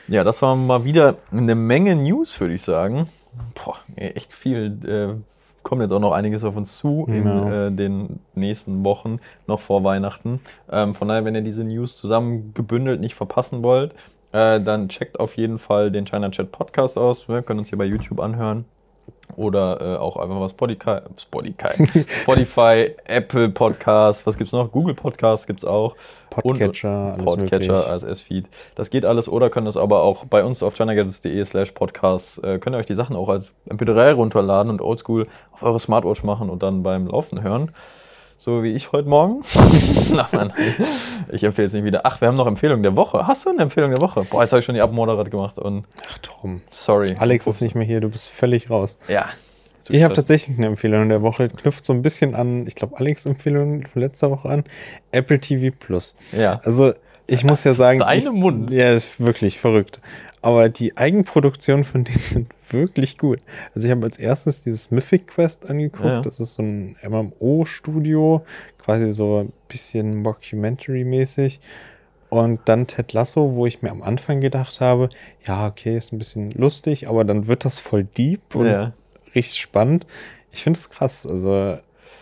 Ja, 0.08 0.24
das 0.24 0.42
war 0.42 0.56
mal 0.56 0.84
wieder 0.84 1.16
eine 1.30 1.54
Menge 1.54 1.94
News, 1.96 2.38
würde 2.40 2.54
ich 2.54 2.62
sagen. 2.62 3.08
Boah, 3.54 3.76
echt 3.96 4.32
viel. 4.32 4.78
Äh, 4.86 5.22
kommt 5.62 5.82
jetzt 5.82 5.92
auch 5.92 6.00
noch 6.00 6.12
einiges 6.12 6.42
auf 6.44 6.56
uns 6.56 6.78
zu 6.78 7.04
in 7.08 7.26
Ja. 7.26 7.66
äh, 7.66 7.70
den 7.70 8.18
nächsten 8.34 8.82
Wochen, 8.84 9.20
noch 9.46 9.60
vor 9.60 9.84
Weihnachten. 9.84 10.40
Ähm, 10.70 10.94
von 10.94 11.08
daher, 11.08 11.24
wenn 11.24 11.34
ihr 11.34 11.42
diese 11.42 11.64
News 11.64 11.96
zusammengebündelt 11.98 13.00
nicht 13.00 13.14
verpassen 13.14 13.62
wollt, 13.62 13.92
äh, 14.32 14.60
dann 14.60 14.88
checkt 14.88 15.20
auf 15.20 15.36
jeden 15.36 15.58
Fall 15.58 15.90
den 15.90 16.06
China 16.06 16.30
Chat 16.30 16.50
Podcast 16.50 16.96
aus. 16.98 17.28
Wir 17.28 17.42
können 17.42 17.60
uns 17.60 17.68
hier 17.68 17.78
bei 17.78 17.84
YouTube 17.84 18.20
anhören. 18.20 18.64
Oder 19.36 19.80
äh, 19.80 19.96
auch 19.96 20.16
einfach 20.16 20.38
mal 20.38 20.48
Spotify, 20.48 20.98
Spotify, 21.18 22.04
Spotify, 22.22 22.94
Apple 23.04 23.48
Podcast, 23.48 24.26
was 24.26 24.36
gibt's 24.36 24.52
noch? 24.52 24.70
Google 24.70 24.94
Podcast 24.94 25.46
gibt's 25.46 25.64
auch. 25.64 25.96
Podcatcher, 26.30 27.14
alles 27.14 27.24
Podcatcher, 27.24 27.72
möglich. 27.72 27.90
RSS-Feed. 27.90 28.48
Das 28.76 28.90
geht 28.90 29.04
alles 29.04 29.28
oder 29.28 29.50
könnt 29.50 29.66
es 29.68 29.76
aber 29.76 30.02
auch 30.02 30.24
bei 30.24 30.44
uns 30.44 30.62
auf 30.62 30.74
chinagadgets.de 30.74 31.44
slash 31.44 31.72
podcast, 31.72 32.42
äh, 32.44 32.58
könnt 32.58 32.76
ihr 32.76 32.78
euch 32.78 32.86
die 32.86 32.94
Sachen 32.94 33.16
auch 33.16 33.28
als 33.28 33.50
MP3 33.68 34.12
runterladen 34.12 34.70
und 34.70 34.80
oldschool 34.80 35.26
auf 35.52 35.62
eure 35.62 35.80
Smartwatch 35.80 36.22
machen 36.22 36.48
und 36.48 36.62
dann 36.62 36.82
beim 36.82 37.06
Laufen 37.06 37.42
hören. 37.42 37.72
So 38.42 38.62
wie 38.62 38.70
ich 38.72 38.90
heute 38.92 39.06
Morgen. 39.06 39.42
Ich 41.30 41.44
empfehle 41.44 41.66
es 41.66 41.74
nicht 41.74 41.84
wieder. 41.84 42.00
Ach, 42.04 42.22
wir 42.22 42.28
haben 42.28 42.36
noch 42.36 42.46
Empfehlung 42.46 42.82
der 42.82 42.96
Woche. 42.96 43.26
Hast 43.26 43.44
du 43.44 43.50
eine 43.50 43.60
Empfehlung 43.60 43.90
der 43.90 44.00
Woche? 44.00 44.24
Boah, 44.24 44.40
jetzt 44.40 44.52
habe 44.52 44.60
ich 44.60 44.64
schon 44.64 44.74
die 44.74 44.80
Abmoderat 44.80 45.30
gemacht 45.30 45.58
und 45.58 45.84
Ach 46.08 46.18
Tom. 46.22 46.62
sorry. 46.70 47.16
Alex 47.18 47.46
ist 47.46 47.60
nicht 47.60 47.74
mehr 47.74 47.84
hier, 47.84 48.00
du 48.00 48.08
bist 48.08 48.30
völlig 48.30 48.70
raus. 48.70 48.96
Ja. 49.08 49.26
Ich 49.90 50.02
habe 50.02 50.14
tatsächlich 50.14 50.56
eine 50.56 50.68
Empfehlung 50.68 51.10
der 51.10 51.20
Woche, 51.20 51.50
knüpft 51.50 51.84
so 51.84 51.92
ein 51.92 52.00
bisschen 52.00 52.34
an, 52.34 52.66
ich 52.66 52.76
glaube, 52.76 52.96
Alex' 52.98 53.26
Empfehlung 53.26 53.86
von 53.86 54.00
letzter 54.00 54.30
Woche 54.30 54.48
an, 54.48 54.64
Apple 55.12 55.38
TV 55.38 55.76
Plus. 55.78 56.14
Ja. 56.32 56.62
Also, 56.64 56.94
ich 57.30 57.44
muss 57.44 57.64
ja 57.64 57.74
sagen. 57.74 58.00
deine 58.00 58.16
ich, 58.16 58.30
Mund. 58.30 58.70
Ja, 58.70 58.92
ist 58.92 59.20
wirklich 59.20 59.58
verrückt. 59.58 60.00
Aber 60.42 60.68
die 60.68 60.96
Eigenproduktionen 60.96 61.84
von 61.84 62.04
denen 62.04 62.18
sind 62.18 62.52
wirklich 62.70 63.18
gut. 63.18 63.40
Also, 63.74 63.86
ich 63.86 63.90
habe 63.92 64.06
als 64.06 64.18
erstes 64.18 64.62
dieses 64.62 64.90
Mythic 64.90 65.28
Quest 65.28 65.68
angeguckt. 65.68 66.04
Ja. 66.04 66.20
Das 66.22 66.40
ist 66.40 66.54
so 66.54 66.62
ein 66.62 66.96
MMO-Studio, 67.06 68.44
quasi 68.78 69.12
so 69.12 69.40
ein 69.40 69.52
bisschen 69.68 70.22
Mockumentary-mäßig. 70.22 71.60
Und 72.28 72.60
dann 72.66 72.86
Ted 72.86 73.12
Lasso, 73.12 73.54
wo 73.56 73.66
ich 73.66 73.82
mir 73.82 73.90
am 73.90 74.02
Anfang 74.02 74.40
gedacht 74.40 74.80
habe, 74.80 75.08
ja, 75.46 75.66
okay, 75.66 75.96
ist 75.96 76.12
ein 76.12 76.18
bisschen 76.18 76.52
lustig, 76.52 77.08
aber 77.08 77.24
dann 77.24 77.48
wird 77.48 77.64
das 77.64 77.80
voll 77.80 78.04
deep 78.04 78.54
und 78.54 78.66
Ja. 78.66 78.92
richtig 79.34 79.60
spannend. 79.60 80.06
Ich 80.52 80.62
finde 80.62 80.78
es 80.78 80.90
krass. 80.90 81.26
Also 81.26 81.78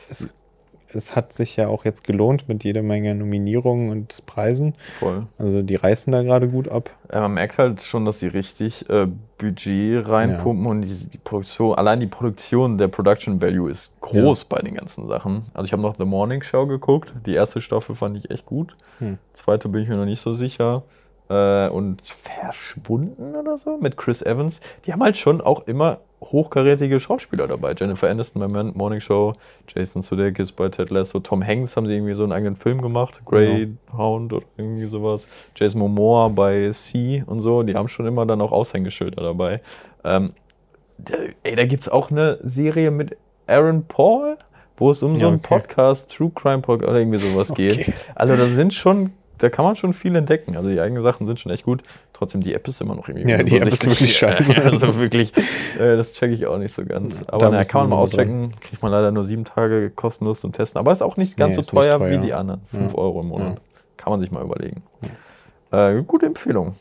es, 0.08 0.30
es 0.92 1.14
hat 1.14 1.32
sich 1.32 1.56
ja 1.56 1.68
auch 1.68 1.84
jetzt 1.84 2.04
gelohnt 2.04 2.48
mit 2.48 2.64
jeder 2.64 2.82
Menge 2.82 3.14
Nominierungen 3.14 3.90
und 3.90 4.24
Preisen. 4.26 4.74
Voll. 4.98 5.26
Also 5.38 5.62
die 5.62 5.74
reißen 5.74 6.12
da 6.12 6.22
gerade 6.22 6.48
gut 6.48 6.68
ab. 6.68 6.90
Ja, 7.12 7.20
man 7.20 7.34
merkt 7.34 7.58
halt 7.58 7.82
schon, 7.82 8.04
dass 8.04 8.18
die 8.18 8.28
richtig 8.28 8.88
äh, 8.88 9.06
Budget 9.38 10.08
reinpumpen 10.08 10.66
und 10.66 10.82
die, 10.82 11.08
die 11.10 11.18
Produktion, 11.18 11.74
allein 11.74 12.00
die 12.00 12.06
Produktion, 12.06 12.78
der 12.78 12.88
Production 12.88 13.40
Value 13.40 13.70
ist 13.70 13.92
groß 14.00 14.46
bei 14.46 14.60
den 14.60 14.74
ganzen 14.74 15.06
Sachen. 15.08 15.46
Also 15.54 15.66
ich 15.66 15.72
habe 15.72 15.82
noch 15.82 15.96
The 15.96 16.04
Morning 16.04 16.42
Show 16.42 16.66
geguckt. 16.66 17.12
Die 17.26 17.34
erste 17.34 17.60
Staffel 17.60 17.94
fand 17.94 18.16
ich 18.16 18.30
echt 18.30 18.46
gut. 18.46 18.76
Hm. 18.98 19.18
Zweite 19.34 19.68
bin 19.68 19.82
ich 19.82 19.88
mir 19.88 19.96
noch 19.96 20.06
nicht 20.06 20.20
so 20.20 20.32
sicher. 20.32 20.82
Äh, 21.28 21.68
und 21.68 22.00
Verschwunden 22.04 23.36
oder 23.36 23.58
so 23.58 23.76
mit 23.76 23.96
Chris 23.96 24.22
Evans. 24.22 24.60
Die 24.86 24.92
haben 24.92 25.02
halt 25.02 25.18
schon 25.18 25.40
auch 25.40 25.66
immer 25.66 26.00
hochkarätige 26.20 26.98
Schauspieler 27.00 27.46
dabei. 27.46 27.74
Jennifer 27.78 28.08
Aniston 28.08 28.40
bei 28.40 28.62
Morning 28.62 29.00
Show, 29.00 29.34
Jason 29.68 30.02
Sudeikis 30.02 30.52
bei 30.52 30.68
Ted 30.68 30.90
Lasso, 30.90 31.20
Tom 31.20 31.44
Hanks 31.46 31.76
haben 31.76 31.86
sie 31.86 31.94
irgendwie 31.94 32.14
so 32.14 32.22
einen 32.24 32.32
eigenen 32.32 32.56
Film 32.56 32.82
gemacht, 32.82 33.20
Greyhound 33.24 34.32
oder 34.32 34.46
irgendwie 34.56 34.86
sowas. 34.86 35.28
Jason 35.56 35.80
Momoa 35.80 36.28
bei 36.28 36.70
Sea 36.72 37.22
und 37.26 37.40
so. 37.40 37.62
Die 37.62 37.74
haben 37.74 37.88
schon 37.88 38.06
immer 38.06 38.26
dann 38.26 38.40
auch 38.40 38.52
Aushängeschilder 38.52 39.22
dabei. 39.22 39.60
Ähm, 40.04 40.32
der, 40.98 41.30
ey, 41.44 41.54
da 41.56 41.64
gibt 41.64 41.82
es 41.84 41.88
auch 41.88 42.10
eine 42.10 42.38
Serie 42.42 42.90
mit 42.90 43.16
Aaron 43.46 43.84
Paul, 43.84 44.36
wo 44.76 44.90
es 44.90 45.02
um 45.02 45.12
so 45.12 45.16
Ja, 45.18 45.28
einen 45.28 45.36
okay. 45.36 45.46
Podcast, 45.48 46.10
True 46.14 46.30
Crime 46.34 46.60
Podcast 46.60 46.90
oder 46.90 46.98
irgendwie 46.98 47.18
sowas 47.18 47.54
geht. 47.54 47.78
Okay. 47.80 47.94
Also 48.14 48.36
da 48.36 48.46
sind 48.48 48.74
schon, 48.74 49.12
da 49.38 49.48
kann 49.50 49.64
man 49.64 49.76
schon 49.76 49.92
viel 49.94 50.14
entdecken. 50.16 50.56
Also 50.56 50.68
die 50.70 50.80
eigenen 50.80 51.02
Sachen 51.02 51.26
sind 51.26 51.40
schon 51.40 51.50
echt 51.52 51.64
gut. 51.64 51.82
Trotzdem, 52.12 52.40
die 52.42 52.54
App 52.54 52.66
ist 52.68 52.80
immer 52.80 52.94
noch 52.94 53.08
irgendwie 53.08 53.30
Ja, 53.30 53.42
die 53.42 53.58
App 53.58 53.68
ist 53.72 53.86
wirklich 53.86 54.14
scheiße. 54.18 54.56
Also 54.62 54.96
wirklich, 54.98 55.32
äh, 55.78 55.96
das 55.96 56.12
checke 56.14 56.34
ich 56.34 56.46
auch 56.46 56.58
nicht 56.58 56.74
so 56.74 56.84
ganz. 56.84 57.22
Aber 57.28 57.46
Da 57.46 57.50
müssen 57.56 57.68
kann 57.70 57.80
man 57.82 57.90
mal 57.90 57.96
auschecken. 57.96 58.54
Kriegt 58.60 58.82
man 58.82 58.92
leider 58.92 59.10
nur 59.12 59.24
sieben 59.24 59.44
Tage 59.44 59.90
kostenlos 59.90 60.40
zum 60.40 60.52
Testen. 60.52 60.78
Aber 60.78 60.92
ist 60.92 61.02
auch 61.02 61.16
nicht 61.16 61.36
ganz 61.36 61.56
Nee, 61.56 61.62
so 61.62 61.70
teuer, 61.72 61.98
teuer. 61.98 62.10
wie 62.10 62.18
die 62.26 62.32
anderen. 62.34 62.60
Fünf 62.66 62.92
Ja. 62.92 62.98
Euro 62.98 63.20
im 63.20 63.28
Monat. 63.28 63.54
Ja. 63.54 63.60
Kann 63.96 64.10
man 64.12 64.20
sich 64.20 64.30
mal 64.30 64.44
überlegen. 64.44 64.82
Äh, 65.70 66.02
gute 66.02 66.26
Empfehlung. 66.26 66.74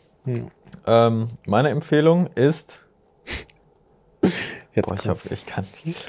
Ähm, 0.86 1.28
meine 1.46 1.70
Empfehlung 1.70 2.28
ist. 2.36 2.80
Jetzt 4.74 4.90
Boah, 4.90 4.96
ich, 4.96 5.08
hab, 5.08 5.18
ich 5.26 5.46
kann 5.48 5.66
nicht. 5.86 6.08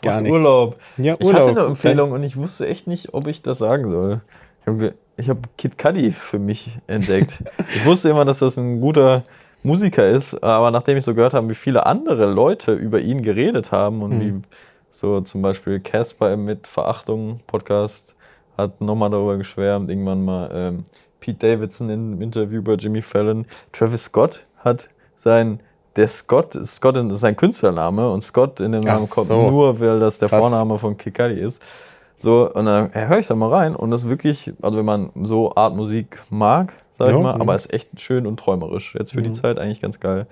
Gar 0.00 0.22
nichts. 0.22 0.34
Urlaub. 0.34 0.76
Ja, 0.96 1.14
Ich 1.18 1.24
Urlaub. 1.26 1.48
hatte 1.50 1.60
eine 1.60 1.68
Empfehlung 1.68 2.12
und 2.12 2.22
ich 2.22 2.36
wusste 2.36 2.66
echt 2.66 2.86
nicht, 2.86 3.12
ob 3.12 3.26
ich 3.26 3.42
das 3.42 3.58
sagen 3.58 3.90
soll. 3.90 4.22
Ich 4.62 4.66
habe 4.66 4.94
ich 5.16 5.28
hab 5.30 5.56
Kid 5.56 5.78
Cudi 5.78 6.12
für 6.12 6.38
mich 6.38 6.78
entdeckt. 6.86 7.42
ich 7.74 7.84
wusste 7.84 8.08
immer, 8.10 8.24
dass 8.24 8.38
das 8.40 8.56
ein 8.56 8.80
guter 8.80 9.22
Musiker 9.62 10.08
ist, 10.08 10.42
aber 10.44 10.70
nachdem 10.70 10.96
ich 10.98 11.04
so 11.04 11.14
gehört 11.14 11.34
habe, 11.34 11.48
wie 11.50 11.54
viele 11.54 11.86
andere 11.86 12.26
Leute 12.26 12.72
über 12.72 13.00
ihn 13.00 13.22
geredet 13.22 13.72
haben 13.72 14.02
und 14.02 14.18
Mhm. 14.18 14.20
wie 14.20 14.42
so 14.92 15.20
zum 15.22 15.42
Beispiel 15.42 15.80
Casper 15.80 16.36
mit 16.36 16.66
Verachtung 16.66 17.40
Podcast 17.46 18.14
hat 18.56 18.80
nochmal 18.80 19.10
darüber 19.10 19.36
geschwärmt, 19.36 19.90
irgendwann 19.90 20.24
mal 20.24 20.50
ähm, 20.54 20.84
Pete 21.20 21.46
Davidson 21.48 21.90
im 21.90 22.22
Interview 22.22 22.62
bei 22.62 22.74
Jimmy 22.74 23.02
Fallon. 23.02 23.46
Travis 23.72 24.04
Scott 24.04 24.46
hat 24.58 24.88
sein 25.16 25.60
der 25.96 26.08
Scott, 26.08 26.52
Scott 26.66 26.96
ist 26.96 27.20
sein 27.20 27.36
Künstlername 27.36 28.10
und 28.10 28.22
Scott 28.22 28.60
in 28.60 28.72
dem 28.72 28.82
Ach 28.82 28.94
Namen 28.94 29.08
kommt 29.10 29.26
so. 29.26 29.50
nur, 29.50 29.80
weil 29.80 29.98
das 29.98 30.18
der 30.18 30.28
Krass. 30.28 30.40
Vorname 30.40 30.78
von 30.78 30.96
Kid 30.96 31.14
Cudi 31.14 31.40
ist. 31.40 31.60
So, 32.16 32.50
und 32.52 32.64
dann 32.64 32.90
höre 32.94 33.18
ich 33.18 33.26
da 33.26 33.34
mal 33.34 33.50
rein 33.50 33.76
und 33.76 33.90
das 33.90 34.04
ist 34.04 34.08
wirklich, 34.08 34.52
also 34.62 34.78
wenn 34.78 34.86
man 34.86 35.10
so 35.22 35.54
Art 35.54 35.76
Musik 35.76 36.18
mag, 36.30 36.72
sag 36.90 37.10
Ja, 37.10 37.16
ich 37.16 37.22
mal. 37.22 37.34
mhm. 37.34 37.42
Aber 37.42 37.54
ist 37.54 37.72
echt 37.72 38.00
schön 38.00 38.26
und 38.26 38.38
träumerisch. 38.40 38.94
Jetzt 38.98 39.12
für 39.12 39.22
die 39.22 39.28
Mhm. 39.28 39.34
Zeit 39.34 39.58
eigentlich 39.58 39.80
ganz 39.82 40.00
geil. 40.00 40.26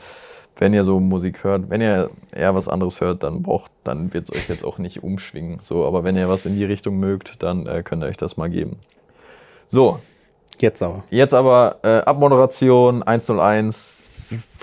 Wenn 0.57 0.73
ihr 0.73 0.85
so 0.85 1.01
Musik 1.01 1.43
hört, 1.45 1.69
wenn 1.69 1.81
ihr 1.81 2.11
eher 2.33 2.55
was 2.55 2.69
anderes 2.69 3.01
hört, 3.01 3.23
dann 3.25 3.43
braucht, 3.43 3.73
dann 3.83 4.15
wird 4.15 4.31
es 4.31 4.37
euch 4.37 4.49
jetzt 4.49 4.65
auch 4.65 4.79
nicht 4.79 5.03
umschwingen. 5.03 5.59
So, 5.63 5.85
aber 5.85 6.05
wenn 6.05 6.17
ihr 6.17 6.29
was 6.29 6.47
in 6.47 6.55
die 6.57 6.65
Richtung 6.65 6.99
mögt, 6.99 7.43
dann 7.43 7.67
äh, 7.67 7.83
könnt 7.83 8.03
ihr 8.05 8.07
euch 8.09 8.17
das 8.17 8.37
mal 8.37 8.49
geben. 8.49 8.77
So, 9.69 9.99
Jetzt 10.61 10.83
aber. 10.85 11.03
Jetzt 11.11 11.35
aber 11.35 11.77
äh, 11.83 11.99
Abmoderation 12.03 13.03
101. 13.03 14.14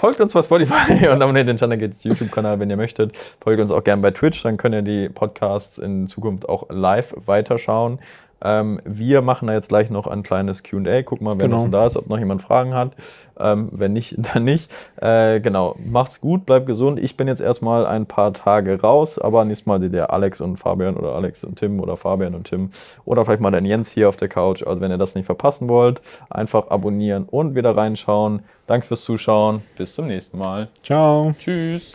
Folgt 0.02 0.20
uns 0.20 0.34
bei 0.34 0.42
Spotify 0.42 1.08
und 1.12 1.22
abonniert 1.22 1.48
den 1.48 1.58
Channel 1.58 1.78
Gates 1.78 2.04
YouTube-Kanal, 2.04 2.60
wenn 2.60 2.72
ihr 2.72 2.76
möchtet. 2.76 3.16
Folgt 3.40 3.62
uns 3.62 3.70
auch 3.70 3.84
gerne 3.84 4.02
bei 4.02 4.10
Twitch, 4.10 4.42
dann 4.42 4.58
könnt 4.58 4.74
ihr 4.74 4.82
die 4.82 5.10
Podcasts 5.10 5.78
in 5.78 6.08
Zukunft 6.08 6.50
auch 6.50 6.66
live 6.72 7.14
weiterschauen. 7.28 8.00
Ähm, 8.44 8.80
wir 8.86 9.22
machen 9.22 9.48
da 9.48 9.54
jetzt 9.54 9.70
gleich 9.70 9.90
noch 9.90 10.08
ein 10.08 10.24
kleines 10.24 10.64
QA. 10.64 11.04
Gucken 11.04 11.26
mal, 11.26 11.34
wer 11.38 11.48
Genau. 11.48 11.64
noch 11.64 11.72
da 11.72 11.88
ist, 11.88 11.98
ob 11.98 12.08
noch 12.10 12.18
jemand 12.20 12.42
Fragen 12.42 12.74
hat. 12.74 12.92
Ähm, 13.40 13.70
wenn 13.72 13.94
nicht, 13.94 14.16
dann 14.34 14.44
nicht. 14.44 14.72
Äh, 15.02 15.40
genau, 15.40 15.76
macht's 15.86 16.22
gut, 16.22 16.46
bleibt 16.46 16.66
gesund. 16.66 17.00
Ich 17.00 17.18
bin 17.18 17.28
jetzt 17.28 17.42
erstmal 17.42 17.86
ein 17.86 18.06
paar 18.06 18.34
Tage 18.34 18.82
raus, 18.82 19.18
aber 19.20 19.46
nächstes 19.46 19.66
Mal 19.66 19.80
der 19.90 20.12
Alex 20.14 20.42
und 20.42 20.58
Fabian 20.58 20.96
oder 20.98 21.14
Alex 21.16 21.44
und 21.44 21.58
Tim 21.58 21.80
oder 21.80 21.98
Fabian 21.98 22.36
und 22.36 22.46
Tim 22.48 22.70
oder 23.06 23.26
vielleicht 23.26 23.42
mal 23.42 23.52
den 23.52 23.66
Jens 23.66 23.92
hier 23.92 24.10
auf 24.10 24.18
der 24.18 24.28
Couch. 24.30 24.64
Also 24.66 24.82
wenn 24.82 24.92
ihr 24.92 24.98
das 24.98 25.16
nicht 25.16 25.26
verpassen 25.26 25.68
wollt, 25.68 26.02
einfach 26.30 26.70
abonnieren 26.70 27.26
und 27.30 27.56
wieder 27.56 27.76
reinschauen. 27.76 28.42
Danke 28.68 28.88
fürs 28.88 29.02
Zuschauen. 29.02 29.62
Bis 29.78 29.94
zum 29.96 30.08
nächsten 30.08 30.38
Mal. 30.38 30.70
Ciao. 30.84 31.34
Tschüss. 31.38 31.90